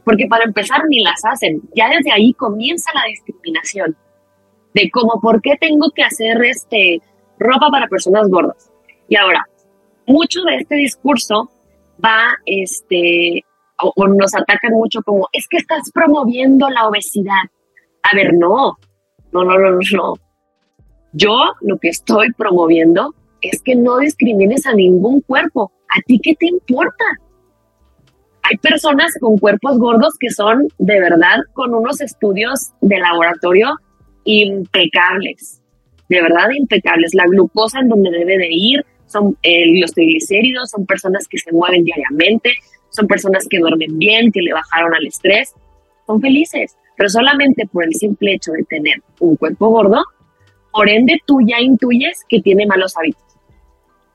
Porque 0.04 0.28
para 0.28 0.44
empezar 0.44 0.82
ni 0.90 1.02
las 1.04 1.24
hacen. 1.24 1.62
Ya 1.76 1.90
desde 1.90 2.12
ahí 2.12 2.34
comienza 2.34 2.92
la 2.94 3.04
discriminación 3.08 3.96
de 4.74 4.90
cómo 4.92 5.20
por 5.22 5.42
qué 5.42 5.56
tengo 5.60 5.92
que 5.96 6.04
hacer 6.04 6.44
este 6.44 7.02
ropa 7.40 7.70
para 7.72 7.88
personas 7.88 8.28
gordas. 8.28 8.72
Y 9.08 9.16
ahora, 9.16 9.46
mucho 10.06 10.42
de 10.42 10.58
este 10.58 10.76
discurso 10.76 11.50
va 12.04 12.36
este 12.46 13.44
o, 13.80 14.08
nos 14.08 14.34
atacan 14.36 14.72
mucho 14.74 15.02
como 15.04 15.28
es 15.32 15.48
que 15.48 15.58
estás 15.58 15.92
promoviendo 15.94 16.70
la 16.70 16.88
obesidad. 16.88 17.44
A 18.04 18.16
ver, 18.16 18.34
no. 18.34 18.78
No, 19.32 19.44
no, 19.44 19.58
no, 19.58 19.72
no. 19.72 20.14
Yo 21.18 21.36
lo 21.62 21.78
que 21.80 21.90
estoy 21.90 22.32
promoviendo 22.34 23.16
es 23.42 23.62
que 23.64 23.76
no 23.76 23.98
discrimines 23.98 24.68
a 24.68 24.74
ningún 24.74 25.22
cuerpo. 25.22 25.72
¿A 25.90 26.02
ti 26.06 26.20
qué 26.22 26.36
te 26.36 26.46
importa? 26.46 27.06
Hay 28.44 28.58
personas 28.58 29.12
con 29.20 29.38
cuerpos 29.40 29.80
gordos 29.80 30.14
que 30.20 30.30
son 30.30 30.68
de 30.78 31.00
verdad 31.00 31.40
con 31.54 31.74
unos 31.74 32.02
estudios 32.02 32.72
de 32.82 33.00
laboratorio 33.00 33.70
impecables, 34.26 35.62
de 36.08 36.22
verdad 36.22 36.50
impecables. 36.56 37.16
La 37.16 37.26
glucosa 37.26 37.80
en 37.80 37.90
donde 37.90 38.12
debe 38.12 38.38
de 38.38 38.50
ir, 38.52 38.86
son 39.08 39.38
eh, 39.42 39.80
los 39.80 39.94
triglicéridos, 39.94 40.70
son 40.70 40.86
personas 40.86 41.28
que 41.28 41.40
se 41.40 41.52
mueven 41.52 41.84
diariamente, 41.84 42.52
son 42.90 43.08
personas 43.08 43.48
que 43.50 43.58
duermen 43.58 43.98
bien, 43.98 44.32
que 44.32 44.42
le 44.42 44.54
bajaron 44.54 44.94
al 44.94 45.08
estrés, 45.08 45.54
son 46.06 46.22
felices, 46.22 46.78
pero 46.96 47.10
solamente 47.10 47.66
por 47.68 47.86
el 47.86 47.94
simple 47.96 48.34
hecho 48.34 48.52
de 48.52 48.64
tener 48.64 49.02
un 49.20 49.36
cuerpo 49.36 49.70
gordo, 49.70 50.04
por 50.78 50.90
ende 50.90 51.20
tú 51.26 51.40
ya 51.42 51.60
intuyes 51.60 52.24
que 52.30 52.40
tiene 52.40 52.68
malos 52.68 52.96
hábitos, 52.96 53.24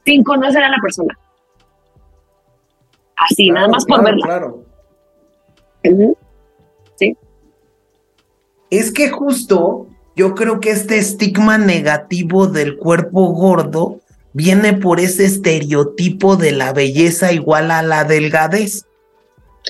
sin 0.05 0.23
conocer 0.23 0.63
a 0.63 0.69
la 0.69 0.77
persona. 0.81 1.19
Así, 3.17 3.51
nada 3.51 3.67
más 3.67 3.85
por 3.85 4.05
verla. 4.05 4.25
Claro. 4.25 4.65
Sí. 6.95 7.17
Es 8.71 8.93
que 8.93 9.11
justo 9.11 9.89
yo 10.15 10.37
creo 10.37 10.61
que 10.61 10.71
este 10.71 10.99
estigma 10.99 11.59
negativo 11.59 12.47
del 12.47 12.79
cuerpo 12.79 13.33
gordo 13.33 13.99
viene 14.33 14.73
por 14.73 15.01
ese 15.01 15.25
estereotipo 15.25 16.37
de 16.37 16.53
la 16.53 16.73
belleza 16.73 17.33
igual 17.33 17.73
a 17.73 17.83
la 17.83 18.05
delgadez. 18.05 18.87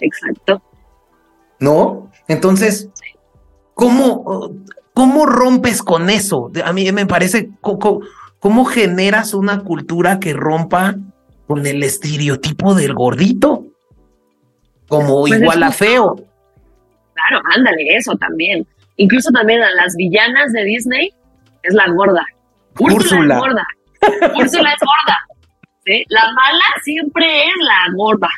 Exacto. 0.03 0.63
¿No? 1.59 2.11
Entonces, 2.29 2.91
¿cómo, 3.73 4.53
cómo 4.95 5.27
rompes 5.27 5.83
con 5.83 6.11
eso? 6.11 6.51
A 6.65 6.73
mí 6.73 6.91
me 6.93 7.07
parece, 7.07 7.51
¿cómo, 7.61 8.01
¿cómo 8.39 8.65
generas 8.65 9.35
una 9.35 9.61
cultura 9.61 10.21
que 10.21 10.33
rompa 10.33 10.97
con 11.53 11.67
el 11.67 11.83
estereotipo 11.83 12.75
del 12.75 12.95
gordito, 12.95 13.67
como 14.89 15.21
pues 15.21 15.41
igual 15.41 15.63
a 15.63 15.71
feo. 15.71 16.17
Claro, 17.15 17.43
ándale, 17.55 17.95
eso 17.95 18.15
también. 18.17 18.67
Incluso 18.97 19.31
también 19.33 19.63
a 19.63 19.71
las 19.75 19.95
villanas 19.97 20.51
de 20.53 20.65
Disney 20.65 21.13
es 21.63 21.75
la 21.75 21.91
gorda. 21.91 22.25
Úrsula, 22.79 23.35
es 23.35 23.41
gorda. 23.41 23.67
Úrsula 24.35 24.71
es 24.73 24.81
gorda. 24.81 26.05
La 26.09 26.23
mala 26.33 26.65
siempre 26.83 27.45
es 27.45 27.55
la 27.61 27.95
gorda. 27.97 28.31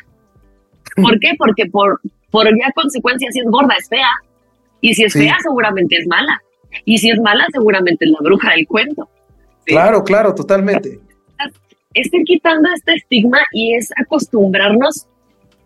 ¿Por 0.95 1.17
qué? 1.19 1.31
Porque 1.37 1.67
por, 1.67 2.01
por 2.31 2.47
ya 2.47 2.69
consecuencia, 2.75 3.29
si 3.31 3.39
es 3.39 3.45
gorda, 3.45 3.75
es 3.79 3.87
fea. 3.87 4.11
Y 4.81 4.93
si 4.93 5.05
es 5.05 5.13
fea, 5.13 5.37
seguramente 5.41 5.95
es 5.95 6.07
mala. 6.07 6.41
Y 6.83 6.97
si 6.97 7.09
es 7.09 7.19
mala, 7.19 7.45
seguramente 7.51 8.05
es 8.05 8.11
la 8.11 8.19
bruja 8.21 8.51
del 8.51 8.67
cuento. 8.67 9.09
Claro, 9.65 10.03
claro, 10.03 10.35
totalmente 10.35 10.99
es 11.95 12.13
ir 12.13 12.23
quitando 12.25 12.69
este 12.75 12.93
estigma 12.93 13.39
y 13.51 13.73
es 13.73 13.89
acostumbrarnos 13.97 15.07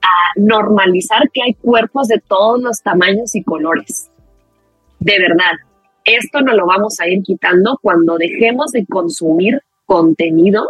a 0.01 0.39
normalizar 0.39 1.29
que 1.33 1.41
hay 1.41 1.53
cuerpos 1.55 2.07
de 2.07 2.19
todos 2.25 2.61
los 2.61 2.81
tamaños 2.81 3.35
y 3.35 3.43
colores. 3.43 4.09
De 4.99 5.19
verdad, 5.19 5.53
esto 6.05 6.41
no 6.41 6.53
lo 6.53 6.65
vamos 6.65 6.99
a 6.99 7.07
ir 7.07 7.23
quitando 7.23 7.77
cuando 7.81 8.17
dejemos 8.17 8.71
de 8.71 8.85
consumir 8.85 9.61
contenido 9.85 10.69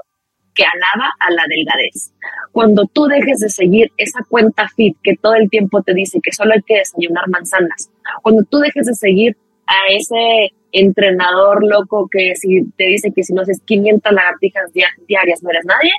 que 0.56 0.64
alaba 0.64 1.12
a 1.20 1.32
la 1.32 1.44
delgadez. 1.48 2.14
Cuando 2.52 2.86
tú 2.86 3.06
dejes 3.06 3.40
de 3.40 3.50
seguir 3.50 3.92
esa 3.98 4.20
cuenta 4.28 4.68
fit 4.70 4.98
que 5.04 5.18
todo 5.18 5.36
el 5.36 5.50
tiempo 5.50 5.84
te 5.84 5.94
dice 5.94 6.20
que 6.24 6.32
solo 6.32 6.54
hay 6.54 6.62
que 6.62 6.78
desayunar 6.78 7.28
manzanas, 7.28 7.92
cuando 8.24 8.44
tú 8.44 8.60
dejes 8.60 8.88
de 8.88 8.96
seguir 8.96 9.38
a 9.70 9.94
ese 9.94 10.52
entrenador 10.72 11.64
loco 11.66 12.08
que 12.12 12.36
si 12.36 12.64
te 12.76 12.86
dice 12.86 13.12
que 13.12 13.24
si 13.24 13.34
no 13.34 13.42
haces 13.42 13.62
500 13.66 14.12
lagartijas 14.12 14.72
diarias 15.08 15.44
no 15.44 15.52
eres 15.52 15.66
nadie, 15.66 15.92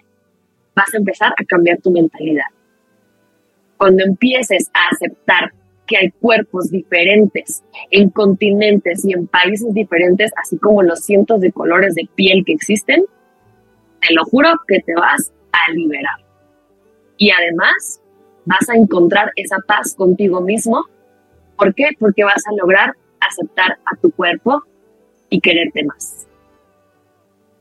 vas 0.75 0.93
a 0.93 0.99
empezar 0.99 1.33
a 1.39 1.45
cambiar 1.45 1.79
tu 1.79 1.91
mentalidad. 1.91 2.47
Cuando 3.77 4.05
empieces 4.05 4.71
a 4.75 4.95
aceptar 4.95 5.53
que 5.87 5.97
hay 5.97 6.11
cuerpos 6.11 6.71
diferentes 6.71 7.65
en 7.91 8.11
continentes 8.11 9.05
y 9.05 9.13
en 9.13 9.27
países 9.27 9.73
diferentes, 9.73 10.31
así 10.37 10.59
como 10.59 10.83
los 10.83 11.01
cientos 11.01 11.41
de 11.41 11.53
colores 11.53 11.95
de 11.95 12.09
piel 12.15 12.45
que 12.45 12.53
existen, 12.53 13.05
te 14.01 14.15
lo 14.15 14.25
juro 14.25 14.51
que 14.67 14.81
te 14.81 14.95
vas 14.95 15.33
a 15.53 15.73
liberar. 15.73 16.17
Y 17.17 17.31
además 17.31 18.01
vas 18.45 18.69
a 18.69 18.77
encontrar 18.77 19.33
esa 19.37 19.59
paz 19.67 19.95
contigo 19.95 20.41
mismo. 20.41 20.85
¿Por 21.57 21.75
qué? 21.75 21.91
Porque 21.99 22.25
vas 22.25 22.43
a 22.47 22.55
lograr 22.55 22.95
aceptar 23.21 23.79
a 23.85 23.97
tu 23.97 24.11
cuerpo 24.11 24.63
y 25.29 25.41
quererte 25.41 25.85
más. 25.85 26.27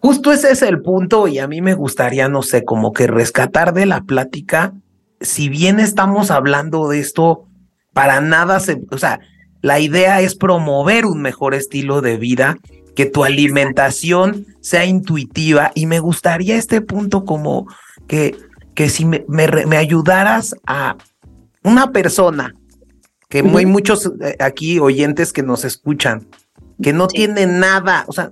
Justo 0.02 0.32
ese 0.32 0.52
es 0.52 0.62
el 0.62 0.82
punto 0.82 1.28
y 1.28 1.40
a 1.40 1.48
mí 1.48 1.62
me 1.62 1.74
gustaría, 1.74 2.30
no 2.30 2.42
sé, 2.42 2.64
como 2.64 2.94
que 2.94 3.08
rescatar 3.08 3.74
de 3.74 3.86
la 3.86 4.02
plática, 4.02 4.74
si 5.20 5.50
bien 5.50 5.80
estamos 5.80 6.32
hablando 6.32 6.88
de 6.88 7.00
esto, 7.00 7.46
para 7.94 8.22
nada 8.22 8.62
se, 8.62 8.82
o 8.92 8.98
sea, 8.98 9.20
la 9.62 9.80
idea 9.80 10.22
es 10.22 10.36
promover 10.36 11.06
un 11.06 11.22
mejor 11.22 11.54
estilo 11.54 12.00
de 12.00 12.16
vida, 12.16 12.58
que 12.96 13.06
tu 13.06 13.26
alimentación 13.26 14.46
sea 14.62 14.86
intuitiva 14.86 15.72
y 15.76 15.86
me 15.86 16.00
gustaría 16.00 16.56
este 16.56 16.82
punto 16.82 17.26
como 17.26 17.68
que, 18.08 18.36
que 18.76 18.90
si 18.90 19.06
me, 19.06 19.26
me 19.28 19.78
ayudaras 19.78 20.56
a 20.66 20.96
una 21.64 21.92
persona 21.92 22.54
que 23.30 23.40
hay 23.40 23.66
muchos 23.68 24.12
eh, 24.22 24.36
aquí 24.40 24.80
oyentes 24.80 25.32
que 25.32 25.44
nos 25.44 25.64
escuchan, 25.64 26.28
que 26.82 26.94
no 26.94 27.08
tienen 27.08 27.60
nada, 27.60 28.06
o 28.08 28.12
sea, 28.12 28.32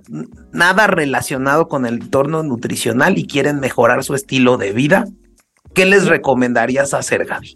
nada 0.51 0.87
relacionado 0.87 1.67
con 1.67 1.85
el 1.85 2.01
entorno 2.01 2.41
nutricional 2.41 3.17
y 3.17 3.27
quieren 3.27 3.59
mejorar 3.59 4.03
su 4.03 4.15
estilo 4.15 4.57
de 4.57 4.73
vida, 4.73 5.05
¿qué 5.75 5.85
les 5.85 6.07
recomendarías 6.07 6.95
hacer, 6.95 7.25
Gaby? 7.25 7.55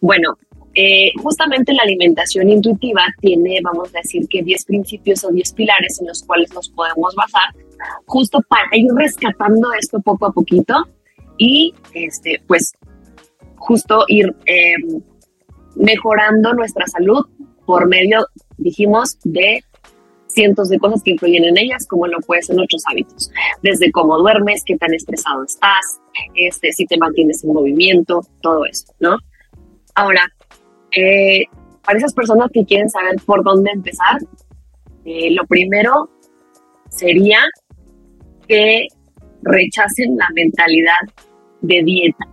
Bueno, 0.00 0.38
eh, 0.74 1.10
justamente 1.20 1.72
la 1.72 1.82
alimentación 1.82 2.48
intuitiva 2.48 3.02
tiene, 3.20 3.58
vamos 3.64 3.92
a 3.92 3.98
decir 3.98 4.28
que 4.28 4.42
10 4.42 4.66
principios 4.66 5.24
o 5.24 5.32
10 5.32 5.52
pilares 5.54 6.00
en 6.00 6.06
los 6.06 6.22
cuales 6.22 6.52
nos 6.54 6.68
podemos 6.68 7.12
basar, 7.16 7.54
justo 8.06 8.40
para 8.48 8.68
ir 8.72 8.86
rescatando 8.94 9.72
esto 9.72 10.00
poco 10.00 10.26
a 10.26 10.32
poquito 10.32 10.74
y, 11.38 11.74
este, 11.92 12.40
pues, 12.46 12.72
justo 13.56 14.04
ir... 14.06 14.32
Eh, 14.46 14.76
mejorando 15.76 16.52
nuestra 16.54 16.86
salud 16.86 17.26
por 17.66 17.88
medio, 17.88 18.26
dijimos, 18.58 19.18
de 19.24 19.62
cientos 20.26 20.68
de 20.68 20.78
cosas 20.78 21.02
que 21.02 21.12
influyen 21.12 21.44
en 21.44 21.56
ellas, 21.56 21.86
como 21.86 22.06
lo 22.06 22.18
pueden 22.20 22.42
ser 22.42 22.56
nuestros 22.56 22.82
hábitos, 22.90 23.30
desde 23.62 23.90
cómo 23.92 24.18
duermes, 24.18 24.62
qué 24.66 24.76
tan 24.76 24.92
estresado 24.92 25.44
estás, 25.44 26.00
este, 26.34 26.72
si 26.72 26.86
te 26.86 26.98
mantienes 26.98 27.42
en 27.44 27.52
movimiento, 27.52 28.20
todo 28.42 28.64
eso, 28.66 28.92
¿no? 28.98 29.16
Ahora, 29.94 30.28
eh, 30.96 31.44
para 31.84 31.98
esas 31.98 32.14
personas 32.14 32.50
que 32.52 32.64
quieren 32.64 32.90
saber 32.90 33.16
por 33.24 33.44
dónde 33.44 33.70
empezar, 33.70 34.18
eh, 35.04 35.30
lo 35.30 35.44
primero 35.46 36.10
sería 36.88 37.38
que 38.48 38.88
rechacen 39.42 40.16
la 40.16 40.28
mentalidad 40.34 40.98
de 41.60 41.82
dieta. 41.82 42.26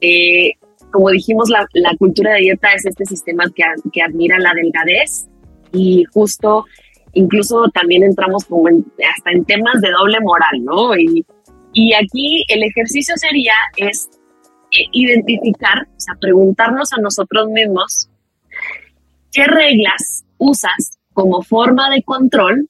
Eh, 0.00 0.52
como 0.90 1.10
dijimos, 1.10 1.48
la, 1.48 1.66
cultura 1.98 2.32
de 2.34 2.40
dieta 2.40 2.68
es 2.72 2.86
este 2.86 3.04
sistema 3.04 3.44
que, 3.54 3.62
que, 3.92 4.02
admira 4.02 4.38
la 4.38 4.52
delgadez 4.54 5.28
y 5.72 6.04
justo 6.12 6.64
incluso 7.12 7.68
también 7.74 8.04
entramos 8.04 8.44
como 8.44 8.68
hasta 8.68 9.30
en 9.32 9.44
temas 9.44 9.80
de 9.80 9.90
doble 9.90 10.18
moral, 10.20 10.64
¿no? 10.64 10.96
Y, 10.96 11.24
y 11.72 11.92
aquí 11.94 12.44
el 12.48 12.62
ejercicio 12.62 13.14
sería 13.16 13.54
es 13.76 14.08
eh, 14.72 14.86
identificar, 14.92 15.86
o 15.88 16.00
sea, 16.00 16.14
preguntarnos 16.20 16.92
a 16.92 17.00
nosotros 17.00 17.48
mismos 17.48 18.08
qué 19.32 19.44
reglas 19.44 20.24
usas 20.38 20.98
como 21.12 21.42
forma 21.42 21.90
de 21.90 22.02
control 22.02 22.68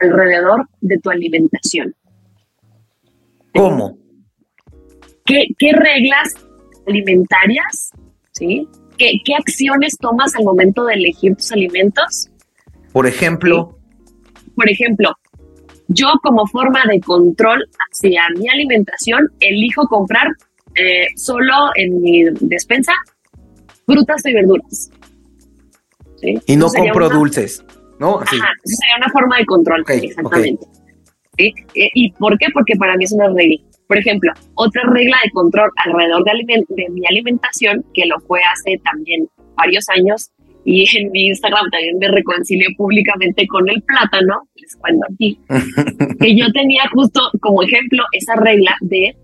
alrededor 0.00 0.68
de 0.80 0.98
tu 0.98 1.10
alimentación. 1.10 1.94
¿Cómo? 3.54 3.96
¿Qué, 5.24 5.46
qué 5.58 5.72
reglas 5.72 6.34
alimentarias, 6.86 7.90
¿sí? 8.32 8.68
¿Qué, 8.98 9.34
acciones 9.36 9.96
tomas 9.98 10.34
al 10.36 10.44
momento 10.44 10.84
de 10.84 10.94
elegir 10.94 11.34
tus 11.36 11.50
alimentos? 11.52 12.28
Por 12.92 13.06
ejemplo. 13.06 13.78
Por 14.54 14.68
ejemplo, 14.68 15.10
yo 15.88 16.08
como 16.22 16.46
forma 16.46 16.84
de 16.90 17.00
control 17.00 17.64
hacia 17.90 18.24
mi 18.38 18.48
alimentación, 18.48 19.28
elijo 19.40 19.86
comprar 19.88 20.28
eh, 20.74 21.06
solo 21.16 21.70
en 21.74 22.00
mi 22.00 22.24
despensa 22.40 22.92
frutas 23.86 24.24
y 24.26 24.32
verduras. 24.32 24.90
Y 26.46 26.56
no 26.56 26.68
compro 26.68 27.08
dulces, 27.08 27.64
¿no? 27.98 28.20
Así. 28.20 28.36
Ajá, 28.36 28.48
sería 28.64 28.96
una 28.98 29.08
forma 29.08 29.38
de 29.38 29.46
control, 29.46 29.84
exactamente. 29.88 30.66
¿Sí? 31.36 31.54
Eh, 31.74 31.88
¿Y 31.94 32.12
por 32.12 32.38
qué? 32.38 32.46
Porque 32.52 32.76
para 32.76 32.96
mí 32.96 33.04
es 33.04 33.12
una 33.12 33.28
regla. 33.28 33.56
Por 33.92 33.98
ejemplo, 33.98 34.32
otra 34.54 34.84
regla 34.90 35.18
de 35.22 35.30
control 35.32 35.68
alrededor 35.84 36.24
de, 36.24 36.64
de 36.66 36.88
mi 36.88 37.04
alimentación, 37.06 37.84
que 37.92 38.06
lo 38.06 38.18
fue 38.20 38.40
hace 38.50 38.80
también 38.82 39.28
varios 39.54 39.86
años, 39.90 40.30
y 40.64 40.86
en 40.96 41.12
mi 41.12 41.26
Instagram 41.26 41.70
también 41.70 41.98
me 41.98 42.08
reconcilié 42.08 42.68
públicamente 42.78 43.46
con 43.46 43.68
el 43.68 43.82
plátano, 43.82 44.48
les 44.56 44.76
cuento 44.76 45.04
aquí, 45.12 45.38
que 46.20 46.34
yo 46.34 46.50
tenía 46.52 46.84
justo 46.94 47.20
como 47.42 47.62
ejemplo 47.62 48.02
esa 48.12 48.34
regla 48.36 48.74
de 48.80 49.14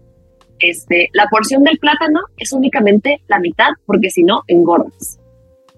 este, 0.59 1.09
la 1.15 1.25
porción 1.31 1.63
del 1.65 1.79
plátano 1.79 2.21
es 2.37 2.53
únicamente 2.53 3.23
la 3.27 3.39
mitad, 3.39 3.71
porque 3.87 4.11
si 4.11 4.23
no, 4.23 4.43
engordas. 4.49 5.19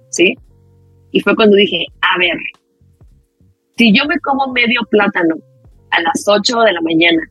¿Sí? 0.09 0.34
Y 1.12 1.20
fue 1.20 1.36
cuando 1.36 1.55
dije, 1.55 1.86
a 2.01 2.18
ver, 2.18 2.36
si 3.76 3.97
yo 3.97 4.05
me 4.07 4.18
como 4.18 4.53
medio 4.53 4.80
plátano 4.91 5.36
a 5.93 6.03
las 6.03 6.24
8 6.26 6.62
de 6.62 6.72
la 6.72 6.80
mañana 6.80 7.22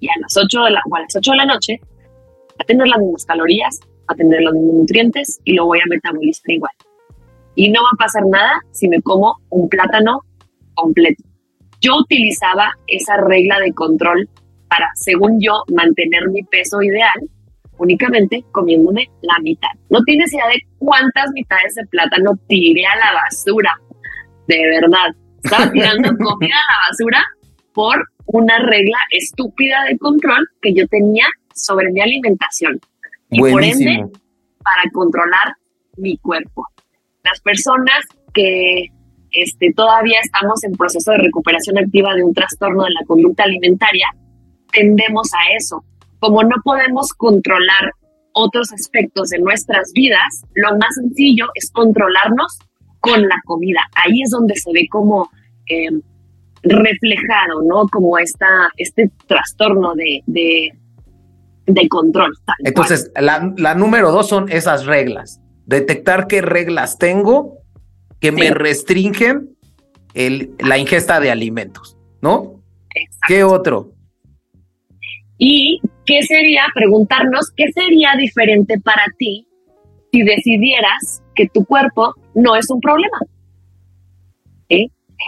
y 0.00 0.08
a 0.08 0.12
las 0.20 0.36
8 0.36 0.64
de 0.64 0.70
la, 0.70 0.80
o 0.90 0.96
a 0.96 1.00
las 1.00 1.16
8 1.16 1.30
de 1.30 1.36
la 1.36 1.46
noche, 1.46 1.80
a 2.58 2.64
tener 2.64 2.86
las 2.86 2.98
mismas 2.98 3.24
calorías, 3.24 3.80
a 4.06 4.14
tener 4.14 4.42
los 4.42 4.54
mismos 4.54 4.74
nutrientes 4.74 5.40
y 5.44 5.54
lo 5.54 5.66
voy 5.66 5.80
a 5.80 5.88
metabolizar 5.88 6.50
igual. 6.50 6.72
Y 7.56 7.70
no 7.70 7.82
va 7.82 7.88
a 7.92 7.96
pasar 7.96 8.22
nada 8.30 8.60
si 8.72 8.88
me 8.88 9.00
como 9.02 9.36
un 9.50 9.68
plátano 9.68 10.20
completo. 10.74 11.22
Yo 11.80 11.96
utilizaba 11.98 12.72
esa 12.86 13.16
regla 13.18 13.60
de 13.60 13.72
control 13.72 14.28
para, 14.68 14.88
según 14.94 15.38
yo, 15.40 15.62
mantener 15.72 16.28
mi 16.30 16.42
peso 16.42 16.82
ideal, 16.82 17.20
únicamente 17.78 18.44
comiéndome 18.52 19.08
la 19.22 19.38
mitad. 19.42 19.68
No 19.90 20.02
tienes 20.02 20.32
idea 20.32 20.46
de 20.48 20.58
cuántas 20.78 21.30
mitades 21.32 21.74
de 21.74 21.86
plátano 21.86 22.32
tiré 22.48 22.86
a 22.86 22.96
la 22.96 23.20
basura. 23.22 23.74
De 24.48 24.58
verdad. 24.58 25.14
Estaba 25.42 25.70
tirando 25.70 26.08
comida 26.24 26.54
a 26.54 26.72
la 26.72 26.88
basura 26.88 27.22
por 27.74 28.08
una 28.26 28.58
regla 28.58 28.96
estúpida 29.10 29.84
de 29.88 29.98
control 29.98 30.48
que 30.62 30.72
yo 30.72 30.86
tenía 30.88 31.26
sobre 31.54 31.90
mi 31.90 32.00
alimentación. 32.00 32.80
Y 33.30 33.40
por 33.40 33.62
ende, 33.62 34.06
para 34.62 34.90
controlar 34.92 35.56
mi 35.96 36.16
cuerpo. 36.18 36.66
Las 37.22 37.40
personas 37.40 38.04
que 38.32 38.86
este, 39.30 39.72
todavía 39.74 40.20
estamos 40.22 40.62
en 40.64 40.72
proceso 40.72 41.10
de 41.12 41.18
recuperación 41.18 41.78
activa 41.78 42.14
de 42.14 42.22
un 42.22 42.32
trastorno 42.32 42.84
de 42.84 42.90
la 42.90 43.04
conducta 43.06 43.44
alimentaria, 43.44 44.06
tendemos 44.72 45.28
a 45.34 45.56
eso. 45.56 45.84
Como 46.20 46.42
no 46.42 46.56
podemos 46.62 47.12
controlar 47.12 47.92
otros 48.32 48.72
aspectos 48.72 49.28
de 49.28 49.38
nuestras 49.38 49.92
vidas, 49.92 50.42
lo 50.54 50.76
más 50.78 50.94
sencillo 50.94 51.46
es 51.54 51.70
controlarnos 51.70 52.58
con 53.00 53.22
la 53.22 53.36
comida. 53.44 53.80
Ahí 53.94 54.22
es 54.22 54.30
donde 54.30 54.54
se 54.56 54.72
ve 54.72 54.86
como 54.90 55.30
eh, 55.68 55.90
reflejado, 56.64 57.62
¿no? 57.66 57.86
Como 57.90 58.18
esta, 58.18 58.68
este 58.76 59.10
trastorno 59.26 59.94
de, 59.94 60.22
de, 61.66 61.88
control. 61.88 62.32
Entonces, 62.60 63.10
la, 63.16 63.74
número 63.74 64.10
dos 64.10 64.28
son 64.28 64.50
esas 64.50 64.86
reglas. 64.86 65.40
Detectar 65.66 66.26
qué 66.26 66.42
reglas 66.42 66.98
tengo 66.98 67.58
que 68.20 68.32
me 68.32 68.50
restringen 68.50 69.56
el, 70.14 70.54
la 70.58 70.78
ingesta 70.78 71.20
de 71.20 71.30
alimentos, 71.30 71.96
¿no? 72.20 72.62
¿Qué 73.26 73.44
otro? 73.44 73.92
Y 75.36 75.80
qué 76.06 76.22
sería, 76.22 76.62
preguntarnos, 76.74 77.50
¿qué 77.56 77.70
sería 77.72 78.10
diferente 78.18 78.78
para 78.80 79.04
ti 79.18 79.46
si 80.12 80.22
decidieras 80.22 81.22
que 81.34 81.48
tu 81.48 81.64
cuerpo 81.64 82.14
no 82.34 82.56
es 82.56 82.70
un 82.70 82.80
problema? 82.80 83.18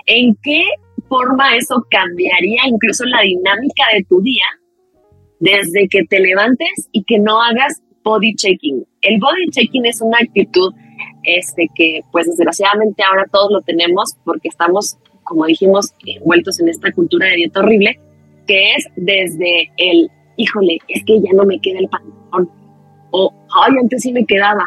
¿En 0.06 0.36
qué 0.42 0.62
forma 1.08 1.56
eso 1.56 1.84
cambiaría 1.90 2.62
incluso 2.66 3.04
la 3.04 3.20
dinámica 3.22 3.84
de 3.94 4.04
tu 4.04 4.20
día 4.20 4.44
desde 5.40 5.88
que 5.88 6.04
te 6.04 6.20
levantes 6.20 6.88
y 6.92 7.04
que 7.04 7.18
no 7.18 7.40
hagas 7.40 7.82
body 8.02 8.34
checking? 8.34 8.84
El 9.02 9.18
body 9.18 9.50
checking 9.50 9.86
es 9.86 10.00
una 10.00 10.18
actitud 10.18 10.72
este, 11.26 11.68
que 11.74 12.00
pues 12.12 12.26
desgraciadamente 12.26 13.02
ahora 13.02 13.26
todos 13.30 13.50
lo 13.50 13.60
tenemos 13.62 14.16
porque 14.24 14.48
estamos, 14.48 14.96
como 15.24 15.44
dijimos, 15.46 15.92
envueltos 16.06 16.60
en 16.60 16.68
esta 16.68 16.92
cultura 16.92 17.26
de 17.26 17.36
dieta 17.36 17.60
horrible, 17.60 18.00
que 18.46 18.74
es 18.74 18.86
desde 18.96 19.70
el, 19.76 20.08
híjole, 20.36 20.78
es 20.88 21.04
que 21.04 21.20
ya 21.20 21.32
no 21.34 21.44
me 21.44 21.60
queda 21.60 21.80
el 21.80 21.88
pantalón, 21.88 22.50
o, 23.10 23.32
ay, 23.62 23.74
antes 23.80 24.02
sí 24.02 24.12
me 24.12 24.24
quedaba, 24.24 24.64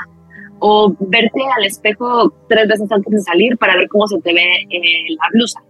o 0.59 0.93
verte 0.99 1.41
al 1.57 1.65
espejo 1.65 2.33
tres 2.49 2.67
veces 2.67 2.91
antes 2.91 3.11
de 3.11 3.19
salir 3.21 3.57
para 3.57 3.77
ver 3.77 3.87
cómo 3.87 4.07
se 4.07 4.19
te 4.19 4.33
ve 4.33 4.67
eh, 4.69 5.15
la 5.17 5.29
blusa, 5.31 5.61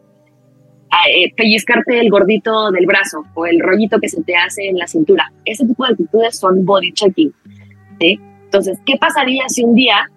eh, 1.12 1.34
pellizcarte 1.36 2.00
el 2.00 2.10
gordito 2.10 2.72
del 2.72 2.86
brazo 2.86 3.24
o 3.34 3.46
el 3.46 3.60
rollito 3.60 4.00
que 4.00 4.10
se 4.10 4.22
te 4.24 4.36
hace 4.36 4.68
en 4.68 4.78
la 4.78 4.88
cintura. 4.88 5.32
Ese 5.46 5.66
tipo 5.66 5.86
de 5.86 5.92
actitudes 5.92 6.38
son 6.38 6.66
body 6.66 6.92
checking. 6.94 7.34
Entonces, 8.00 8.80
¿qué 8.86 8.96
pasaría 8.98 9.44
si 9.50 9.64
un 9.64 9.76
día 9.76 10.10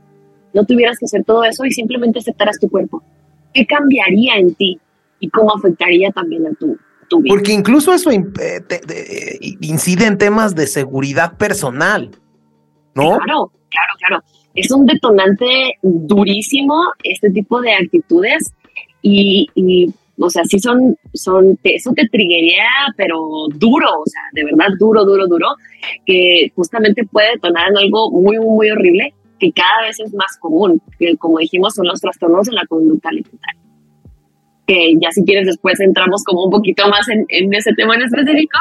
no 0.54 0.64
tuvieras 0.64 0.98
que 0.98 1.06
hacer 1.06 1.24
todo 1.24 1.44
eso 1.44 1.64
y 1.64 1.72
simplemente 1.72 2.20
aceptaras 2.20 2.58
tu 2.58 2.68
cuerpo? 2.68 3.02
¿Qué 3.52 3.66
cambiaría 3.66 4.36
en 4.36 4.54
ti 4.54 4.80
y 5.20 5.28
cómo 5.28 5.52
afectaría 5.54 6.10
también 6.10 6.46
a 6.46 6.54
tu, 6.54 6.78
porque 7.28 7.52
incluso 7.52 7.92
eso 7.92 8.10
eh, 8.10 8.22
incide 9.60 10.06
en 10.06 10.18
temas 10.18 10.54
de 10.54 10.66
seguridad 10.66 11.36
personal, 11.36 12.10
¿no? 12.94 13.18
Claro, 13.18 13.52
claro, 13.68 13.92
claro. 13.98 14.22
Es 14.54 14.70
un 14.70 14.86
detonante 14.86 15.78
durísimo 15.82 16.74
este 17.02 17.30
tipo 17.30 17.60
de 17.60 17.72
actitudes 17.72 18.52
y, 19.00 19.48
o 20.26 20.30
sea, 20.30 20.44
sí 20.44 20.58
son, 20.58 20.96
son, 21.14 21.58
eso 21.64 21.92
te 21.94 22.06
triguería, 22.08 22.66
pero 22.96 23.18
duro, 23.54 23.88
o 23.88 24.06
sea, 24.06 24.22
de 24.32 24.44
verdad 24.44 24.68
duro, 24.78 25.04
duro, 25.04 25.26
duro, 25.26 25.48
que 26.06 26.52
justamente 26.54 27.04
puede 27.04 27.32
detonar 27.32 27.70
en 27.70 27.78
algo 27.78 28.10
muy, 28.10 28.38
muy 28.38 28.70
horrible 28.70 29.14
que 29.38 29.52
cada 29.52 29.82
vez 29.86 29.98
es 29.98 30.14
más 30.14 30.36
común, 30.38 30.80
que 30.98 31.16
como 31.16 31.38
dijimos 31.38 31.74
son 31.74 31.86
los 31.86 32.00
trastornos 32.00 32.46
de 32.46 32.52
la 32.52 32.64
conducta 32.66 33.08
alimentaria 33.08 33.62
que 34.66 34.94
ya 35.00 35.10
si 35.10 35.24
quieres 35.24 35.46
después 35.46 35.80
entramos 35.80 36.22
como 36.24 36.44
un 36.44 36.50
poquito 36.50 36.88
más 36.88 37.06
en, 37.08 37.52
ese 37.52 37.72
tema 37.74 37.94
en 37.94 38.02
específico, 38.02 38.58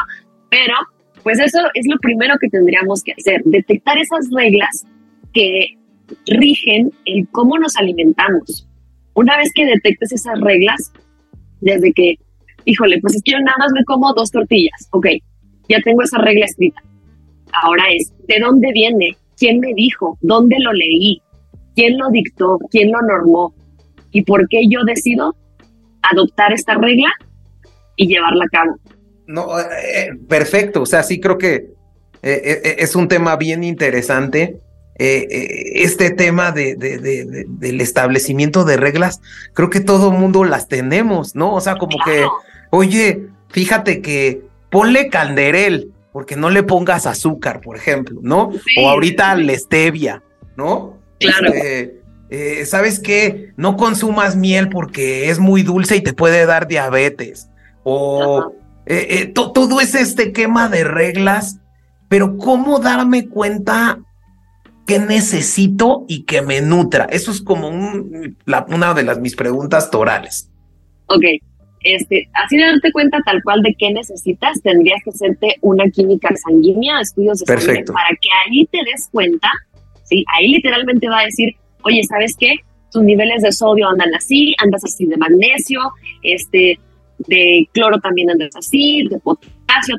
pero 0.50 0.74
pues 1.22 1.38
eso 1.38 1.60
es 1.74 1.86
lo 1.88 1.98
primero 1.98 2.34
que 2.40 2.48
tendríamos 2.48 3.02
que 3.02 3.12
hacer, 3.12 3.42
detectar 3.44 3.98
esas 3.98 4.28
reglas 4.32 4.84
que 5.32 5.78
rigen 6.26 6.90
el 7.04 7.28
cómo 7.30 7.58
nos 7.58 7.76
alimentamos. 7.76 8.68
Una 9.14 9.36
vez 9.36 9.50
que 9.54 9.64
detectes 9.64 10.12
esas 10.12 10.40
reglas, 10.40 10.92
desde 11.62 11.92
que, 11.92 12.16
híjole, 12.64 13.00
pues 13.00 13.16
es 13.16 13.22
que 13.22 13.32
yo 13.32 13.38
nada 13.40 13.56
más 13.58 13.72
me 13.72 13.84
como 13.84 14.12
dos 14.12 14.30
tortillas, 14.30 14.88
ok, 14.90 15.06
ya 15.68 15.80
tengo 15.82 16.02
esa 16.02 16.18
regla 16.18 16.44
escrita. 16.44 16.82
Ahora 17.52 17.84
es, 17.94 18.12
¿de 18.28 18.38
dónde 18.40 18.70
viene? 18.72 19.16
¿Quién 19.36 19.60
me 19.60 19.72
dijo? 19.74 20.18
¿Dónde 20.20 20.56
lo 20.60 20.72
leí? 20.72 21.20
¿Quién 21.74 21.98
lo 21.98 22.10
dictó? 22.10 22.58
¿Quién 22.70 22.92
lo 22.92 23.00
normó? 23.02 23.54
¿Y 24.10 24.22
por 24.22 24.46
qué 24.48 24.68
yo 24.68 24.84
decido 24.84 25.34
adoptar 26.02 26.52
esta 26.52 26.74
regla 26.74 27.08
y 27.96 28.08
llevarla 28.08 28.44
a 28.44 28.48
cabo. 28.48 28.78
No, 29.26 29.58
eh, 29.58 29.64
eh, 29.94 30.10
perfecto. 30.28 30.82
O 30.82 30.86
sea, 30.86 31.02
sí 31.02 31.20
creo 31.20 31.38
que 31.38 31.70
eh, 32.22 32.76
es 32.78 32.94
un 32.96 33.08
tema 33.08 33.36
bien 33.36 33.64
interesante. 33.64 34.58
Este 34.94 36.10
tema 36.10 36.52
de, 36.52 36.76
del 36.76 37.80
establecimiento 37.80 38.64
de 38.64 38.76
reglas, 38.76 39.20
creo 39.52 39.68
que 39.70 39.80
todo 39.80 40.12
mundo 40.12 40.44
las 40.44 40.68
tenemos, 40.68 41.34
¿no? 41.34 41.54
O 41.54 41.60
sea, 41.60 41.76
como 41.76 41.96
que, 42.04 42.24
oye, 42.70 43.28
fíjate 43.48 44.00
que 44.00 44.42
ponle 44.70 45.08
calderel, 45.08 45.92
porque 46.12 46.36
no 46.36 46.50
le 46.50 46.62
pongas 46.62 47.06
azúcar, 47.06 47.60
por 47.60 47.76
ejemplo, 47.76 48.20
¿no? 48.22 48.52
o 48.78 48.88
ahorita 48.88 49.34
la 49.36 49.54
stevia, 49.58 50.22
¿no? 50.56 50.98
Claro. 51.18 51.52
Este, 51.52 52.02
eh, 52.30 52.64
¿sabes 52.66 53.00
qué? 53.00 53.52
No 53.56 53.76
consumas 53.76 54.36
miel 54.36 54.68
porque 54.68 55.30
es 55.30 55.38
muy 55.38 55.62
dulce 55.62 55.96
y 55.96 56.02
te 56.02 56.12
puede 56.12 56.46
dar 56.46 56.68
diabetes. 56.68 57.48
O 57.82 58.54
eh, 58.86 59.06
eh, 59.10 59.26
todo 59.26 59.80
es 59.80 59.94
este 59.94 60.32
quema 60.32 60.68
de 60.68 60.84
reglas, 60.84 61.58
pero 62.08 62.36
¿cómo 62.36 62.78
darme 62.78 63.28
cuenta 63.28 63.98
qué 64.86 64.98
necesito 64.98 66.04
y 66.08 66.24
que 66.24 66.42
me 66.42 66.60
nutra? 66.60 67.04
Eso 67.04 67.30
es 67.30 67.40
como 67.40 67.68
una 67.68 68.94
de 68.94 69.02
las 69.02 69.20
mis 69.20 69.36
preguntas 69.36 69.90
torales. 69.90 70.50
Ok, 71.06 71.24
este, 71.84 72.28
así 72.34 72.56
de 72.56 72.64
darte 72.64 72.92
cuenta 72.92 73.18
tal 73.24 73.42
cual 73.42 73.62
de 73.62 73.74
qué 73.76 73.92
necesitas, 73.92 74.60
tendrías 74.62 75.00
que 75.04 75.10
hacerte 75.10 75.56
una 75.62 75.84
química 75.90 76.34
sanguínea, 76.36 77.00
estudios 77.00 77.40
de 77.40 77.46
sangre, 77.46 77.84
para 77.84 78.10
que 78.10 78.28
ahí 78.46 78.66
te 78.66 78.78
des 78.78 79.08
cuenta, 79.10 79.48
¿sí? 80.04 80.24
Ahí 80.36 80.48
literalmente 80.48 81.08
va 81.08 81.20
a 81.20 81.24
decir, 81.24 81.56
oye, 81.82 82.02
¿sabes 82.04 82.36
qué? 82.38 82.54
Tus 82.92 83.02
niveles 83.02 83.42
de 83.42 83.50
sodio 83.52 83.88
andan 83.88 84.14
así, 84.14 84.54
andas 84.62 84.84
así 84.84 85.06
de 85.06 85.16
magnesio, 85.16 85.80
este, 86.22 86.78
de 87.18 87.68
cloro 87.72 87.98
también 88.00 88.30
andas 88.30 88.54
así, 88.54 89.08
de 89.08 89.18
potasio, 89.18 89.50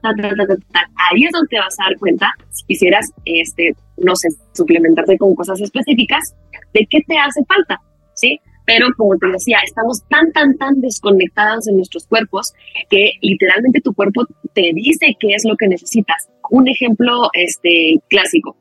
tal, 0.02 0.16
tal, 0.16 0.36
tal, 0.36 0.48
tal. 0.72 0.86
Ahí 1.12 1.24
es 1.26 1.32
donde 1.32 1.48
te 1.50 1.60
vas 1.60 1.80
a 1.80 1.90
dar 1.90 1.98
cuenta, 1.98 2.34
si 2.50 2.66
quisieras, 2.66 3.12
este, 3.26 3.76
no 3.98 4.16
sé, 4.16 4.30
suplementarte 4.54 5.18
con 5.18 5.36
cosas 5.36 5.60
específicas, 5.62 6.36
de 6.74 6.86
qué 6.90 7.02
te 7.08 7.18
hace 7.18 7.44
falta, 7.46 7.82
¿sí? 8.14 8.40
Pero 8.66 8.88
como 8.96 9.18
te 9.18 9.28
decía, 9.28 9.58
estamos 9.64 10.04
tan, 10.08 10.32
tan, 10.32 10.58
tan 10.58 10.80
desconectados 10.80 11.68
en 11.68 11.76
nuestros 11.76 12.08
cuerpos 12.08 12.54
que 12.90 13.12
literalmente 13.22 13.82
tu 13.82 13.94
cuerpo 13.94 14.26
te 14.54 14.72
dice 14.74 15.18
qué 15.20 15.34
es 15.36 15.44
lo 15.46 15.58
que 15.58 15.68
necesitas. 15.68 16.30
Un 16.50 16.68
ejemplo 16.70 17.30
este, 17.34 17.96
clásico, 18.10 18.56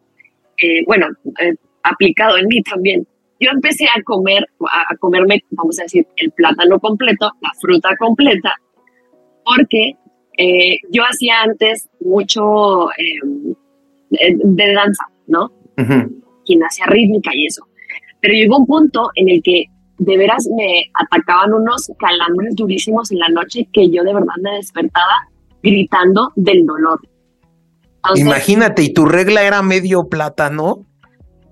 eh, 0.61 0.83
bueno, 0.87 1.07
eh, 1.41 1.55
aplicado 1.83 2.37
en 2.39 2.49
mí 2.49 2.63
también. 2.63 3.07
Yo 3.39 3.51
empecé 3.51 3.87
a 3.87 4.01
comer, 4.05 4.47
a 4.61 4.97
comerme, 4.97 5.43
vamos 5.51 5.79
a 5.81 5.85
decir, 5.85 6.07
el 6.17 6.31
plátano 6.31 6.79
completo, 6.79 7.31
la 7.41 7.51
fruta 7.61 7.91
completa, 7.99 8.55
porque 9.45 9.95
eh, 10.39 10.77
yo 10.91 11.03
hacía 11.03 11.43
antes 11.43 11.89
mucho 12.01 12.89
de 14.11 14.73
danza, 14.75 15.05
¿no? 15.27 15.51
Gimnasia 16.45 16.87
rítmica 16.87 17.31
y 17.35 17.47
eso. 17.47 17.67
Pero 18.21 18.35
llegó 18.35 18.59
un 18.59 18.67
punto 18.67 19.11
en 19.15 19.29
el 19.29 19.43
que 19.43 19.67
de 19.99 20.17
veras 20.17 20.49
me 20.57 20.85
atacaban 20.95 21.53
unos 21.53 21.91
calambres 21.99 22.55
durísimos 22.57 23.11
en 23.13 23.19
la 23.19 23.29
noche 23.29 23.69
que 23.73 23.91
yo 23.91 24.03
de 24.03 24.15
verdad 24.15 24.35
me 24.43 24.57
despertaba 24.57 25.29
gritando 25.63 26.33
del 26.35 26.67
dolor. 26.67 27.01
Imagínate, 28.17 28.83
¿y 28.83 28.93
tu 28.93 29.05
regla 29.05 29.45
era 29.45 29.63
medio 29.63 30.09
plátano? 30.09 30.85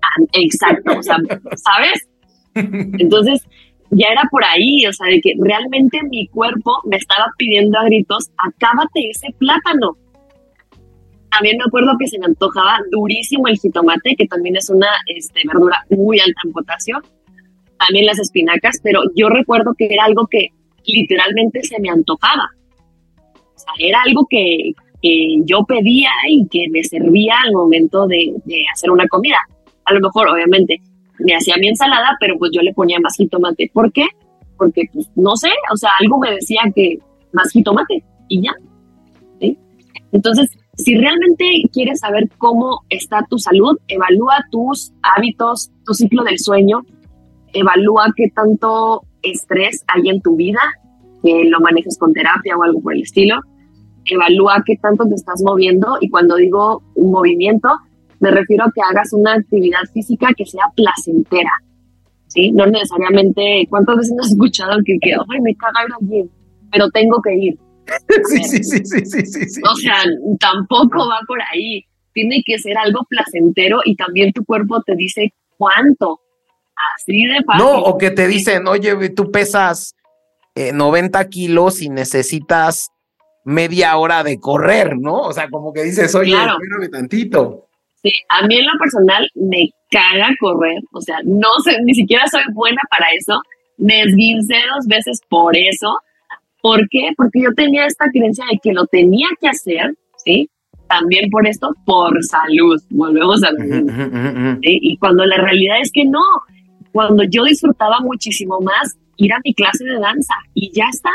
Ah, 0.03 0.23
exacto, 0.33 0.99
o 0.99 1.03
sea, 1.03 1.17
¿sabes? 1.57 2.09
Entonces, 2.55 3.47
ya 3.91 4.09
era 4.09 4.23
por 4.31 4.45
ahí, 4.45 4.87
o 4.87 4.93
sea, 4.93 5.09
de 5.09 5.21
que 5.21 5.35
realmente 5.39 6.01
mi 6.09 6.27
cuerpo 6.29 6.79
me 6.85 6.97
estaba 6.97 7.27
pidiendo 7.37 7.79
a 7.79 7.85
gritos, 7.85 8.31
acábate 8.37 9.11
ese 9.11 9.29
plátano. 9.39 9.97
También 11.31 11.57
me 11.59 11.65
acuerdo 11.67 11.93
que 11.99 12.09
se 12.09 12.19
me 12.19 12.27
antojaba 12.27 12.79
durísimo 12.91 13.47
el 13.49 13.59
jitomate, 13.59 14.17
que 14.17 14.27
también 14.27 14.57
es 14.57 14.69
una 14.69 14.89
este, 15.07 15.41
verdura 15.47 15.85
muy 15.91 16.19
alta 16.19 16.41
en 16.45 16.53
potasio 16.53 17.03
también 17.81 18.07
las 18.07 18.19
espinacas, 18.19 18.79
pero 18.83 19.01
yo 19.17 19.29
recuerdo 19.29 19.75
que 19.77 19.87
era 19.87 20.05
algo 20.05 20.27
que 20.27 20.49
literalmente 20.85 21.63
se 21.63 21.81
me 21.81 21.89
antojaba. 21.89 22.51
O 23.33 23.59
sea, 23.59 23.73
era 23.79 24.03
algo 24.03 24.27
que, 24.29 24.73
yo 25.03 25.65
pedía 25.65 26.11
y 26.29 26.47
que 26.49 26.69
me 26.71 26.85
servía 26.85 27.35
al 27.43 27.53
momento 27.53 28.07
de, 28.07 28.35
hacer 28.73 28.91
una 28.91 29.09
comida. 29.09 29.39
A 29.87 29.95
lo 29.95 30.01
mejor, 30.01 30.29
obviamente, 30.29 30.79
me 31.25 31.35
hacía 31.35 31.57
mi 31.59 31.69
ensalada, 31.69 32.17
pero 32.21 32.37
pues 32.39 32.51
yo 32.55 32.63
le 32.63 32.75
ponía 32.75 32.99
más 33.01 33.15
jitomate. 33.17 33.71
¿Por 33.73 33.93
qué? 33.93 34.07
Porque, 34.57 34.85
pues, 34.93 35.09
no 35.17 35.37
sé, 35.37 35.51
o 35.73 35.77
sea, 35.77 35.91
algo 36.01 36.19
me 36.19 36.33
decía 36.33 36.63
que 36.75 36.99
más 37.33 37.51
jitomate 37.51 38.05
y 38.29 38.43
ya. 38.43 38.53
Entonces, 40.13 40.51
si 40.77 40.97
realmente 40.97 41.63
quieres 41.73 42.01
saber 42.01 42.29
cómo 42.39 42.81
está 42.89 43.25
tu 43.29 43.39
salud, 43.39 43.79
evalúa 43.89 44.45
tus 44.51 44.93
hábitos, 45.03 45.71
tu 45.85 45.95
ciclo 45.95 46.25
del 46.25 46.39
sueño, 46.39 46.83
evalúa 47.53 48.13
qué 48.17 48.31
tanto 48.35 49.03
estrés 49.23 49.85
hay 49.89 50.09
en 50.09 50.21
tu 50.21 50.37
vida, 50.37 50.61
que 51.23 51.45
lo 51.45 51.61
manejes 51.61 51.99
con 51.99 52.13
terapia 52.13 52.57
o 52.57 52.63
algo 52.63 52.81
por 52.81 52.95
el 52.95 53.03
estilo. 53.03 53.37
Evalúa 54.07 54.63
qué 54.65 54.77
tanto 54.77 55.07
te 55.07 55.15
estás 55.15 55.43
moviendo 55.45 55.99
y 56.01 56.09
cuando 56.09 56.37
digo 56.37 56.83
un 56.95 57.13
movimiento, 57.13 57.69
me 58.21 58.31
refiero 58.31 58.65
a 58.65 58.73
que 58.73 58.81
hagas 58.89 59.13
una 59.13 59.35
actividad 59.35 59.81
física 59.93 60.29
que 60.37 60.47
sea 60.47 60.65
placentera. 60.77 61.51
¿sí? 62.29 62.53
No 62.53 62.67
necesariamente, 62.67 63.67
¿cuántas 63.69 63.97
veces 63.97 64.17
has 64.21 64.31
escuchado 64.31 64.79
que, 64.85 64.99
que 65.01 65.13
ay, 65.13 65.41
me 65.43 65.55
caga 65.57 65.81
ir 66.11 66.27
pero 66.71 66.89
tengo 66.91 67.21
que 67.23 67.35
ir? 67.35 67.59
Sí, 68.29 68.45
sí, 68.45 68.63
sí, 68.63 68.85
sí, 68.85 69.05
sí, 69.05 69.27
sí, 69.27 69.49
sí. 69.49 69.61
O 69.69 69.75
sea, 69.75 69.97
tampoco 70.39 71.09
va 71.09 71.19
por 71.27 71.41
ahí. 71.53 71.85
Tiene 72.13 72.41
que 72.47 72.57
ser 72.59 72.79
algo 72.79 73.01
placentero 73.09 73.81
y 73.85 73.97
también 73.97 74.33
tu 74.33 74.45
cuerpo 74.45 74.81
te 74.83 74.95
dice 74.95 75.35
cuánto. 75.57 76.21
Así 76.95 77.25
de 77.27 77.43
fácil. 77.45 77.65
No, 77.65 77.83
o 77.83 77.99
que 77.99 78.13
te 78.13 78.29
dicen, 78.29 78.69
oye, 78.69 79.11
tú 79.11 79.33
pesas 79.33 79.97
90 80.55 81.21
eh, 81.21 81.29
kilos 81.29 81.83
y 81.83 81.89
necesitas 81.89 82.91
media 83.45 83.97
hora 83.97 84.23
de 84.23 84.39
correr, 84.39 84.97
¿no? 84.97 85.23
O 85.23 85.33
sea, 85.33 85.49
como 85.51 85.73
que 85.73 85.83
dices, 85.83 86.15
oye, 86.15 86.33
claro. 86.33 86.59
tantito. 86.93 87.70
Sí, 88.03 88.13
a 88.31 88.47
mí 88.47 88.57
en 88.57 88.65
lo 88.65 88.79
personal 88.79 89.27
me 89.35 89.71
caga 89.91 90.31
correr, 90.41 90.81
o 90.93 91.01
sea, 91.01 91.19
no 91.25 91.49
sé, 91.65 91.77
ni 91.83 91.95
siquiera 91.95 92.27
soy 92.29 92.43
buena 92.53 92.81
para 92.91 93.07
eso. 93.19 93.41
Me 93.77 94.03
esguincé 94.03 94.57
dos 94.75 94.87
veces 94.87 95.21
por 95.29 95.57
eso. 95.57 95.99
¿Por 96.63 96.89
qué? 96.91 97.11
Porque 97.17 97.43
yo 97.43 97.53
tenía 97.55 97.87
esta 97.87 98.07
creencia 98.11 98.45
de 98.51 98.59
que 98.63 98.73
lo 98.73 98.87
tenía 98.87 99.29
que 99.41 99.49
hacer, 99.49 99.95
¿sí? 100.25 100.49
También 100.89 101.31
por 101.31 101.47
esto, 101.47 101.75
por 101.87 102.23
salud. 102.25 102.81
Volvemos 102.91 103.43
a 103.43 103.53
lo 103.53 103.59
mismo. 103.61 104.59
Y 104.63 104.97
cuando 104.99 105.25
la 105.25 105.37
realidad 105.37 105.81
es 105.81 105.91
que 105.93 106.05
no, 106.05 106.23
cuando 106.93 107.23
yo 107.25 107.45
disfrutaba 107.45 108.01
muchísimo 108.01 108.61
más 108.61 108.97
ir 109.17 109.33
a 109.33 109.41
mi 109.45 109.55
clase 109.55 109.85
de 109.85 109.99
danza 109.99 110.35
y 110.55 110.73
ya 110.73 110.87
está. 110.91 111.11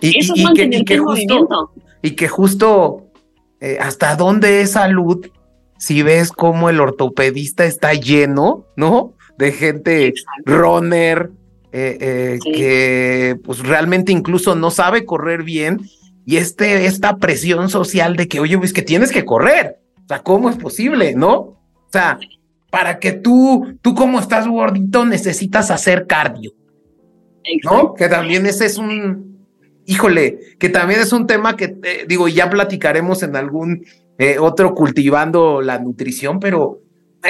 Y, 0.00 0.18
Eso 0.18 0.34
es 0.34 0.42
mantener 0.42 0.84
que, 0.84 0.98
justo, 0.98 1.72
Y 2.02 2.12
que 2.12 2.28
justo 2.28 3.12
eh, 3.60 3.78
hasta 3.80 4.16
dónde 4.16 4.62
es 4.62 4.72
salud 4.72 5.24
si 5.82 6.04
ves 6.04 6.30
cómo 6.30 6.70
el 6.70 6.78
ortopedista 6.78 7.64
está 7.64 7.92
lleno, 7.92 8.68
¿no? 8.76 9.14
De 9.36 9.50
gente 9.50 10.14
runner, 10.44 11.32
eh, 11.72 11.98
eh, 12.00 12.38
que 12.54 13.36
pues 13.42 13.58
realmente 13.58 14.12
incluso 14.12 14.54
no 14.54 14.70
sabe 14.70 15.04
correr 15.04 15.42
bien 15.42 15.80
y 16.24 16.36
este, 16.36 16.86
esta 16.86 17.16
presión 17.16 17.68
social 17.68 18.14
de 18.14 18.28
que, 18.28 18.38
oye, 18.38 18.56
pues 18.58 18.72
que 18.72 18.82
tienes 18.82 19.10
que 19.10 19.24
correr. 19.24 19.80
O 20.04 20.06
sea, 20.06 20.22
¿cómo 20.22 20.50
es 20.50 20.56
posible, 20.56 21.16
no? 21.16 21.34
O 21.34 21.88
sea, 21.90 22.20
para 22.70 23.00
que 23.00 23.10
tú, 23.10 23.76
tú 23.82 23.96
como 23.96 24.20
estás 24.20 24.46
gordito, 24.46 25.04
necesitas 25.04 25.72
hacer 25.72 26.06
cardio. 26.06 26.52
¿No? 27.64 27.94
Que 27.94 28.08
también 28.08 28.46
ese 28.46 28.66
es 28.66 28.78
un, 28.78 29.48
híjole, 29.84 30.38
que 30.60 30.68
también 30.68 31.00
es 31.00 31.12
un 31.12 31.26
tema 31.26 31.56
que, 31.56 31.76
eh, 31.82 32.04
digo, 32.06 32.28
ya 32.28 32.48
platicaremos 32.48 33.24
en 33.24 33.34
algún 33.34 33.84
eh, 34.18 34.38
otro 34.38 34.74
cultivando 34.74 35.60
la 35.60 35.78
nutrición, 35.78 36.40
pero 36.40 36.80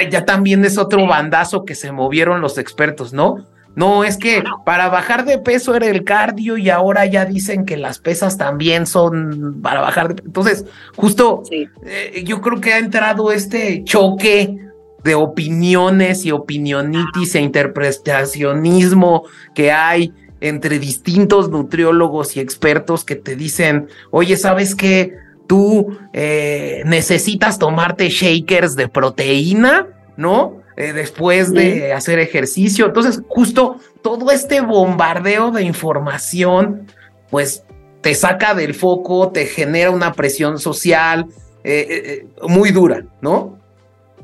ya 0.09 0.25
también 0.25 0.65
es 0.65 0.77
otro 0.77 1.05
bandazo 1.05 1.65
que 1.65 1.75
se 1.75 1.91
movieron 1.91 2.41
los 2.41 2.57
expertos, 2.57 3.13
¿no? 3.13 3.45
No, 3.75 4.03
es 4.03 4.17
que 4.17 4.43
para 4.65 4.89
bajar 4.89 5.25
de 5.25 5.39
peso 5.39 5.75
era 5.75 5.87
el 5.87 6.03
cardio 6.03 6.57
y 6.57 6.69
ahora 6.69 7.05
ya 7.07 7.25
dicen 7.25 7.65
que 7.65 7.75
las 7.75 7.97
pesas 7.97 8.37
también 8.37 8.85
son 8.85 9.61
para 9.63 9.81
bajar 9.81 10.13
de 10.13 10.21
Entonces, 10.25 10.65
justo 10.95 11.41
eh, 11.49 12.23
yo 12.23 12.39
creo 12.41 12.61
que 12.61 12.73
ha 12.73 12.77
entrado 12.77 13.31
este 13.31 13.83
choque 13.83 14.59
de 15.03 15.15
opiniones 15.15 16.23
y 16.23 16.31
opinionitis 16.31 17.35
e 17.35 17.41
interpretacionismo 17.41 19.23
que 19.55 19.71
hay 19.71 20.13
entre 20.39 20.77
distintos 20.77 21.49
nutriólogos 21.49 22.37
y 22.37 22.41
expertos 22.41 23.03
que 23.03 23.15
te 23.15 23.35
dicen, 23.35 23.87
oye, 24.11 24.37
¿sabes 24.37 24.75
qué? 24.75 25.15
Tú 25.47 25.97
eh, 26.13 26.83
necesitas 26.85 27.59
tomarte 27.59 28.09
shakers 28.09 28.75
de 28.75 28.87
proteína, 28.87 29.87
¿no? 30.17 30.61
Eh, 30.75 30.93
después 30.93 31.51
de 31.53 31.93
hacer 31.93 32.19
ejercicio. 32.19 32.87
Entonces, 32.87 33.21
justo 33.27 33.77
todo 34.01 34.31
este 34.31 34.61
bombardeo 34.61 35.51
de 35.51 35.63
información, 35.63 36.87
pues 37.29 37.63
te 38.01 38.15
saca 38.15 38.55
del 38.55 38.73
foco, 38.73 39.29
te 39.31 39.45
genera 39.45 39.91
una 39.91 40.13
presión 40.13 40.59
social 40.59 41.27
eh, 41.63 42.25
muy 42.47 42.71
dura, 42.71 43.05
¿no? 43.21 43.59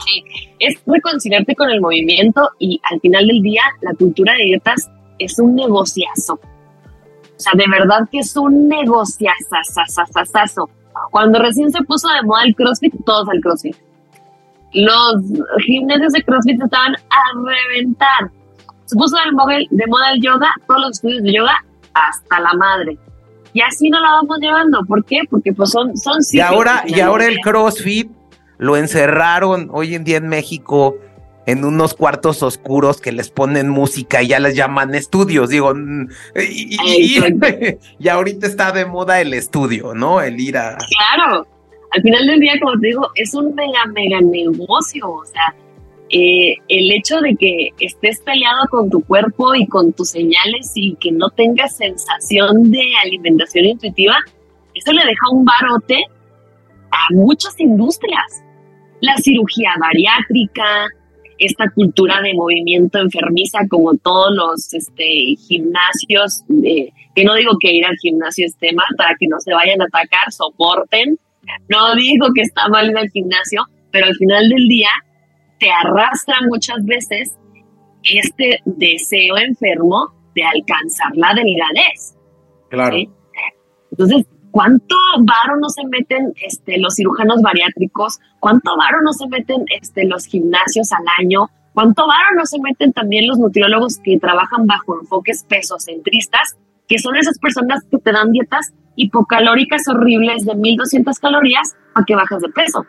Sí, 0.05 0.23
es 0.59 0.75
reconciliarte 0.85 1.55
con 1.55 1.69
el 1.69 1.81
movimiento 1.81 2.49
y 2.57 2.79
al 2.89 2.99
final 3.01 3.27
del 3.27 3.41
día 3.41 3.61
la 3.81 3.93
cultura 3.93 4.33
de 4.33 4.43
dietas 4.43 4.89
es 5.19 5.37
un 5.37 5.55
negociazo. 5.55 6.39
O 7.39 7.41
sea, 7.41 7.53
de 7.55 7.65
verdad 7.69 8.07
que 8.11 8.19
es 8.19 8.35
un 8.35 8.67
negociazo. 8.67 9.29
Cuando 11.11 11.39
recién 11.39 11.71
se 11.71 11.81
puso 11.83 12.07
de 12.09 12.23
moda 12.23 12.43
el 12.43 12.55
CrossFit, 12.55 12.93
todos 13.05 13.27
al 13.29 13.39
CrossFit. 13.41 13.75
Los 14.73 15.15
gimnasios 15.65 16.13
de 16.13 16.23
CrossFit 16.23 16.61
estaban 16.61 16.93
a 16.95 17.21
reventar. 17.45 18.31
Se 18.85 18.95
puso 18.95 19.17
de 19.17 19.31
moda, 19.31 19.57
de 19.69 19.87
moda 19.87 20.11
el 20.13 20.21
yoga, 20.21 20.49
todos 20.67 20.81
los 20.81 20.91
estudios 20.91 21.23
de 21.23 21.33
yoga, 21.33 21.55
hasta 21.93 22.39
la 22.39 22.53
madre. 22.53 22.97
Y 23.53 23.61
así 23.61 23.89
no 23.89 23.99
la 23.99 24.11
vamos 24.11 24.37
llevando. 24.39 24.83
¿Por 24.85 25.03
qué? 25.05 25.21
Porque 25.29 25.53
pues 25.53 25.71
son, 25.71 25.97
son 25.97 26.19
Y 26.31 26.39
ahora, 26.39 26.83
y 26.85 26.99
ahora 26.99 27.25
el 27.25 27.39
CrossFit 27.39 28.11
lo 28.57 28.77
encerraron 28.77 29.69
hoy 29.71 29.95
en 29.95 30.03
día 30.03 30.17
en 30.17 30.27
México 30.27 30.97
en 31.49 31.65
unos 31.65 31.95
cuartos 31.95 32.43
oscuros 32.43 33.01
que 33.01 33.11
les 33.11 33.31
ponen 33.31 33.69
música 33.69 34.21
y 34.21 34.27
ya 34.27 34.39
les 34.39 34.55
llaman 34.55 34.93
estudios, 34.93 35.49
digo, 35.49 35.73
mm, 35.73 36.07
y, 37.99 38.07
ahorita 38.07 38.45
está 38.45 38.71
de 38.71 38.85
moda 38.85 39.19
el 39.19 39.33
estudio, 39.33 39.95
¿no? 39.95 40.21
El 40.21 40.39
ir 40.39 40.57
a... 40.57 40.77
Claro, 40.77 41.47
al 41.91 42.01
final 42.03 42.27
del 42.27 42.39
día, 42.39 42.53
como 42.61 42.79
te 42.79 42.87
digo, 42.87 43.09
es 43.15 43.33
un 43.33 43.55
mega, 43.55 43.83
mega 43.87 44.21
negocio, 44.21 45.09
o 45.09 45.25
sea, 45.25 45.55
eh, 46.11 46.53
el 46.67 46.91
hecho 46.91 47.19
de 47.19 47.35
que 47.35 47.69
estés 47.79 48.19
peleado 48.21 48.67
con 48.69 48.91
tu 48.91 49.01
cuerpo 49.01 49.55
y 49.55 49.65
con 49.65 49.91
tus 49.93 50.09
señales 50.11 50.71
y 50.75 50.95
que 50.99 51.11
no 51.11 51.31
tengas 51.31 51.77
sensación 51.77 52.69
de 52.69 52.83
alimentación 53.03 53.65
intuitiva, 53.65 54.17
eso 54.75 54.91
le 54.91 55.03
deja 55.03 55.29
un 55.31 55.45
barote 55.45 56.03
a 56.91 57.13
muchas 57.13 57.59
industrias. 57.59 58.43
La 59.01 59.17
cirugía 59.17 59.71
bariátrica, 59.79 60.89
esta 61.39 61.69
cultura 61.69 62.21
de 62.21 62.33
movimiento 62.33 62.99
enfermiza 62.99 63.59
como 63.69 63.95
todos 63.95 64.35
los 64.35 64.73
este, 64.73 65.35
gimnasios, 65.47 66.43
que 67.15 67.23
no 67.23 67.35
digo 67.35 67.53
que 67.59 67.71
ir 67.71 67.85
al 67.85 67.95
gimnasio 67.97 68.45
esté 68.45 68.73
mal 68.73 68.87
para 68.97 69.15
que 69.17 69.27
no 69.27 69.39
se 69.39 69.53
vayan 69.53 69.81
a 69.81 69.85
atacar, 69.85 70.31
soporten. 70.31 71.17
No 71.69 71.95
digo 71.95 72.27
que 72.35 72.41
está 72.41 72.67
mal 72.67 72.89
ir 72.89 72.97
al 72.97 73.09
gimnasio, 73.09 73.63
pero 73.91 74.07
al 74.07 74.15
final 74.15 74.49
del 74.49 74.67
día 74.67 74.89
te 75.59 75.69
arrastra 75.71 76.35
muchas 76.47 76.83
veces 76.85 77.35
este 78.03 78.59
deseo 78.65 79.37
enfermo 79.37 80.13
de 80.35 80.43
alcanzar 80.43 81.15
la 81.15 81.33
delgadez. 81.33 82.15
Claro. 82.69 82.97
Entonces, 83.91 84.25
¿cuánto 84.51 84.95
varo 85.19 85.57
no 85.59 85.69
se 85.69 85.83
meten 85.85 86.33
este, 86.45 86.77
los 86.77 86.95
cirujanos 86.95 87.41
bariátricos? 87.41 88.19
¿Cuánto 88.39 88.75
varo 88.77 88.97
no 89.03 89.13
se 89.13 89.27
meten 89.27 89.65
este, 89.81 90.05
los 90.05 90.25
gimnasios 90.25 90.91
al 90.91 91.05
año? 91.19 91.49
¿Cuánto 91.73 92.07
varo 92.07 92.35
no 92.35 92.45
se 92.45 92.59
meten 92.59 92.93
también 92.93 93.27
los 93.27 93.37
nutriólogos 93.37 93.99
que 94.03 94.19
trabajan 94.19 94.65
bajo 94.65 94.99
enfoques 94.99 95.45
pesocentristas, 95.47 96.57
que 96.87 96.97
son 96.99 97.15
esas 97.15 97.37
personas 97.39 97.83
que 97.89 97.97
te 97.97 98.11
dan 98.11 98.31
dietas 98.31 98.73
hipocalóricas 98.95 99.87
horribles 99.87 100.45
de 100.45 100.55
1200 100.55 101.19
calorías 101.19 101.75
para 101.93 102.05
que 102.05 102.15
bajas 102.15 102.41
de 102.41 102.49
peso? 102.49 102.85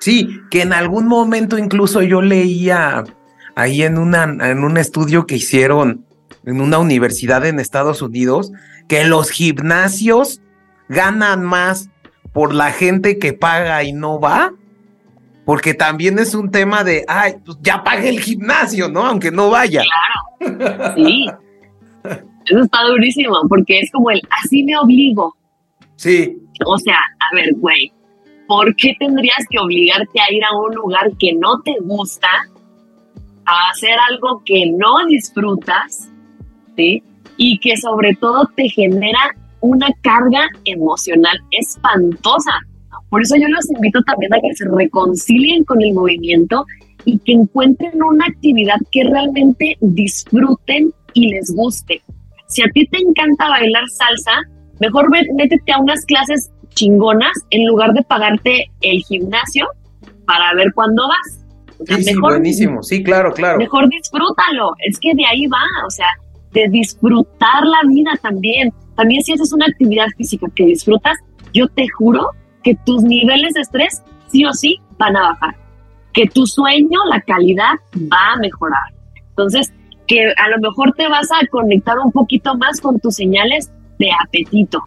Sí, 0.00 0.40
que 0.50 0.62
en 0.62 0.72
algún 0.72 1.06
momento 1.06 1.58
incluso 1.58 2.02
yo 2.02 2.22
leía 2.22 3.04
ahí 3.54 3.82
en, 3.82 3.98
una, 3.98 4.24
en 4.24 4.64
un 4.64 4.76
estudio 4.76 5.26
que 5.26 5.36
hicieron 5.36 6.04
en 6.44 6.60
una 6.60 6.78
universidad 6.78 7.46
en 7.46 7.60
Estados 7.60 8.02
Unidos, 8.02 8.50
que 8.88 9.04
los 9.04 9.30
gimnasios 9.30 10.40
ganan 10.88 11.44
más 11.44 11.90
por 12.32 12.54
la 12.54 12.72
gente 12.72 13.18
que 13.18 13.32
paga 13.32 13.82
y 13.84 13.92
no 13.92 14.20
va, 14.20 14.52
porque 15.44 15.74
también 15.74 16.18
es 16.18 16.34
un 16.34 16.50
tema 16.50 16.84
de, 16.84 17.04
ay, 17.08 17.34
pues 17.44 17.58
ya 17.60 17.82
pague 17.82 18.08
el 18.08 18.20
gimnasio, 18.20 18.88
¿no? 18.88 19.06
Aunque 19.06 19.30
no 19.30 19.50
vaya. 19.50 19.82
Claro, 20.38 20.94
sí. 20.96 21.26
Eso 22.46 22.60
está 22.60 22.82
durísimo, 22.84 23.36
porque 23.48 23.80
es 23.80 23.90
como 23.90 24.10
el, 24.10 24.20
así 24.42 24.64
me 24.64 24.76
obligo. 24.76 25.36
Sí. 25.96 26.36
O 26.66 26.78
sea, 26.78 26.96
a 26.96 27.34
ver, 27.34 27.54
güey, 27.56 27.92
¿por 28.46 28.74
qué 28.76 28.94
tendrías 28.98 29.44
que 29.50 29.58
obligarte 29.58 30.20
a 30.20 30.32
ir 30.32 30.44
a 30.44 30.56
un 30.56 30.74
lugar 30.74 31.10
que 31.18 31.32
no 31.34 31.60
te 31.62 31.74
gusta, 31.80 32.28
a 33.44 33.70
hacer 33.70 33.96
algo 34.10 34.42
que 34.44 34.66
no 34.70 35.06
disfrutas, 35.06 36.08
¿sí? 36.76 37.02
Y 37.36 37.58
que 37.58 37.76
sobre 37.76 38.14
todo 38.14 38.48
te 38.56 38.68
genera 38.68 39.36
una 39.62 39.88
carga 40.02 40.46
emocional 40.64 41.38
espantosa. 41.50 42.52
Por 43.08 43.22
eso 43.22 43.36
yo 43.36 43.48
los 43.48 43.70
invito 43.70 44.02
también 44.02 44.34
a 44.34 44.40
que 44.40 44.54
se 44.54 44.64
reconcilien 44.68 45.64
con 45.64 45.82
el 45.82 45.94
movimiento 45.94 46.64
y 47.04 47.18
que 47.18 47.32
encuentren 47.32 48.02
una 48.02 48.26
actividad 48.26 48.76
que 48.90 49.04
realmente 49.04 49.76
disfruten 49.80 50.92
y 51.14 51.30
les 51.30 51.50
guste. 51.54 52.02
Si 52.48 52.62
a 52.62 52.66
ti 52.74 52.86
te 52.86 52.98
encanta 52.98 53.48
bailar 53.48 53.84
salsa, 53.88 54.32
mejor 54.80 55.10
métete 55.10 55.72
a 55.72 55.78
unas 55.78 56.04
clases 56.04 56.50
chingonas 56.74 57.32
en 57.50 57.66
lugar 57.66 57.92
de 57.92 58.02
pagarte 58.02 58.70
el 58.80 59.02
gimnasio 59.02 59.66
para 60.26 60.54
ver 60.54 60.72
cuándo 60.74 61.02
vas. 61.08 62.02
sí, 62.04 62.14
buenísimo, 62.20 62.82
sí, 62.82 63.02
claro, 63.02 63.32
claro. 63.32 63.58
Mejor 63.58 63.88
disfrútalo, 63.88 64.72
es 64.86 64.98
que 64.98 65.14
de 65.14 65.24
ahí 65.26 65.46
va, 65.46 65.64
o 65.86 65.90
sea, 65.90 66.08
de 66.52 66.68
disfrutar 66.68 67.64
la 67.64 67.88
vida 67.88 68.12
también. 68.22 68.72
También 69.02 69.20
si 69.24 69.32
haces 69.32 69.52
una 69.52 69.66
actividad 69.66 70.06
física 70.16 70.46
que 70.54 70.64
disfrutas, 70.64 71.18
yo 71.52 71.66
te 71.66 71.88
juro 71.88 72.30
que 72.62 72.76
tus 72.86 73.02
niveles 73.02 73.52
de 73.54 73.62
estrés 73.62 74.00
sí 74.28 74.44
o 74.44 74.52
sí 74.52 74.78
van 74.96 75.16
a 75.16 75.30
bajar, 75.30 75.56
que 76.12 76.26
tu 76.26 76.46
sueño, 76.46 77.00
la 77.10 77.20
calidad 77.22 77.74
va 77.96 78.34
a 78.34 78.36
mejorar. 78.36 78.94
Entonces, 79.30 79.72
que 80.06 80.32
a 80.36 80.48
lo 80.50 80.58
mejor 80.60 80.92
te 80.92 81.08
vas 81.08 81.28
a 81.32 81.44
conectar 81.48 81.98
un 81.98 82.12
poquito 82.12 82.56
más 82.56 82.80
con 82.80 83.00
tus 83.00 83.16
señales 83.16 83.72
de 83.98 84.10
apetito, 84.24 84.80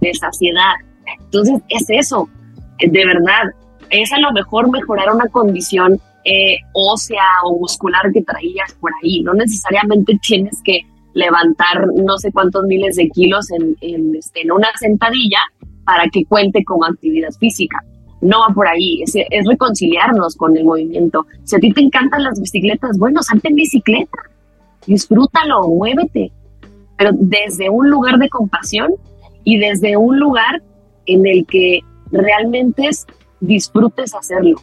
de 0.00 0.14
saciedad, 0.14 0.76
entonces, 1.24 1.60
es 1.68 1.84
eso, 1.90 2.30
de 2.78 3.04
verdad, 3.04 3.50
es 3.90 4.10
a 4.14 4.18
lo 4.18 4.32
mejor 4.32 4.70
mejorar 4.70 5.12
una 5.12 5.28
condición 5.28 6.00
eh, 6.24 6.56
ósea 6.72 7.22
o 7.44 7.58
muscular 7.58 8.10
que 8.14 8.22
traías 8.22 8.72
por 8.80 8.92
ahí. 9.02 9.22
No 9.22 9.34
necesariamente 9.34 10.18
tienes 10.22 10.62
que 10.64 10.86
levantar 11.14 11.86
no 11.94 12.18
sé 12.18 12.32
cuántos 12.32 12.64
miles 12.64 12.96
de 12.96 13.08
kilos 13.08 13.50
en, 13.50 13.76
en, 13.80 14.14
este, 14.16 14.42
en 14.42 14.52
una 14.52 14.68
sentadilla 14.78 15.38
para 15.84 16.04
que 16.10 16.24
cuente 16.24 16.64
como 16.64 16.84
actividad 16.84 17.30
física. 17.38 17.78
No 18.20 18.38
va 18.40 18.54
por 18.54 18.68
ahí, 18.68 19.02
es, 19.02 19.14
reconciliarnos 19.48 20.36
con 20.36 20.56
el 20.56 20.64
movimiento. 20.64 21.26
Si 21.44 21.56
a 21.56 21.58
ti 21.58 21.72
te 21.72 21.80
encantan 21.80 22.22
las 22.22 22.40
bicicletas, 22.40 22.96
bueno, 22.98 23.22
salte 23.22 23.48
en 23.48 23.56
bicicleta, 23.56 24.18
disfrútalo, 24.86 25.68
muévete, 25.68 26.30
pero 26.96 27.10
desde 27.14 27.68
un 27.68 27.90
lugar 27.90 28.18
de 28.18 28.28
compasión 28.28 28.92
y 29.42 29.58
desde 29.58 29.96
un 29.96 30.20
lugar 30.20 30.62
en 31.06 31.26
el 31.26 31.44
que 31.46 31.80
realmente 32.12 32.90
disfrutes 33.40 34.14
hacerlo. 34.14 34.60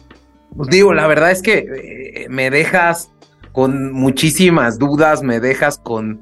Pues 0.56 0.70
digo, 0.70 0.94
la 0.94 1.06
verdad 1.06 1.30
es 1.30 1.42
que 1.42 1.58
eh, 1.58 2.26
me 2.30 2.50
dejas 2.50 3.12
con 3.52 3.92
muchísimas 3.92 4.78
dudas, 4.78 5.22
me 5.22 5.38
dejas 5.38 5.76
con, 5.78 6.20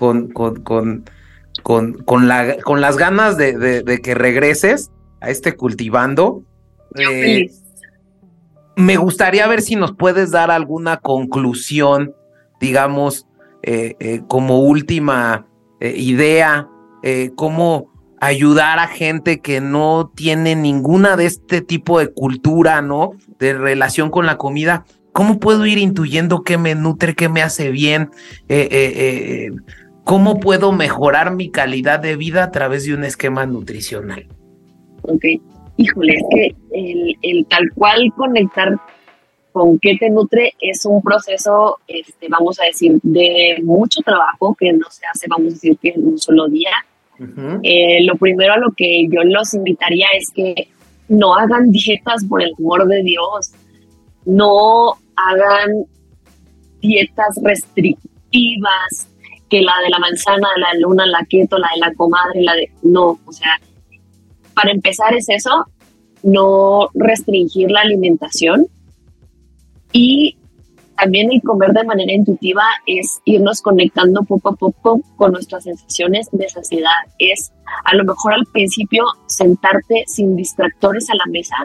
con, 0.00 0.30
con, 0.30 1.04
con, 1.62 1.92
con, 2.06 2.26
la, 2.26 2.56
con 2.62 2.80
las 2.80 2.96
ganas 2.96 3.36
de, 3.36 4.00
que 4.02 4.14
regreses 4.14 4.90
a 5.20 5.28
este 5.28 5.54
cultivando. 5.54 6.42
Eh, 6.96 7.50
me 8.76 8.96
gustaría 8.96 9.46
ver 9.46 9.60
si 9.60 9.76
nos 9.76 9.94
puedes 9.94 10.30
dar 10.30 10.50
alguna 10.50 10.96
conclusión, 10.96 12.14
digamos, 12.62 13.26
eh, 13.62 14.22
como 14.26 14.60
última 14.60 15.46
idea, 15.82 16.66
cómo 17.36 17.90
ayudar 18.22 18.78
a 18.78 18.88
gente 18.88 19.40
que 19.40 19.60
no 19.60 20.10
tiene 20.14 20.56
ninguna 20.56 21.16
de 21.16 21.26
este 21.26 21.60
tipo 21.60 21.98
de 21.98 22.10
cultura, 22.10 22.80
¿no? 22.80 23.10
De 23.38 23.52
relación 23.52 24.08
con 24.10 24.24
la 24.24 24.38
comida. 24.38 24.86
¿Cómo 25.12 25.40
puedo 25.40 25.66
ir 25.66 25.78
intuyendo 25.78 26.42
qué 26.42 26.56
me 26.56 26.74
nutre, 26.74 27.14
qué 27.14 27.28
me 27.28 27.42
hace 27.42 27.70
bien? 27.70 28.10
Eh, 28.48 28.68
eh, 28.70 28.92
eh, 28.94 29.50
¿Cómo 30.10 30.40
puedo 30.40 30.72
mejorar 30.72 31.36
mi 31.36 31.52
calidad 31.52 32.00
de 32.00 32.16
vida 32.16 32.42
a 32.42 32.50
través 32.50 32.84
de 32.84 32.94
un 32.94 33.04
esquema 33.04 33.46
nutricional? 33.46 34.26
Ok, 35.02 35.24
híjole, 35.76 36.14
es 36.14 36.22
que 36.34 36.56
el, 36.72 37.16
el 37.22 37.46
tal 37.46 37.70
cual 37.76 38.12
conectar 38.16 38.76
con 39.52 39.78
qué 39.78 39.96
te 40.00 40.10
nutre 40.10 40.54
es 40.60 40.84
un 40.84 41.00
proceso, 41.00 41.78
este, 41.86 42.26
vamos 42.28 42.58
a 42.58 42.64
decir, 42.64 42.98
de 43.04 43.60
mucho 43.62 44.00
trabajo 44.04 44.56
que 44.58 44.72
no 44.72 44.90
se 44.90 45.06
hace, 45.06 45.28
vamos 45.28 45.52
a 45.52 45.54
decir, 45.54 45.78
que 45.78 45.90
en 45.90 46.04
un 46.04 46.18
solo 46.18 46.48
día. 46.48 46.72
Eh, 47.62 48.02
lo 48.02 48.16
primero 48.16 48.54
a 48.54 48.58
lo 48.58 48.72
que 48.76 49.06
yo 49.08 49.22
los 49.22 49.54
invitaría 49.54 50.08
es 50.18 50.28
que 50.34 50.70
no 51.08 51.36
hagan 51.36 51.70
dietas 51.70 52.24
por 52.24 52.42
el 52.42 52.52
amor 52.58 52.88
de 52.88 53.04
Dios, 53.04 53.52
no 54.24 54.94
hagan 55.14 55.84
dietas 56.80 57.38
restrictivas, 57.44 59.09
que 59.50 59.60
la 59.60 59.72
de 59.82 59.90
la 59.90 59.98
manzana, 59.98 60.48
la 60.56 60.78
luna, 60.78 61.04
la 61.06 61.26
keto, 61.28 61.58
la 61.58 61.68
de 61.74 61.80
la 61.80 61.94
comadre, 61.94 62.42
la 62.42 62.54
de... 62.54 62.70
No, 62.82 63.18
o 63.24 63.32
sea, 63.32 63.60
para 64.54 64.70
empezar 64.70 65.14
es 65.14 65.28
eso, 65.28 65.66
no 66.22 66.88
restringir 66.94 67.70
la 67.70 67.80
alimentación 67.80 68.66
y 69.92 70.36
también 70.96 71.32
el 71.32 71.42
comer 71.42 71.72
de 71.72 71.84
manera 71.84 72.12
intuitiva 72.12 72.62
es 72.86 73.20
irnos 73.24 73.62
conectando 73.62 74.22
poco 74.22 74.50
a 74.50 74.56
poco 74.56 75.00
con 75.16 75.32
nuestras 75.32 75.64
sensaciones 75.64 76.28
de 76.30 76.48
saciedad. 76.48 76.90
Es 77.18 77.52
a 77.84 77.94
lo 77.94 78.04
mejor 78.04 78.34
al 78.34 78.44
principio 78.52 79.04
sentarte 79.26 80.04
sin 80.06 80.36
distractores 80.36 81.08
a 81.08 81.14
la 81.14 81.24
mesa 81.30 81.56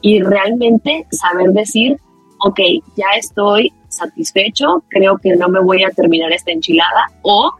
y 0.00 0.22
realmente 0.22 1.06
saber 1.10 1.52
decir, 1.52 1.98
ok, 2.40 2.60
ya 2.96 3.06
estoy 3.18 3.72
satisfecho, 3.92 4.84
creo 4.88 5.18
que 5.18 5.36
no 5.36 5.48
me 5.48 5.60
voy 5.60 5.84
a 5.84 5.90
terminar 5.90 6.32
esta 6.32 6.52
enchilada 6.52 7.06
o, 7.22 7.52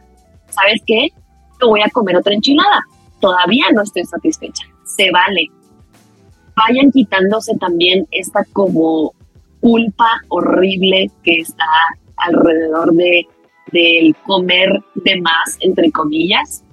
¿sabes 0.49 0.81
qué? 0.85 1.07
Me 1.61 1.67
voy 1.67 1.81
a 1.81 1.89
comer 1.89 2.17
otra 2.17 2.33
enchilada. 2.33 2.81
Todavía 3.19 3.65
no 3.73 3.83
estoy 3.83 4.03
satisfecha. 4.05 4.65
Se 4.85 5.09
vale. 5.11 5.47
Vayan 6.55 6.91
quitándose 6.91 7.55
también 7.57 8.05
esta 8.11 8.43
como 8.53 9.13
culpa 9.61 10.09
horrible 10.27 11.09
que 11.23 11.37
está 11.37 11.65
alrededor 12.17 12.93
de 12.93 13.27
del 13.73 14.15
comer 14.25 14.69
de 14.95 15.19
más, 15.19 15.57
entre 15.59 15.91
comillas, 15.91 16.63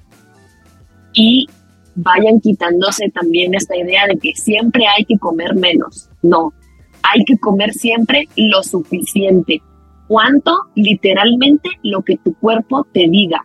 y 1.13 1.49
vayan 1.97 2.41
quitándose 2.41 3.11
también 3.11 3.55
esta 3.55 3.77
idea 3.77 4.07
de 4.07 4.17
que 4.19 4.35
siempre 4.35 4.85
hay 4.87 5.05
que 5.05 5.19
comer 5.19 5.55
menos. 5.57 6.09
No, 6.23 6.53
hay 7.03 7.25
que 7.25 7.39
comer 7.39 7.73
siempre 7.73 8.29
lo 8.37 8.63
suficiente. 8.63 9.63
¿Cuánto? 10.09 10.57
Literalmente 10.75 11.71
lo 11.83 12.03
que 12.03 12.17
tu 12.19 12.35
cuerpo 12.35 12.87
te 12.93 13.09
diga. 13.09 13.45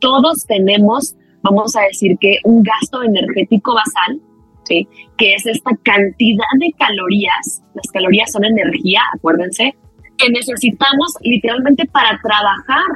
Todos 0.00 0.44
tenemos, 0.46 1.14
vamos 1.42 1.76
a 1.76 1.82
decir 1.82 2.16
que 2.20 2.38
un 2.44 2.62
gasto 2.62 3.02
energético 3.02 3.74
basal, 3.74 4.20
¿sí? 4.64 4.88
que 5.16 5.34
es 5.34 5.46
esta 5.46 5.70
cantidad 5.82 6.44
de 6.58 6.72
calorías. 6.78 7.62
Las 7.74 7.86
calorías 7.92 8.32
son 8.32 8.44
energía, 8.44 9.00
acuérdense, 9.14 9.76
que 10.16 10.30
necesitamos 10.30 11.14
literalmente 11.22 11.86
para 11.86 12.18
trabajar, 12.20 12.86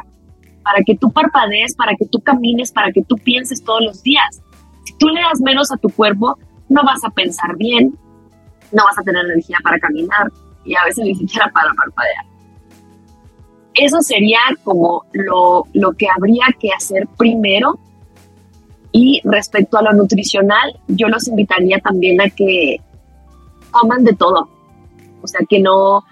para 0.62 0.82
que 0.84 0.96
tú 0.96 1.12
parpadees, 1.12 1.74
para 1.74 1.94
que 1.94 2.06
tú 2.06 2.20
camines, 2.20 2.72
para 2.72 2.90
que 2.90 3.02
tú 3.02 3.16
pienses 3.16 3.62
todos 3.62 3.82
los 3.82 4.02
días. 4.02 4.42
Si 4.84 4.96
tú 4.98 5.08
le 5.08 5.20
das 5.20 5.40
menos 5.40 5.70
a 5.70 5.76
tu 5.76 5.88
cuerpo, 5.88 6.38
no 6.68 6.82
vas 6.82 7.04
a 7.04 7.10
pensar 7.10 7.56
bien, 7.56 7.96
no 8.72 8.84
vas 8.84 8.98
a 8.98 9.02
tener 9.02 9.24
energía 9.24 9.58
para 9.62 9.78
caminar 9.78 10.30
y 10.64 10.74
a 10.74 10.84
veces 10.84 11.04
ni 11.04 11.14
siquiera 11.14 11.50
para 11.52 11.72
parpadear. 11.74 12.24
Eso 13.74 14.00
sería 14.00 14.38
como 14.62 15.04
lo, 15.12 15.64
lo 15.72 15.92
que 15.92 16.06
habría 16.08 16.46
que 16.58 16.70
hacer 16.70 17.08
primero. 17.16 17.78
Y 18.92 19.20
respecto 19.24 19.76
a 19.76 19.82
lo 19.82 19.92
nutricional, 19.92 20.78
yo 20.86 21.08
los 21.08 21.26
invitaría 21.26 21.78
también 21.80 22.20
a 22.20 22.30
que 22.30 22.80
coman 23.72 24.04
de 24.04 24.14
todo. 24.14 24.48
O 25.20 25.26
sea, 25.26 25.40
que 25.48 25.58
no, 25.58 26.04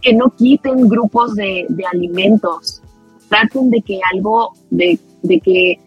que 0.00 0.12
no 0.12 0.30
quiten 0.30 0.88
grupos 0.88 1.36
de, 1.36 1.66
de 1.68 1.86
alimentos. 1.86 2.82
Traten 3.28 3.70
de 3.70 3.80
que 3.82 4.00
algo, 4.12 4.52
de, 4.70 4.98
de, 5.22 5.40
que, 5.40 5.80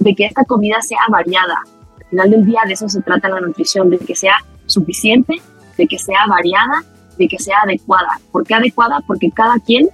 de 0.00 0.14
que 0.16 0.26
esta 0.26 0.44
comida 0.44 0.82
sea 0.82 1.00
variada. 1.08 1.62
Al 2.00 2.06
final 2.10 2.30
del 2.30 2.46
día 2.46 2.62
de 2.66 2.72
eso 2.72 2.88
se 2.88 3.00
trata 3.02 3.28
la 3.28 3.40
nutrición, 3.40 3.90
de 3.90 3.98
que 3.98 4.16
sea 4.16 4.34
suficiente, 4.70 5.40
de 5.76 5.86
que 5.86 5.98
sea 5.98 6.26
variada, 6.28 6.84
de 7.18 7.28
que 7.28 7.38
sea 7.38 7.58
adecuada. 7.64 8.20
¿Por 8.32 8.46
qué 8.46 8.54
adecuada? 8.54 9.00
Porque 9.06 9.30
cada 9.30 9.58
quien 9.58 9.88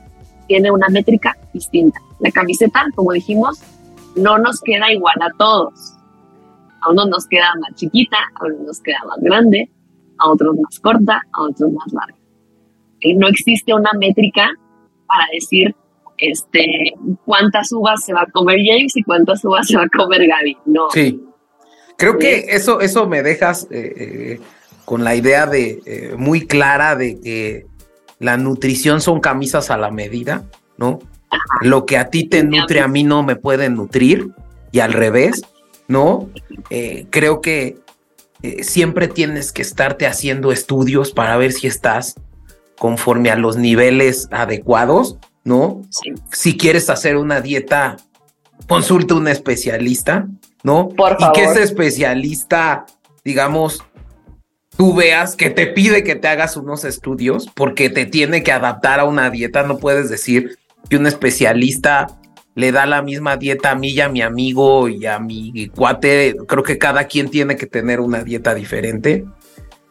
tiene 0.46 0.70
una 0.70 0.88
métrica 0.88 1.36
distinta. 1.52 2.00
La 2.20 2.30
camiseta, 2.30 2.86
como 2.94 3.12
dijimos, 3.12 3.60
no 4.16 4.38
nos 4.38 4.60
queda 4.60 4.92
igual 4.92 5.16
a 5.20 5.30
todos. 5.36 5.94
A 6.80 6.90
unos 6.90 7.08
nos 7.08 7.26
queda 7.26 7.48
más 7.60 7.74
chiquita, 7.74 8.16
a 8.34 8.46
unos 8.46 8.60
nos 8.60 8.80
queda 8.80 8.98
más 9.06 9.18
grande, 9.20 9.70
a 10.18 10.30
otros 10.30 10.56
más 10.56 10.78
corta, 10.80 11.20
a 11.32 11.42
otros 11.42 11.72
más 11.72 11.92
larga. 11.92 12.18
Y 13.00 13.14
no 13.14 13.28
existe 13.28 13.74
una 13.74 13.90
métrica 13.98 14.48
para 15.06 15.26
decir 15.32 15.74
este, 16.18 16.94
cuántas 17.24 17.70
uvas 17.72 18.04
se 18.04 18.12
va 18.12 18.22
a 18.22 18.26
comer 18.26 18.58
James 18.64 18.96
y 18.96 19.02
cuántas 19.02 19.44
uvas 19.44 19.66
se 19.66 19.76
va 19.76 19.84
a 19.84 19.88
comer 19.88 20.26
Gaby. 20.26 20.58
No. 20.66 20.90
Sí. 20.90 21.22
Creo 21.98 22.18
que 22.18 22.46
eso, 22.48 22.80
eso 22.80 23.06
me 23.06 23.22
dejas 23.22 23.68
eh, 23.70 23.92
eh, 23.96 24.40
con 24.86 25.04
la 25.04 25.14
idea 25.14 25.46
de 25.46 25.82
eh, 25.84 26.14
muy 26.16 26.46
clara 26.46 26.96
de 26.96 27.20
que 27.20 27.66
la 28.18 28.38
nutrición 28.38 29.02
son 29.02 29.20
camisas 29.20 29.70
a 29.70 29.76
la 29.76 29.90
medida, 29.90 30.44
¿no? 30.78 31.00
Lo 31.60 31.84
que 31.84 31.98
a 31.98 32.08
ti 32.08 32.24
te 32.24 32.44
nutre 32.44 32.80
a 32.80 32.88
mí 32.88 33.02
no 33.02 33.22
me 33.22 33.36
puede 33.36 33.68
nutrir 33.68 34.30
y 34.70 34.78
al 34.78 34.92
revés, 34.92 35.42
¿no? 35.88 36.30
Eh, 36.70 37.06
creo 37.10 37.40
que 37.40 37.78
eh, 38.42 38.62
siempre 38.62 39.08
tienes 39.08 39.52
que 39.52 39.60
estarte 39.60 40.06
haciendo 40.06 40.52
estudios 40.52 41.10
para 41.10 41.36
ver 41.36 41.52
si 41.52 41.66
estás 41.66 42.14
conforme 42.78 43.30
a 43.30 43.36
los 43.36 43.56
niveles 43.56 44.28
adecuados, 44.30 45.18
¿no? 45.42 45.82
Si 46.30 46.56
quieres 46.56 46.90
hacer 46.90 47.16
una 47.16 47.40
dieta, 47.40 47.96
consulta 48.68 49.14
a 49.14 49.16
un 49.16 49.26
especialista, 49.26 50.28
¿no? 50.62 50.90
Por 50.90 51.18
favor. 51.18 51.36
Y 51.36 51.40
que 51.40 51.44
ese 51.46 51.64
especialista, 51.64 52.86
digamos, 53.24 53.82
tú 54.76 54.94
veas 54.94 55.36
que 55.36 55.50
te 55.50 55.66
pide 55.66 56.04
que 56.04 56.16
te 56.16 56.28
hagas 56.28 56.56
unos 56.56 56.84
estudios 56.84 57.48
porque 57.54 57.90
te 57.90 58.06
tiene 58.06 58.42
que 58.42 58.52
adaptar 58.52 59.00
a 59.00 59.04
una 59.04 59.30
dieta. 59.30 59.62
No 59.62 59.78
puedes 59.78 60.10
decir 60.10 60.58
que 60.88 60.96
un 60.96 61.06
especialista 61.06 62.08
le 62.54 62.72
da 62.72 62.86
la 62.86 63.02
misma 63.02 63.36
dieta 63.36 63.72
a 63.72 63.74
mí 63.74 63.90
y 63.90 64.00
a 64.00 64.08
mi 64.08 64.22
amigo 64.22 64.88
y 64.88 65.06
a 65.06 65.18
mi 65.18 65.68
cuate. 65.68 66.36
Creo 66.46 66.62
que 66.62 66.78
cada 66.78 67.04
quien 67.04 67.28
tiene 67.28 67.56
que 67.56 67.66
tener 67.66 68.00
una 68.00 68.22
dieta 68.22 68.54
diferente. 68.54 69.24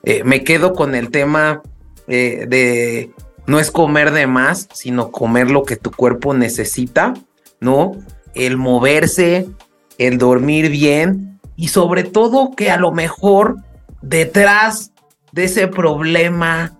Eh, 0.03 0.23
me 0.23 0.43
quedo 0.43 0.73
con 0.73 0.95
el 0.95 1.09
tema 1.09 1.61
eh, 2.07 2.45
de 2.47 3.11
no 3.47 3.59
es 3.59 3.71
comer 3.71 4.11
de 4.11 4.27
más, 4.27 4.67
sino 4.73 5.11
comer 5.11 5.51
lo 5.51 5.63
que 5.63 5.75
tu 5.75 5.91
cuerpo 5.91 6.33
necesita, 6.33 7.13
¿no? 7.59 7.93
El 8.33 8.57
moverse, 8.57 9.47
el 9.97 10.17
dormir 10.17 10.69
bien 10.69 11.39
y 11.55 11.69
sobre 11.69 12.03
todo 12.03 12.51
que 12.55 12.71
a 12.71 12.77
lo 12.77 12.91
mejor 12.91 13.57
detrás 14.01 14.91
de 15.31 15.45
ese 15.45 15.67
problema 15.67 16.77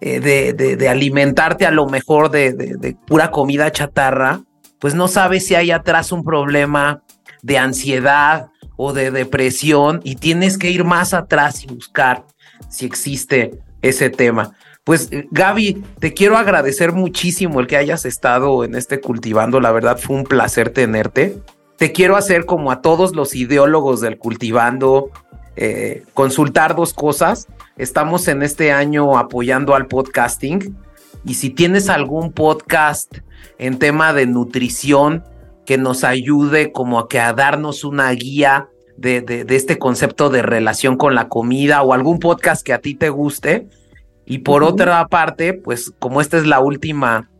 eh, 0.00 0.20
de, 0.20 0.88
alimentarte 0.88 1.64
a 1.64 1.70
lo 1.70 1.86
mejor 1.86 2.30
de, 2.30 2.96
pura 3.06 3.30
comida 3.30 3.72
chatarra, 3.72 4.42
pues 4.78 4.94
no 4.94 5.08
sabes 5.08 5.46
si 5.46 5.54
hay 5.54 5.70
atrás 5.70 6.12
un 6.12 6.24
problema 6.24 7.02
de 7.42 7.56
ansiedad 7.58 8.48
o 8.76 8.92
de 8.92 9.10
depresión 9.10 10.00
y 10.04 10.16
tienes 10.16 10.58
que 10.58 10.70
ir 10.70 10.84
más 10.84 11.14
atrás 11.14 11.64
y 11.64 11.68
buscar 11.68 12.26
si 12.68 12.84
existe 12.84 13.58
ese 13.80 14.10
tema. 14.10 14.52
Pues 14.84 15.08
eh, 15.10 15.26
Gaby, 15.30 15.82
te 16.00 16.12
quiero 16.12 16.36
agradecer 16.36 16.92
muchísimo 16.92 17.60
el 17.60 17.66
que 17.66 17.78
hayas 17.78 18.04
estado 18.04 18.64
en 18.64 18.74
este 18.74 19.00
cultivando, 19.00 19.60
la 19.60 19.72
verdad 19.72 19.98
fue 19.98 20.16
un 20.16 20.24
placer 20.24 20.70
tenerte. 20.70 21.38
Te 21.78 21.92
quiero 21.92 22.16
hacer 22.16 22.44
como 22.44 22.70
a 22.70 22.82
todos 22.82 23.14
los 23.16 23.34
ideólogos 23.34 24.00
del 24.02 24.18
cultivando 24.18 25.10
eh, 25.56 26.04
consultar 26.14 26.74
dos 26.74 26.92
cosas. 26.92 27.48
Estamos 27.76 28.28
en 28.28 28.42
este 28.42 28.72
año 28.72 29.16
apoyando 29.16 29.74
al 29.74 29.86
podcasting 29.86 30.76
y 31.24 31.34
si 31.34 31.50
tienes 31.50 31.88
algún 31.88 32.32
podcast 32.32 33.18
en 33.58 33.78
tema 33.78 34.12
de 34.12 34.26
nutrición 34.26 35.24
que 35.64 35.78
nos 35.78 36.04
ayude 36.04 36.72
como 36.72 36.98
a 36.98 37.08
que 37.08 37.20
a 37.20 37.32
darnos 37.32 37.84
una 37.84 38.10
guía 38.10 38.68
de, 38.96 39.46
este 39.48 39.78
concepto 39.78 40.30
de 40.30 40.42
relación 40.42 40.96
con 40.96 41.14
la 41.14 41.28
comida 41.28 41.82
o 41.82 41.92
algún 41.92 42.18
podcast 42.18 42.64
que 42.64 42.72
a 42.72 42.80
ti 42.80 42.94
te 42.94 43.08
guste. 43.08 43.68
Y 44.26 44.38
por 44.38 44.62
otra 44.62 45.06
parte, 45.08 45.52
pues 45.52 45.92
como 45.98 46.20
esta 46.20 46.38
es 46.38 46.46
la 46.46 46.60
última 46.60 47.30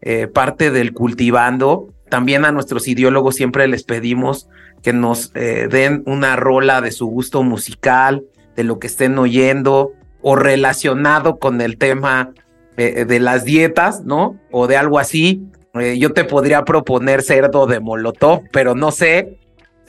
eh, 0.00 0.26
parte 0.26 0.70
del 0.70 0.92
cultivando, 0.92 1.88
también 2.12 2.44
a 2.44 2.52
nuestros 2.52 2.86
ideólogos 2.88 3.36
siempre 3.36 3.66
les 3.68 3.84
pedimos 3.84 4.46
que 4.82 4.92
nos 4.92 5.32
eh, 5.34 5.66
den 5.70 6.02
una 6.04 6.36
rola 6.36 6.82
de 6.82 6.92
su 6.92 7.06
gusto 7.06 7.42
musical, 7.42 8.22
de 8.54 8.64
lo 8.64 8.78
que 8.78 8.86
estén 8.86 9.18
oyendo 9.18 9.94
o 10.20 10.36
relacionado 10.36 11.38
con 11.38 11.62
el 11.62 11.78
tema 11.78 12.34
eh, 12.76 13.06
de 13.06 13.18
las 13.18 13.46
dietas, 13.46 14.04
¿no? 14.04 14.38
O 14.50 14.66
de 14.66 14.76
algo 14.76 14.98
así. 14.98 15.46
Eh, 15.72 15.96
yo 15.98 16.12
te 16.12 16.24
podría 16.24 16.66
proponer 16.66 17.22
cerdo 17.22 17.66
de 17.66 17.80
molotov, 17.80 18.42
pero 18.52 18.74
no 18.74 18.90
sé. 18.90 19.38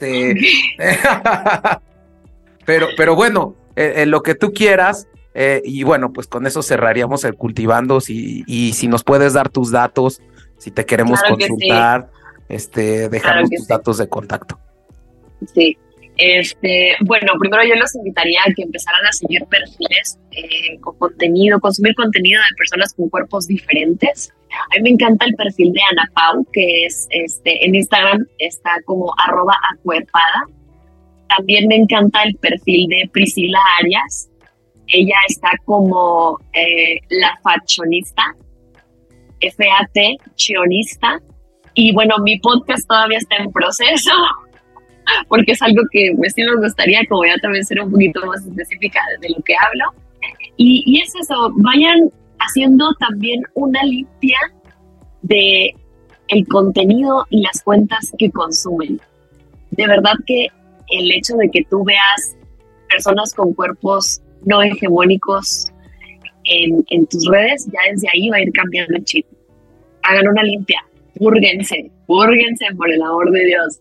pero, 2.64 2.86
pero 2.96 3.14
bueno, 3.14 3.54
en 3.76 4.10
lo 4.10 4.22
que 4.22 4.34
tú 4.34 4.54
quieras. 4.54 5.08
y 5.62 5.82
bueno, 5.82 6.10
pues 6.14 6.26
con 6.26 6.46
eso 6.46 6.62
cerraríamos 6.62 7.22
el 7.24 7.34
cultivando. 7.34 8.00
Si, 8.00 8.44
y 8.46 8.72
si 8.72 8.88
nos 8.88 9.04
puedes 9.04 9.34
dar 9.34 9.50
tus 9.50 9.70
datos, 9.70 10.22
si 10.58 10.70
te 10.70 10.84
queremos 10.84 11.20
consultar, 11.22 12.10
este, 12.48 13.08
dejamos 13.08 13.50
tus 13.50 13.66
datos 13.66 13.98
de 13.98 14.08
contacto. 14.08 14.58
Sí. 15.54 15.76
Este, 16.16 16.94
bueno, 17.00 17.32
primero 17.40 17.64
yo 17.64 17.74
los 17.74 17.94
invitaría 17.96 18.38
a 18.46 18.52
que 18.54 18.62
empezaran 18.62 19.04
a 19.04 19.12
seguir 19.12 19.44
perfiles 19.46 20.18
eh, 20.30 20.78
con 20.80 20.96
contenido, 20.96 21.58
consumir 21.58 21.94
contenido 21.96 22.40
de 22.40 22.56
personas 22.56 22.94
con 22.94 23.08
cuerpos 23.08 23.48
diferentes. 23.48 24.32
A 24.52 24.76
mí 24.76 24.82
me 24.82 24.90
encanta 24.90 25.24
el 25.24 25.34
perfil 25.34 25.72
de 25.72 25.80
Ana 25.90 26.08
Pau, 26.14 26.46
que 26.52 26.86
es 26.86 27.08
este, 27.10 27.64
en 27.64 27.74
Instagram 27.74 28.24
está 28.38 28.70
como 28.84 29.12
arroba 29.26 29.54
acuerpada. 29.72 30.46
También 31.36 31.66
me 31.66 31.76
encanta 31.76 32.22
el 32.22 32.36
perfil 32.36 32.88
de 32.88 33.10
Priscila 33.12 33.58
Arias. 33.80 34.30
Ella 34.86 35.16
está 35.28 35.50
como 35.64 36.38
eh, 36.52 36.98
la 37.08 37.36
fachonista, 37.42 38.22
F-A-T, 39.46 40.16
chionista. 40.36 41.20
Y 41.74 41.92
bueno, 41.92 42.14
mi 42.22 42.38
podcast 42.38 42.86
todavía 42.86 43.18
está 43.18 43.36
en 43.36 43.50
proceso 43.50 44.12
porque 45.28 45.52
es 45.52 45.62
algo 45.62 45.82
que 45.90 46.12
pues 46.16 46.32
sí 46.34 46.42
nos 46.42 46.60
gustaría, 46.60 47.00
como 47.08 47.24
ya 47.24 47.36
también 47.42 47.64
ser 47.64 47.80
un 47.80 47.90
poquito 47.90 48.24
más 48.26 48.44
específica 48.46 49.00
de 49.20 49.28
lo 49.30 49.42
que 49.42 49.54
hablo. 49.54 49.84
Y, 50.56 51.00
es 51.02 51.12
eso, 51.16 51.52
vayan 51.56 52.10
haciendo 52.38 52.94
también 52.94 53.42
una 53.54 53.82
limpia 53.82 54.38
de 55.22 55.74
el 56.28 56.46
contenido 56.46 57.26
y 57.30 57.42
las 57.42 57.62
cuentas 57.62 58.12
que 58.18 58.30
consumen. 58.30 59.00
De 59.72 59.86
verdad 59.86 60.14
que 60.26 60.48
el 60.90 61.10
hecho 61.12 61.36
de 61.36 61.50
que 61.50 61.64
tú 61.68 61.84
veas 61.84 62.36
personas 62.88 63.34
con 63.34 63.52
cuerpos 63.54 64.20
no 64.44 64.62
hegemónicos 64.62 65.68
en, 66.44 66.84
en 66.90 67.06
tus 67.06 67.26
redes, 67.26 67.66
ya 67.66 67.80
desde 67.90 68.08
ahí 68.14 68.28
va 68.30 68.36
a 68.36 68.42
ir 68.42 68.52
cambiando 68.52 68.96
el 68.96 69.04
chip. 69.04 69.26
Hagan 70.04 70.28
una 70.28 70.42
limpia, 70.42 70.80
púrguense, 71.18 71.90
púrguense 72.06 72.66
por 72.76 72.90
el 72.92 73.02
amor 73.02 73.30
de 73.30 73.44
Dios. 73.44 73.80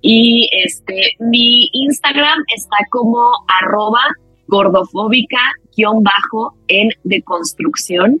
Y 0.00 0.48
este, 0.64 1.12
mi 1.18 1.68
Instagram 1.72 2.38
está 2.56 2.76
como 2.90 3.30
arroba 3.48 4.00
gordofóbica 4.46 5.38
guion 5.76 6.02
bajo 6.02 6.54
en 6.68 6.90
deconstrucción. 7.04 8.20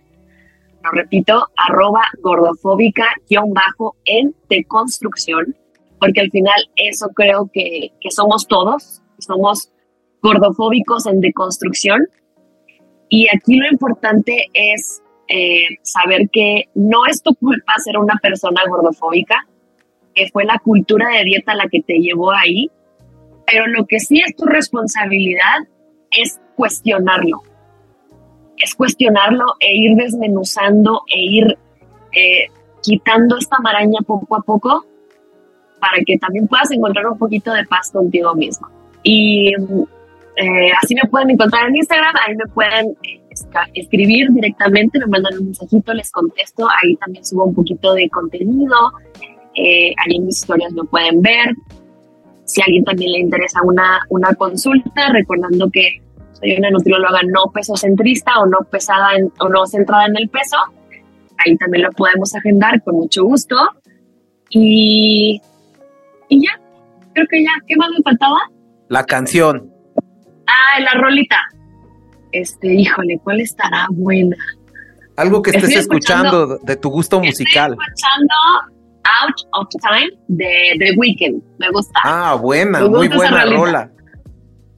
Lo 0.82 0.90
repito, 0.92 1.46
arroba 1.56 2.02
gordofóbica 2.20 3.06
guion 3.28 3.52
bajo 3.52 3.96
en 4.04 4.34
deconstrucción, 4.48 5.56
porque 5.98 6.20
al 6.20 6.30
final 6.30 6.60
eso 6.76 7.08
creo 7.14 7.50
que, 7.52 7.92
que 8.00 8.10
somos 8.10 8.46
todos, 8.46 9.02
somos 9.18 9.72
gordofóbicos 10.22 11.06
en 11.06 11.20
deconstrucción. 11.20 12.06
Y 13.08 13.26
aquí 13.34 13.56
lo 13.56 13.66
importante 13.70 14.46
es 14.52 15.02
eh, 15.32 15.78
saber 15.82 16.28
que 16.30 16.64
no 16.74 17.06
es 17.06 17.22
tu 17.22 17.32
culpa 17.36 17.72
ser 17.78 17.96
una 17.98 18.18
persona 18.20 18.62
gordofóbica, 18.68 19.46
que 20.12 20.28
fue 20.32 20.44
la 20.44 20.58
cultura 20.58 21.08
de 21.08 21.22
dieta 21.22 21.54
la 21.54 21.68
que 21.68 21.82
te 21.82 22.00
llevó 22.00 22.32
ahí, 22.32 22.68
pero 23.46 23.68
lo 23.68 23.86
que 23.86 24.00
sí 24.00 24.20
es 24.20 24.34
tu 24.34 24.44
responsabilidad 24.46 25.58
es 26.10 26.40
cuestionarlo. 26.56 27.42
Es 28.56 28.74
cuestionarlo 28.74 29.44
e 29.60 29.76
ir 29.76 29.96
desmenuzando 29.96 31.02
e 31.06 31.20
ir 31.20 31.58
eh, 32.12 32.46
quitando 32.82 33.38
esta 33.38 33.58
maraña 33.60 34.00
poco 34.04 34.34
a 34.34 34.42
poco 34.42 34.84
para 35.80 36.02
que 36.04 36.18
también 36.18 36.48
puedas 36.48 36.72
encontrar 36.72 37.06
un 37.06 37.18
poquito 37.18 37.52
de 37.52 37.64
paz 37.66 37.92
contigo 37.92 38.34
mismo. 38.34 38.68
Y 39.04 39.54
eh, 40.36 40.72
así 40.82 40.96
me 40.96 41.08
pueden 41.08 41.30
encontrar 41.30 41.68
en 41.68 41.76
Instagram, 41.76 42.14
ahí 42.26 42.34
me 42.34 42.46
pueden 42.52 42.96
escribir 43.74 44.30
directamente, 44.30 44.98
me 45.00 45.06
mandan 45.06 45.38
un 45.38 45.46
mensajito, 45.46 45.92
les 45.94 46.10
contesto, 46.10 46.66
ahí 46.82 46.96
también 46.96 47.24
subo 47.24 47.44
un 47.44 47.54
poquito 47.54 47.94
de 47.94 48.08
contenido, 48.10 48.76
eh, 49.54 49.92
ahí 49.96 50.16
en 50.16 50.26
mis 50.26 50.38
historias 50.38 50.72
lo 50.72 50.84
pueden 50.84 51.20
ver. 51.22 51.54
Si 52.44 52.60
a 52.60 52.64
alguien 52.64 52.84
también 52.84 53.12
le 53.12 53.18
interesa 53.20 53.60
una, 53.62 54.00
una 54.08 54.34
consulta, 54.34 55.10
recordando 55.12 55.70
que 55.70 56.02
soy 56.32 56.56
una 56.56 56.70
nutrióloga 56.70 57.20
no 57.24 57.50
pesocentrista 57.52 58.38
o 58.40 58.46
no 58.46 58.58
pesada 58.70 59.10
o 59.38 59.48
no 59.48 59.66
centrada 59.66 60.06
en 60.06 60.16
el 60.16 60.28
peso, 60.28 60.56
ahí 61.38 61.56
también 61.56 61.84
lo 61.84 61.92
podemos 61.92 62.34
agendar 62.34 62.82
con 62.82 62.96
mucho 62.96 63.24
gusto. 63.24 63.56
Y, 64.48 65.40
y 66.28 66.42
ya, 66.42 66.60
creo 67.14 67.26
que 67.28 67.42
ya, 67.44 67.50
¿qué 67.66 67.76
más 67.76 67.88
me 67.90 68.02
faltaba? 68.02 68.38
La 68.88 69.04
canción. 69.04 69.72
Ah, 70.46 70.80
la 70.80 71.00
rolita. 71.00 71.36
Este, 72.32 72.72
híjole, 72.74 73.18
¿cuál 73.22 73.40
estará 73.40 73.86
buena? 73.90 74.36
Algo 75.16 75.42
que 75.42 75.50
estés 75.50 75.76
escuchando, 75.76 76.58
de 76.58 76.76
tu 76.76 76.88
gusto 76.88 77.20
musical. 77.20 77.72
Estoy 77.72 77.86
escuchando 77.88 78.34
Out 79.04 79.36
of 79.52 79.68
Time 79.82 80.10
de 80.28 80.76
The 80.78 80.96
Weeknd. 80.96 81.42
Me 81.58 81.70
gusta. 81.70 82.00
Ah, 82.04 82.34
buena, 82.40 82.80
muy 82.88 83.08
buena 83.08 83.44
rola. 83.44 83.90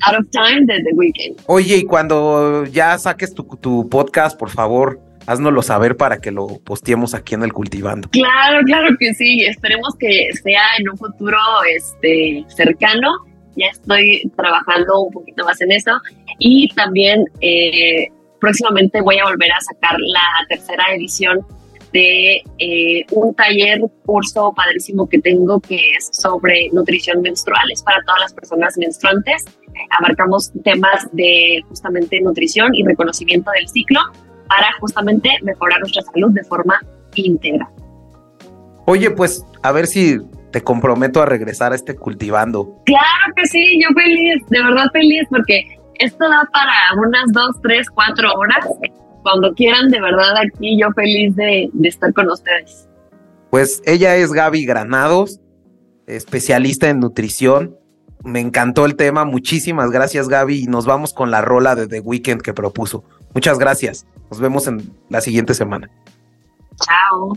Out 0.04 0.20
of 0.20 0.30
Time 0.30 0.66
de 0.66 0.82
The 0.82 0.94
Weeknd. 0.94 1.42
Oye, 1.46 1.76
y 1.76 1.84
cuando 1.84 2.64
ya 2.64 2.98
saques 2.98 3.34
tu, 3.34 3.44
tu 3.60 3.88
podcast, 3.88 4.38
por 4.38 4.50
favor, 4.50 5.00
haznoslo 5.26 5.62
saber 5.62 5.96
para 5.96 6.20
que 6.20 6.30
lo 6.30 6.46
posteemos 6.64 7.14
aquí 7.14 7.34
en 7.34 7.42
el 7.42 7.52
Cultivando. 7.52 8.08
Claro, 8.10 8.62
claro 8.64 8.88
que 8.98 9.14
sí. 9.14 9.44
Esperemos 9.44 9.94
que 9.98 10.28
sea 10.42 10.62
en 10.78 10.88
un 10.88 10.98
futuro 10.98 11.38
este, 11.76 12.44
cercano 12.48 13.10
ya 13.56 13.66
estoy 13.66 14.30
trabajando 14.36 15.02
un 15.02 15.12
poquito 15.12 15.44
más 15.44 15.60
en 15.60 15.72
eso 15.72 15.92
y 16.38 16.68
también 16.74 17.24
eh, 17.40 18.08
próximamente 18.40 19.00
voy 19.00 19.18
a 19.18 19.24
volver 19.24 19.52
a 19.52 19.60
sacar 19.60 19.96
la 19.98 20.22
tercera 20.48 20.84
edición 20.94 21.46
de 21.92 22.42
eh, 22.58 23.04
un 23.12 23.34
taller, 23.34 23.80
curso 24.04 24.52
padrísimo 24.56 25.08
que 25.08 25.18
tengo 25.18 25.60
que 25.60 25.76
es 25.96 26.08
sobre 26.12 26.70
nutrición 26.72 27.20
menstrual, 27.20 27.70
es 27.70 27.82
para 27.82 28.02
todas 28.04 28.20
las 28.20 28.34
personas 28.34 28.76
menstruantes. 28.78 29.44
Abarcamos 29.98 30.52
temas 30.64 31.08
de 31.12 31.62
justamente 31.68 32.20
nutrición 32.20 32.74
y 32.74 32.82
reconocimiento 32.82 33.50
del 33.52 33.68
ciclo 33.68 34.00
para 34.48 34.72
justamente 34.80 35.30
mejorar 35.42 35.80
nuestra 35.80 36.02
salud 36.02 36.30
de 36.32 36.44
forma 36.44 36.80
íntegra. 37.14 37.70
Oye, 38.86 39.10
pues 39.10 39.44
a 39.62 39.72
ver 39.72 39.86
si 39.86 40.18
te 40.52 40.62
comprometo 40.62 41.20
a 41.20 41.26
regresar 41.26 41.72
a 41.72 41.74
este 41.74 41.96
cultivando. 41.96 42.80
Claro 42.84 43.34
que 43.34 43.46
sí, 43.46 43.80
yo 43.82 43.88
feliz, 43.94 44.42
de 44.48 44.62
verdad 44.62 44.86
feliz, 44.92 45.26
porque 45.30 45.78
esto 45.94 46.28
da 46.28 46.48
para 46.52 46.72
unas 47.04 47.32
dos, 47.32 47.60
tres, 47.62 47.88
cuatro 47.90 48.32
horas. 48.34 48.66
Cuando 49.22 49.52
quieran, 49.54 49.88
de 49.88 50.00
verdad, 50.00 50.36
aquí 50.36 50.78
yo 50.78 50.90
feliz 50.92 51.34
de, 51.36 51.70
de 51.72 51.88
estar 51.88 52.12
con 52.12 52.28
ustedes. 52.28 52.88
Pues 53.50 53.82
ella 53.86 54.16
es 54.16 54.32
Gaby 54.32 54.64
Granados, 54.64 55.40
especialista 56.06 56.88
en 56.88 57.00
nutrición. 57.00 57.76
Me 58.24 58.40
encantó 58.40 58.84
el 58.84 58.96
tema. 58.96 59.24
Muchísimas 59.24 59.90
gracias, 59.90 60.28
Gaby. 60.28 60.64
Y 60.64 60.66
nos 60.66 60.86
vamos 60.86 61.12
con 61.12 61.30
la 61.30 61.40
rola 61.40 61.74
de 61.74 61.88
The 61.88 62.00
Weeknd 62.00 62.40
que 62.40 62.52
propuso. 62.52 63.04
Muchas 63.34 63.58
gracias. 63.58 64.06
Nos 64.30 64.40
vemos 64.40 64.66
en 64.66 64.92
la 65.08 65.20
siguiente 65.20 65.54
semana. 65.54 65.90
Chao. 66.80 67.36